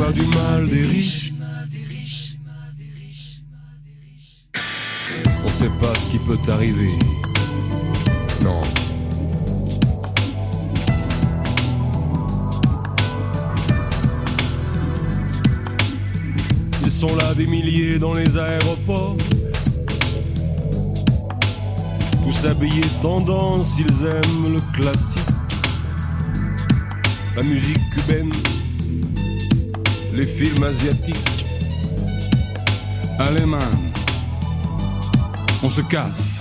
Pas 0.00 0.12
du 0.12 0.22
mal 0.22 0.64
des 0.64 0.82
riches. 0.86 1.32
On 5.44 5.48
sait 5.48 5.68
pas 5.78 5.94
ce 5.94 6.10
qui 6.10 6.18
peut 6.26 6.38
t'arriver. 6.46 6.92
Non. 8.42 8.62
Ils 16.82 16.90
sont 16.90 17.14
là 17.16 17.34
des 17.34 17.46
milliers 17.46 17.98
dans 17.98 18.14
les 18.14 18.38
aéroports. 18.38 19.18
Tous 22.24 22.44
habillés 22.46 22.90
tendance, 23.02 23.78
ils 23.78 24.06
aiment 24.06 24.54
le 24.54 24.60
classique. 24.74 25.20
La 27.36 27.42
musique 27.42 27.90
cubaine, 27.92 28.32
les 30.14 30.26
films 30.26 30.62
asiatiques. 30.64 31.44
Allez 33.18 33.46
man, 33.46 33.60
on 35.62 35.70
se 35.70 35.82
casse. 35.82 36.40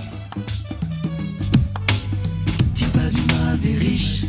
Dis 2.75 2.85
pas 2.85 3.09
du 3.09 3.21
mal 3.33 3.59
des 3.59 3.75
riches. 3.75 4.25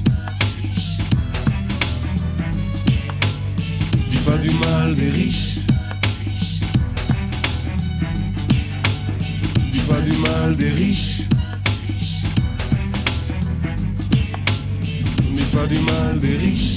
Dis 4.09 4.17
pas 4.19 4.37
du 4.39 4.51
mal 4.51 4.95
des 4.95 5.11
riches. 5.11 5.57
Dis 9.73 9.81
pas 9.81 10.01
du 10.01 10.13
mal 10.13 10.57
des 10.57 10.71
riches. 10.71 11.23
Dis 15.33 15.43
pas 15.53 15.67
du 15.67 15.79
mal 15.79 16.21
des 16.21 16.37
riches. 16.37 16.70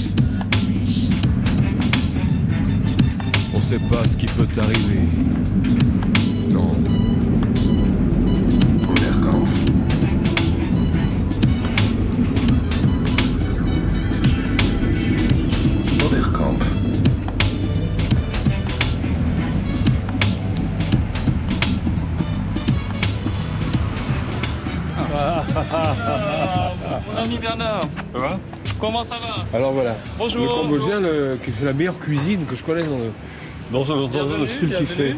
On 3.64 3.66
sait 3.66 3.78
pas 3.88 4.04
ce 4.06 4.14
qui 4.18 4.26
peut 4.26 4.44
t'arriver. 4.44 5.00
Non. 6.52 6.76
Mon 27.06 27.16
ami 27.22 27.38
Bernard, 27.38 27.82
Ça 28.12 28.18
va? 28.18 28.38
Comment 28.80 29.04
ça 29.04 29.14
va? 29.16 29.56
Alors 29.56 29.72
voilà. 29.72 29.96
Bonjour. 30.18 30.42
Le 30.42 30.48
Cambodgien 30.48 31.00
le- 31.00 31.38
qui 31.42 31.50
fait 31.50 31.64
la 31.64 31.72
meilleure 31.72 31.98
cuisine 31.98 32.44
que 32.46 32.56
je 32.56 32.62
connais 32.62 32.82
dans 32.82 32.98
le, 32.98 33.12
dans, 33.70 33.84
dans- 33.84 34.08
dans 34.08 34.38
le 34.38 34.46
style 34.46 34.72
qu'il 34.74 34.86
fait. 34.86 35.16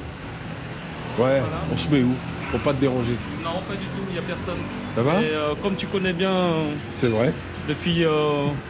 Ouais, 1.19 1.43
on 1.73 1.79
se 1.79 1.89
met 1.89 2.03
où? 2.03 2.13
Pour 2.51 2.61
pas 2.61 2.73
te 2.73 2.81
déranger. 2.81 3.17
Non, 3.43 3.51
pas 3.69 3.75
du 3.75 3.81
tout, 3.81 4.03
il 4.09 4.13
n'y 4.13 4.19
a 4.19 4.23
personne. 4.23 4.55
Ça 4.95 5.03
va? 5.03 5.21
Et 5.21 5.31
euh, 5.33 5.55
comme 5.63 5.75
tu 5.77 5.87
connais 5.87 6.13
bien 6.13 6.31
euh, 6.31 6.65
C'est 6.93 7.09
vrai. 7.09 7.33
depuis 7.69 8.05
euh, 8.05 8.11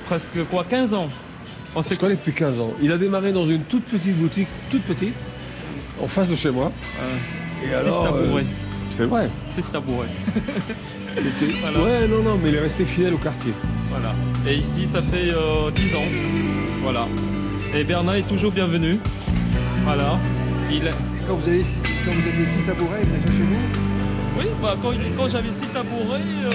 presque 0.06 0.42
quoi 0.50 0.64
15 0.68 0.94
ans. 0.94 1.08
On 1.74 1.82
se 1.82 1.94
connaît 1.94 2.14
depuis 2.14 2.32
15 2.32 2.58
ans. 2.60 2.70
Il 2.80 2.90
a 2.90 2.96
démarré 2.98 3.32
dans 3.32 3.44
une 3.46 3.62
toute 3.62 3.84
petite 3.84 4.16
boutique, 4.16 4.48
toute 4.70 4.82
petite, 4.82 5.12
en 6.02 6.06
face 6.08 6.30
de 6.30 6.36
chez 6.36 6.50
moi. 6.50 6.72
Et 7.64 7.74
alors, 7.74 8.04
tabourets. 8.04 8.42
euh, 8.42 8.44
c'est 8.90 9.04
vrai. 9.04 9.28
Six 9.50 9.70
tabourets. 9.70 10.06
C'était- 11.16 11.52
Voilà. 11.60 11.78
Ouais, 12.00 12.08
non, 12.08 12.22
non, 12.22 12.38
mais 12.42 12.48
il 12.50 12.54
est 12.56 12.60
resté 12.60 12.84
fidèle 12.84 13.14
au 13.14 13.18
quartier. 13.18 13.52
Voilà. 13.90 14.14
Et 14.48 14.54
ici, 14.56 14.86
ça 14.86 15.00
fait 15.00 15.30
euh, 15.32 15.70
10 15.74 15.94
ans. 15.96 16.02
Voilà. 16.82 17.06
Et 17.74 17.84
Bernard 17.84 18.14
est 18.16 18.22
toujours 18.28 18.52
bienvenu. 18.52 18.98
Voilà. 19.87 20.18
Il... 20.68 20.91
Quand 21.28 21.37
vous 21.37 21.49
avez, 21.49 21.62
quand 21.62 22.11
vous 22.11 22.28
avez 22.28 22.47
six 22.47 22.64
tabourets, 22.66 23.03
il 23.05 23.09
venait 23.09 23.37
chez 23.39 23.45
vous? 23.45 23.55
Oui, 24.37 24.47
bah, 24.61 24.74
quand, 24.82 24.91
quand 25.16 25.28
j'avais 25.28 25.53
six 25.53 25.68
tabourets, 25.68 26.20
euh, 26.45 26.51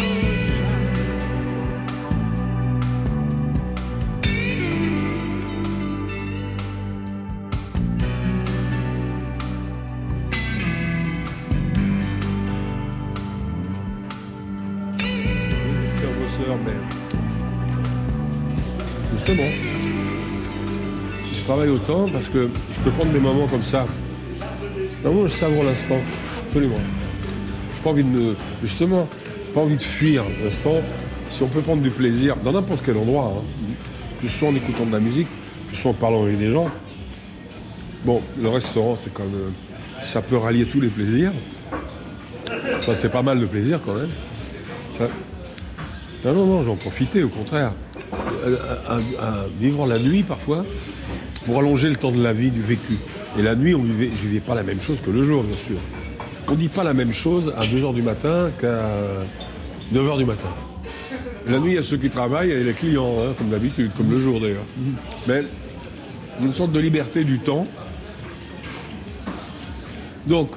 parce 22.11 22.29
que 22.29 22.49
je 22.75 22.79
peux 22.81 22.91
prendre 22.91 23.11
des 23.11 23.19
moments 23.19 23.47
comme 23.47 23.63
ça. 23.63 23.85
Vraiment, 25.03 25.23
je 25.23 25.29
savoure 25.31 25.63
l'instant. 25.63 25.99
Absolument. 26.47 26.75
Je 27.73 27.77
n'ai 27.77 27.83
pas 27.83 27.89
envie 27.89 28.03
de 28.03 28.09
me. 28.09 28.35
Justement, 28.63 29.07
pas 29.53 29.61
envie 29.61 29.77
de 29.77 29.83
fuir 29.83 30.23
l'instant. 30.43 30.75
Si 31.29 31.41
on 31.43 31.47
peut 31.47 31.61
prendre 31.61 31.81
du 31.81 31.89
plaisir 31.91 32.35
dans 32.37 32.51
n'importe 32.51 32.81
quel 32.85 32.97
endroit, 32.97 33.33
hein, 33.37 33.41
que 34.21 34.27
ce 34.27 34.37
soit 34.37 34.49
en 34.49 34.55
écoutant 34.55 34.85
de 34.85 34.91
la 34.91 34.99
musique, 34.99 35.27
que 35.69 35.75
ce 35.75 35.81
soit 35.81 35.91
en 35.91 35.95
parlant 35.95 36.23
avec 36.23 36.37
des 36.37 36.51
gens. 36.51 36.69
Bon, 38.05 38.21
le 38.41 38.49
restaurant, 38.49 38.95
c'est 38.97 39.13
quand 39.13 39.23
même. 39.23 39.53
Ça 40.03 40.21
peut 40.21 40.37
rallier 40.37 40.65
tous 40.65 40.81
les 40.81 40.89
plaisirs. 40.89 41.31
Ça, 42.85 42.95
c'est 42.95 43.09
pas 43.11 43.21
mal 43.21 43.39
de 43.39 43.45
plaisir 43.45 43.79
quand 43.85 43.93
même. 43.93 44.09
Non, 46.25 46.33
non, 46.33 46.45
non, 46.45 46.61
j'en 46.63 46.75
profitais, 46.75 47.23
au 47.23 47.29
contraire. 47.29 47.73
À, 48.87 48.93
à- 48.93 48.95
à 49.27 49.45
vivre 49.59 49.87
la 49.87 49.97
nuit 49.99 50.23
parfois, 50.23 50.65
pour 51.45 51.59
allonger 51.59 51.89
le 51.89 51.95
temps 51.95 52.11
de 52.11 52.21
la 52.21 52.33
vie, 52.33 52.51
du 52.51 52.61
vécu. 52.61 52.97
Et 53.37 53.41
la 53.41 53.55
nuit, 53.55 53.75
on 53.75 53.81
vivait, 53.81 54.09
je 54.11 54.27
vivais 54.27 54.39
pas 54.39 54.55
la 54.55 54.63
même 54.63 54.81
chose 54.81 55.01
que 55.01 55.11
le 55.11 55.23
jour, 55.23 55.43
bien 55.43 55.57
sûr. 55.57 55.77
On 56.47 56.55
dit 56.55 56.69
pas 56.69 56.83
la 56.83 56.93
même 56.93 57.13
chose 57.13 57.53
à 57.57 57.65
2h 57.65 57.93
du 57.93 58.01
matin 58.01 58.51
qu'à 58.59 58.83
9h 59.93 60.17
du 60.17 60.25
matin. 60.25 60.49
La 61.47 61.59
nuit, 61.59 61.71
il 61.71 61.75
y 61.75 61.77
a 61.77 61.81
ceux 61.81 61.97
qui 61.97 62.09
travaillent 62.09 62.51
et 62.51 62.63
les 62.63 62.73
clients, 62.73 63.15
hein, 63.19 63.33
comme 63.37 63.49
d'habitude, 63.49 63.91
comme 63.97 64.11
le 64.11 64.19
jour 64.19 64.39
d'ailleurs. 64.39 64.65
Mais 65.27 65.39
une 66.41 66.53
sorte 66.53 66.71
de 66.71 66.79
liberté 66.79 67.23
du 67.23 67.39
temps. 67.39 67.67
Donc, 70.27 70.51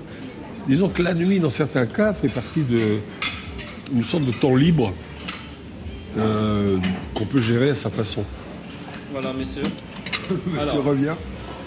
disons 0.69 0.89
que 0.89 1.03
la 1.03 1.15
nuit, 1.15 1.41
dans 1.41 1.51
certains 1.51 1.87
cas, 1.87 2.13
fait 2.13 2.29
partie 2.29 2.63
de 2.63 2.99
une 3.93 4.05
sorte 4.05 4.25
de 4.25 4.33
temps 4.33 4.57
libre 4.57 4.93
euh, 6.17 6.79
qu'on 7.15 7.27
peut 7.27 7.41
gérer 7.41 7.71
à 7.71 7.75
sa 7.75 7.91
façon. 7.91 8.25
Voilà, 9.13 9.33
messieurs. 9.33 9.63
Revient. 10.85 11.15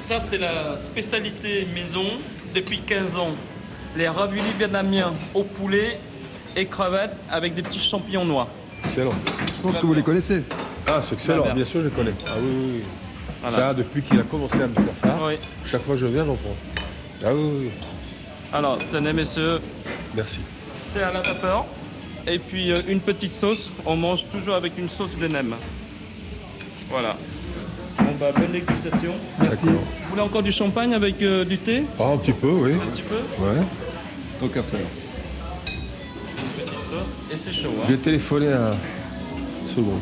Ça, 0.02 0.20
c'est 0.20 0.38
la 0.38 0.76
spécialité 0.76 1.68
maison 1.74 2.06
depuis 2.54 2.80
15 2.82 3.16
ans. 3.18 3.32
Les 3.96 4.08
ravioli 4.08 4.52
vietnamiens 4.58 5.14
au 5.34 5.44
poulet 5.44 6.00
et 6.56 6.66
crevettes 6.66 7.16
avec 7.32 7.56
des 7.56 7.62
petits 7.62 7.80
champignons 7.82 8.26
noirs. 8.26 8.48
Excellent. 8.86 9.12
Je 9.56 9.62
pense 9.62 9.78
que 9.80 9.86
vous 9.86 9.94
les 9.94 10.04
connaissez. 10.04 10.44
Ah, 10.86 11.00
c'est 11.02 11.16
excellent, 11.16 11.54
bien 11.54 11.66
sûr, 11.66 11.82
je 11.82 11.90
connais. 11.90 12.14
Ah 12.28 12.32
oui, 12.40 12.48
oui, 12.50 12.72
oui. 12.78 12.84
Voilà. 13.42 13.56
Ça, 13.58 13.74
depuis 13.74 14.02
qu'il 14.02 14.20
a 14.20 14.24
commencé 14.24 14.62
à 14.62 14.68
me 14.68 14.74
faire 14.74 14.96
ça, 14.96 15.18
Oui. 15.22 15.36
chaque 15.66 15.82
fois 15.82 15.96
que 15.96 16.02
je 16.02 16.08
viens, 16.08 16.26
j'en 16.26 16.36
prends. 16.36 16.56
Ah 17.26 17.34
oui, 17.34 17.42
oui, 17.44 17.58
oui. 17.66 17.72
Alors, 18.54 18.78
tenez, 18.92 19.14
messieurs, 19.14 19.60
Merci. 20.16 20.40
c'est 20.88 21.04
à 21.04 21.12
la 21.12 21.22
vapeur. 21.22 21.66
Et 22.26 22.40
puis 22.40 22.72
euh, 22.72 22.82
une 22.88 23.00
petite 23.00 23.32
sauce. 23.32 23.72
On 23.86 23.96
mange 23.96 24.26
toujours 24.32 24.56
avec 24.56 24.78
une 24.78 24.90
sauce 24.90 25.16
de 25.18 25.28
nem. 25.28 25.56
Voilà. 26.90 27.16
Bah, 28.20 28.28
bonne 28.36 28.52
dégustation. 28.52 29.12
Merci. 29.40 29.66
Vous 29.68 29.78
voulez 30.10 30.22
encore 30.22 30.42
du 30.42 30.52
champagne 30.52 30.94
avec 30.94 31.22
euh, 31.22 31.46
du 31.46 31.58
thé? 31.58 31.84
Ah, 32.00 32.06
un 32.14 32.18
petit 32.18 32.32
peu, 32.32 32.50
oui. 32.50 32.74
Un 32.74 32.92
petit 32.92 33.04
peu? 33.04 33.16
Ouais. 33.44 33.62
Tant 34.40 34.48
qu'à 34.48 34.64
faire. 34.64 34.80
Petite 36.56 36.70
sauce. 36.90 37.08
Et 37.32 37.38
c'est 37.38 37.52
chaud, 37.54 37.70
hein 37.80 37.86
J'ai 37.88 37.98
téléphoné 37.98 38.48
à. 38.54 38.76
Seconde. 39.76 40.00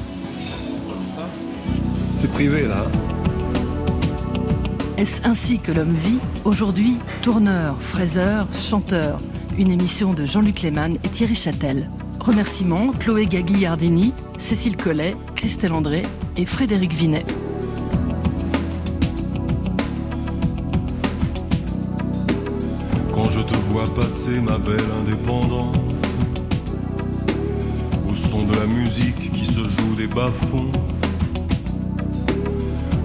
C'est 2.22 2.32
privé, 2.32 2.62
là. 2.68 2.86
hein. 2.86 2.92
Est-ce 4.98 5.22
ainsi 5.28 5.60
que 5.60 5.74
l'homme 5.74 5.94
vit 5.94 6.20
Aujourd'hui, 6.46 6.98
tourneur, 7.22 7.76
fraiseur, 7.82 8.48
chanteur. 8.54 9.20
Une 9.58 9.72
émission 9.72 10.14
de 10.14 10.26
Jean-Luc 10.26 10.62
Lehmann 10.62 10.96
et 11.04 11.10
Thierry 11.10 11.36
Châtel. 11.36 11.90
Remerciements 12.22 12.92
Chloé 13.00 13.26
Gagliardini, 13.26 14.14
Cécile 14.38 14.78
Collet, 14.78 15.16
Christelle 15.36 15.74
André 15.74 16.04
et 16.38 16.46
Frédéric 16.46 16.94
Vinet. 16.94 17.26
Passer, 23.96 24.42
ma 24.42 24.58
belle 24.58 24.92
indépendante, 25.00 25.78
au 28.12 28.16
son 28.16 28.44
de 28.44 28.54
la 28.54 28.66
musique 28.66 29.32
qui 29.32 29.46
se 29.46 29.62
joue 29.62 29.96
des 29.96 30.08
bas-fonds, 30.08 30.72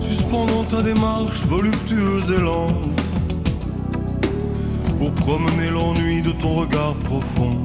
suspendant 0.00 0.64
ta 0.64 0.82
démarche 0.82 1.44
voluptueuse 1.46 2.32
et 2.32 2.40
lente, 2.40 2.74
pour 4.98 5.12
promener 5.12 5.70
l'ennui 5.70 6.22
de 6.22 6.32
ton 6.32 6.56
regard 6.56 6.94
profond. 7.04 7.56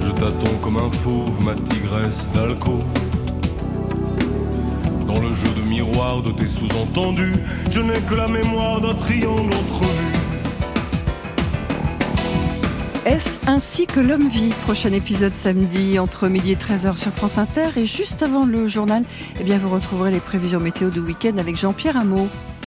Je 0.00 0.10
t'attends 0.10 0.56
comme 0.62 0.78
un 0.78 0.90
fauve, 0.90 1.44
ma 1.44 1.54
tigresse 1.54 2.30
d'alcool. 2.32 2.80
Dans 5.06 5.20
le 5.20 5.30
jeu 5.30 5.48
de 5.54 5.68
miroir 5.68 6.22
de 6.22 6.32
tes 6.32 6.48
sous-entendus, 6.48 7.34
je 7.70 7.80
n'ai 7.80 8.00
que 8.08 8.14
la 8.14 8.28
mémoire 8.28 8.80
d'un 8.80 8.94
triangle 8.94 9.52
entrevu. 9.54 10.07
Ainsi 13.46 13.86
que 13.86 14.00
l'homme 14.00 14.28
vit 14.28 14.50
Prochain 14.66 14.92
épisode 14.92 15.32
samedi 15.32 15.98
entre 15.98 16.28
midi 16.28 16.52
et 16.52 16.56
13h 16.56 16.96
sur 16.96 17.10
France 17.10 17.38
Inter. 17.38 17.68
Et 17.76 17.86
juste 17.86 18.22
avant 18.22 18.44
le 18.44 18.68
journal, 18.68 19.02
eh 19.40 19.44
bien, 19.44 19.56
vous 19.56 19.70
retrouverez 19.70 20.10
les 20.10 20.20
prévisions 20.20 20.60
météo 20.60 20.90
du 20.90 21.00
week-end 21.00 21.38
avec 21.38 21.56
Jean-Pierre 21.56 21.96
Hameau. 21.96 22.28